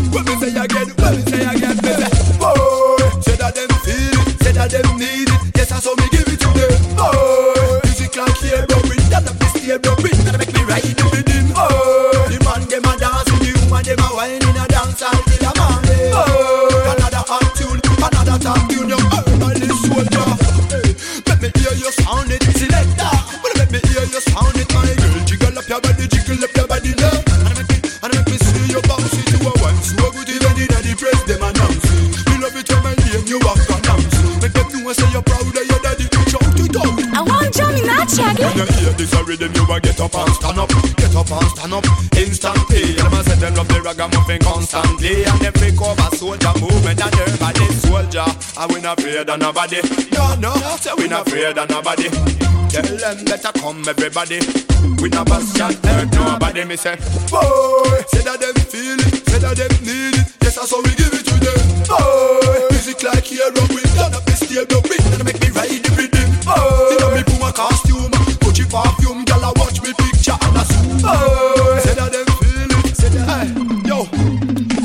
When 0.09 0.25
me 0.25 0.35
say 0.41 0.57
again, 0.57 0.89
when 0.97 1.17
me 1.17 1.23
say 1.29 1.45
again, 1.45 1.77
say, 1.85 2.09
boy, 2.41 3.21
say 3.21 3.37
that 3.37 3.53
them 3.55 3.69
feel 3.85 4.25
it, 4.25 4.43
say 4.43 4.53
that 4.53 4.71
them 4.73 4.97
need 4.97 5.29
it. 5.29 5.34
Rhythm, 39.35 39.53
you 39.55 39.75
a 39.75 39.81
get 39.81 40.01
up 40.01 40.15
and 40.15 40.35
stand 40.35 40.59
up, 40.59 40.69
get 40.97 41.15
up 41.15 41.31
and 41.31 41.51
stand 41.51 41.73
up 41.73 41.85
instantly. 42.17 42.95
Them 42.95 43.13
a 43.13 43.23
say 43.25 43.37
them 43.37 43.55
love 43.55 43.69
the 43.69 43.81
ragamuffin 43.83 44.39
constantly, 44.41 45.25
and 45.25 45.43
every 45.43 45.73
cover 45.77 46.11
soldier 46.17 46.55
movement 46.61 47.03
and 47.03 47.15
everybody 47.15 47.67
soldier. 47.83 48.27
And 48.59 48.73
we 48.73 48.81
not 48.81 48.99
afraid 48.99 49.29
of 49.29 49.39
nobody. 49.39 49.81
No, 50.13 50.35
no, 50.39 50.53
say 50.79 50.95
we 50.97 51.09
not 51.09 51.27
afraid 51.27 51.59
of 51.59 51.69
nobody. 51.69 52.09
Tell 52.71 52.87
them 52.87 53.25
better 53.25 53.53
come 53.59 53.83
everybody. 53.89 54.39
We 55.03 55.09
not 55.11 55.27
bust 55.27 55.57
can't 55.57 55.75
hurt 55.85 56.13
nobody. 56.15 56.65
Me 56.65 56.77
say, 56.77 56.97
boy, 57.31 58.03
say 58.07 58.23
that 58.23 58.39
them 58.39 58.55
feel 58.55 58.99
it, 58.99 59.27
say 59.27 59.39
that 59.43 59.57
them 59.59 59.75
need 59.83 60.15
it. 60.15 60.27
Yes, 60.43 60.55
that's 60.57 60.71
how 60.71 60.79
we 60.83 60.95
give 60.95 61.11
it 61.11 61.27
to 61.27 61.35
them. 61.43 61.59
Boy, 61.91 62.71
music 62.71 63.03
like 63.03 63.27
hero, 63.27 63.51
we 63.75 63.83
turn 63.99 64.15
up 64.15 64.23
the 64.25 64.35
stage, 64.39 64.71
we 64.71 64.97
gonna 65.11 65.25
make 65.25 65.41
me 65.43 65.49
ride 65.51 65.83
the 65.83 65.91
rhythm. 65.99 66.31
Boy, 66.47 66.99
see 66.99 67.15
me 67.15 67.23
put 67.27 67.41
my 67.41 67.51
costume, 67.53 68.14
perfume, 68.75 69.23
girl, 69.25 69.45
I 69.45 69.53
watch 69.55 69.79
me 69.83 69.95
picture 69.95 70.35
and 70.35 70.59
I 70.59 70.65
zoom. 70.67 70.99
Boy, 70.99 71.79
say 71.79 71.95
that 71.95 72.11
them 72.11 72.27
feel 72.43 72.75
it, 72.75 72.97
say 72.99 73.11
that, 73.15 73.27
hey, 73.31 73.47
yo. 73.87 74.03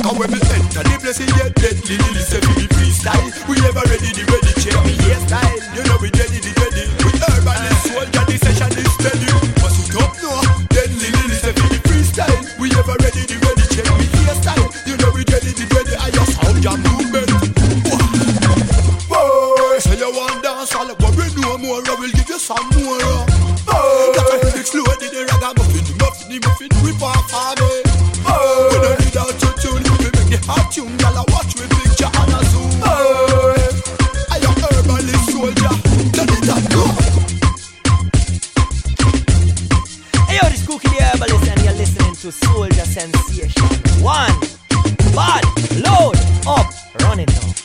Come 0.05 0.15
when 0.21 0.29
me 0.29 0.37
enter 0.37 0.85
the 0.85 0.95
place, 1.01 1.17
it 1.17 1.33
get 1.33 1.57
deadly. 1.57 1.97
Listen 2.13 2.37
to 2.45 2.51
the 2.53 2.69
freestyle. 2.69 3.25
We 3.49 3.57
ever 3.65 3.81
ready, 3.89 4.13
the 4.13 4.23
ready, 4.29 4.53
check 4.61 4.77
me 4.85 4.93
hairstyle. 4.93 5.57
You 5.73 5.81
know 5.89 5.97
we 5.97 6.13
ready, 6.13 6.37
the 6.37 6.53
ready. 6.61 6.85
We 7.01 7.11
herbalist 7.17 7.89
soldier, 7.89 8.23
the 8.29 8.37
session 8.37 8.71
is 8.77 8.89
steady. 8.93 9.29
Must 9.57 9.81
it 9.81 9.97
up 9.97 10.13
now, 10.21 10.37
deadly. 10.69 11.09
Listen 11.25 11.53
to 11.57 11.65
the 11.73 11.79
freestyle. 11.89 12.37
We 12.61 12.69
ever 12.77 12.93
ready, 13.01 13.25
the 13.25 13.41
ready, 13.41 13.65
check 13.73 13.89
me 13.97 14.05
hairstyle. 14.21 14.69
You 14.85 15.01
know 15.01 15.09
we 15.17 15.25
ready, 15.33 15.49
the 15.57 15.65
ready. 15.73 15.97
I 15.97 16.13
just 16.13 16.37
soldier 16.37 16.77
movement. 16.77 17.29
Boy, 19.09 19.81
say 19.81 19.97
you 19.97 20.13
want 20.13 20.45
dance, 20.45 20.77
all 20.77 20.93
worry 21.01 21.33
no 21.41 21.57
more. 21.57 21.81
I 21.89 21.97
will 21.97 22.13
give 22.13 22.29
you 22.29 22.37
some 22.37 22.69
more. 22.77 23.28
Got 24.15 24.33
a 24.33 24.37
lyrics 24.45 24.73
loaded, 24.73 25.11
the 25.11 25.21
ragamuffin, 25.29 25.85
muffin, 26.01 26.39
muffin, 26.41 26.69
rip 26.81 27.01
off 27.01 27.33
on 27.33 27.55
me. 27.61 27.83
Boy, 28.25 28.69
we 28.71 28.77
don't 28.81 28.97
need 28.99 29.17
auto 29.17 29.49
tune, 29.61 29.83
we 29.85 30.09
make 30.09 30.29
the 30.33 30.39
hot 30.49 30.71
tune. 30.71 30.97
I 31.05 31.23
watch 31.29 31.53
me 31.57 31.65
picture 31.69 32.09
and 32.09 32.33
I 32.33 32.41
zoom. 32.49 32.81
I 34.29 34.37
am 34.41 34.55
herbalist 34.57 35.29
soldier, 35.29 35.73
turn 36.15 36.29
it 36.33 36.49
up, 36.49 36.63
go. 36.73 36.83
Hey 40.25 40.37
yo, 40.41 40.45
this 40.49 40.65
Cookie 40.65 40.89
the 40.89 41.03
Herbalist 41.03 41.47
and 41.49 41.61
you're 41.61 41.73
listening 41.73 42.15
to 42.15 42.27
Souljah 42.33 42.85
Sensation. 42.85 43.69
One, 44.01 44.33
bad, 45.13 45.45
load, 45.85 46.17
up, 46.47 46.73
running 47.03 47.27
now. 47.27 47.58